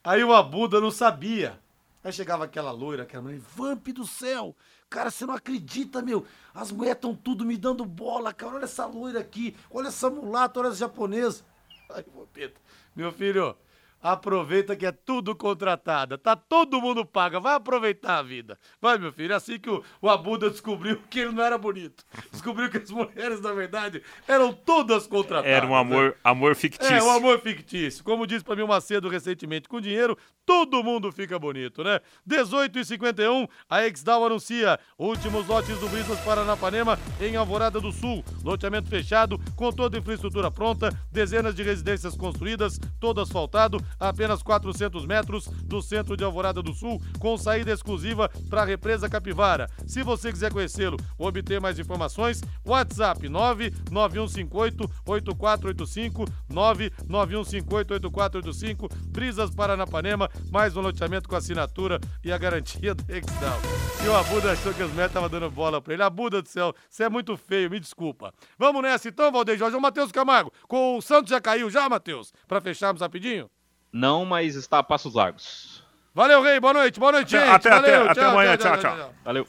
Aí 0.03 0.23
o 0.23 0.33
Abuda 0.33 0.81
não 0.81 0.91
sabia. 0.91 1.59
Aí 2.03 2.11
chegava 2.11 2.45
aquela 2.45 2.71
loira, 2.71 3.03
aquela 3.03 3.23
mulher, 3.23 3.39
Vamp 3.55 3.87
do 3.89 4.05
céu! 4.05 4.55
Cara, 4.89 5.09
você 5.11 5.25
não 5.25 5.35
acredita, 5.35 6.01
meu! 6.01 6.25
As 6.53 6.71
mulheres 6.71 6.97
estão 6.97 7.15
tudo 7.15 7.45
me 7.45 7.55
dando 7.55 7.85
bola, 7.85 8.33
cara. 8.33 8.55
Olha 8.55 8.65
essa 8.65 8.85
loira 8.85 9.19
aqui, 9.19 9.55
olha 9.69 9.87
essa 9.87 10.09
mulata, 10.09 10.59
olha 10.59 10.67
essa 10.67 10.77
japonesa. 10.77 11.43
Aí, 11.89 12.03
Vampeta, 12.13 12.59
meu 12.95 13.11
filho, 13.11 13.55
aproveita 14.01 14.75
que 14.75 14.85
é 14.85 14.91
tudo 14.91 15.35
contratada. 15.35 16.17
Tá 16.17 16.35
todo 16.35 16.81
mundo 16.81 17.05
paga. 17.05 17.39
Vai 17.39 17.55
aproveitar 17.55 18.17
a 18.17 18.23
vida. 18.23 18.57
Vai, 18.81 18.97
meu 18.97 19.11
filho. 19.11 19.33
É 19.33 19.35
assim 19.35 19.59
que 19.59 19.69
o, 19.69 19.83
o 20.01 20.09
Abuda 20.09 20.49
descobriu 20.49 21.01
que 21.09 21.19
ele 21.19 21.31
não 21.31 21.43
era 21.43 21.57
bonito. 21.57 22.03
Descobriu 22.31 22.69
que 22.69 22.77
as 22.77 22.89
mulheres, 22.89 23.39
na 23.41 23.53
verdade, 23.53 24.01
eram 24.27 24.53
todas 24.53 25.07
contratadas. 25.07 25.51
Era 25.51 25.67
um 25.67 25.75
amor, 25.75 26.11
né? 26.11 26.15
amor 26.23 26.55
fictício. 26.55 26.93
É, 26.93 27.03
um 27.03 27.11
amor 27.11 27.39
fictício. 27.39 28.03
Como 28.03 28.25
disse 28.25 28.43
pra 28.43 28.55
mim 28.55 28.63
o 28.63 28.67
Macedo 28.67 29.07
recentemente, 29.07 29.69
com 29.69 29.79
dinheiro, 29.79 30.17
todo 30.45 30.83
mundo 30.83 31.11
fica 31.11 31.37
bonito, 31.37 31.83
né? 31.83 31.99
18 32.25 32.79
e 32.79 32.85
51 32.85 33.47
a 33.69 33.85
Exdal 33.85 34.25
anuncia 34.25 34.79
últimos 34.97 35.47
lotes 35.47 35.77
do 35.79 35.87
Brisas 35.89 36.19
Paranapanema 36.21 36.97
em 37.19 37.35
Alvorada 37.35 37.79
do 37.79 37.91
Sul. 37.91 38.23
Loteamento 38.43 38.89
fechado, 38.89 39.39
com 39.55 39.71
toda 39.71 39.97
a 39.97 39.99
infraestrutura 39.99 40.51
pronta, 40.51 40.91
dezenas 41.11 41.55
de 41.55 41.63
residências 41.63 42.15
construídas, 42.15 42.79
todo 42.99 43.21
asfaltado, 43.21 43.79
a 43.99 44.09
apenas 44.09 44.43
400 44.43 45.05
metros 45.05 45.47
do 45.47 45.81
centro 45.81 46.15
de 46.15 46.23
Alvorada 46.23 46.61
do 46.61 46.71
Sul, 46.73 47.01
com 47.19 47.35
saída 47.37 47.71
exclusiva 47.71 48.29
para 48.49 48.61
a 48.61 48.65
represa 48.65 49.09
Capivara. 49.09 49.67
Se 49.87 50.03
você 50.03 50.31
quiser 50.31 50.51
conhecê-lo 50.51 50.97
ou 51.17 51.27
obter 51.27 51.59
mais 51.59 51.79
informações, 51.79 52.39
WhatsApp 52.65 53.27
99158-8485, 53.27 56.27
99158-8485, 56.51 58.91
Brisas 59.07 59.55
Paranapanema, 59.55 60.29
mais 60.51 60.77
um 60.77 60.81
loteamento 60.81 61.27
com 61.27 61.35
assinatura 61.35 61.99
e 62.23 62.31
a 62.31 62.37
garantia 62.37 62.93
da 62.93 63.17
Exdal. 63.17 63.59
E 64.03 64.07
o 64.07 64.15
Abuda 64.15 64.51
achou 64.51 64.73
que 64.73 64.81
os 64.81 64.89
médicos 64.89 65.11
estavam 65.11 65.29
dando 65.29 65.51
bola 65.51 65.81
para 65.81 65.93
ele. 65.93 66.01
Abuda 66.01 66.41
do 66.41 66.49
céu, 66.49 66.73
você 66.89 67.03
é 67.03 67.09
muito 67.09 67.37
feio, 67.37 67.69
me 67.69 67.79
desculpa. 67.79 68.33
Vamos 68.57 68.81
nessa 68.81 69.09
então, 69.09 69.31
Valdeir 69.31 69.57
Jorge. 69.57 69.77
O 69.77 69.81
Matheus 69.81 70.11
Camargo, 70.11 70.51
com 70.67 70.97
o 70.97 71.01
Santos 71.01 71.29
já 71.29 71.39
caiu 71.39 71.69
já, 71.69 71.87
Matheus? 71.87 72.33
Para 72.47 72.59
fecharmos 72.59 73.01
rapidinho? 73.01 73.49
Não, 73.91 74.25
mas 74.25 74.55
está 74.55 74.79
a 74.79 74.83
passos 74.83 75.13
largos. 75.13 75.83
Valeu, 76.13 76.41
Rei. 76.41 76.59
Boa 76.59 76.73
noite. 76.73 76.99
Boa 76.99 77.11
noite, 77.11 77.31
gente. 77.31 77.49
Até, 77.49 77.69
Valeu, 77.69 78.01
até, 78.03 78.11
até 78.11 78.25
amanhã. 78.25 78.57
tchau. 78.57 78.77
tchau. 78.77 79.13
Valeu. 79.23 79.47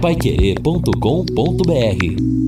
Paiquerê.com.br 0.00 2.45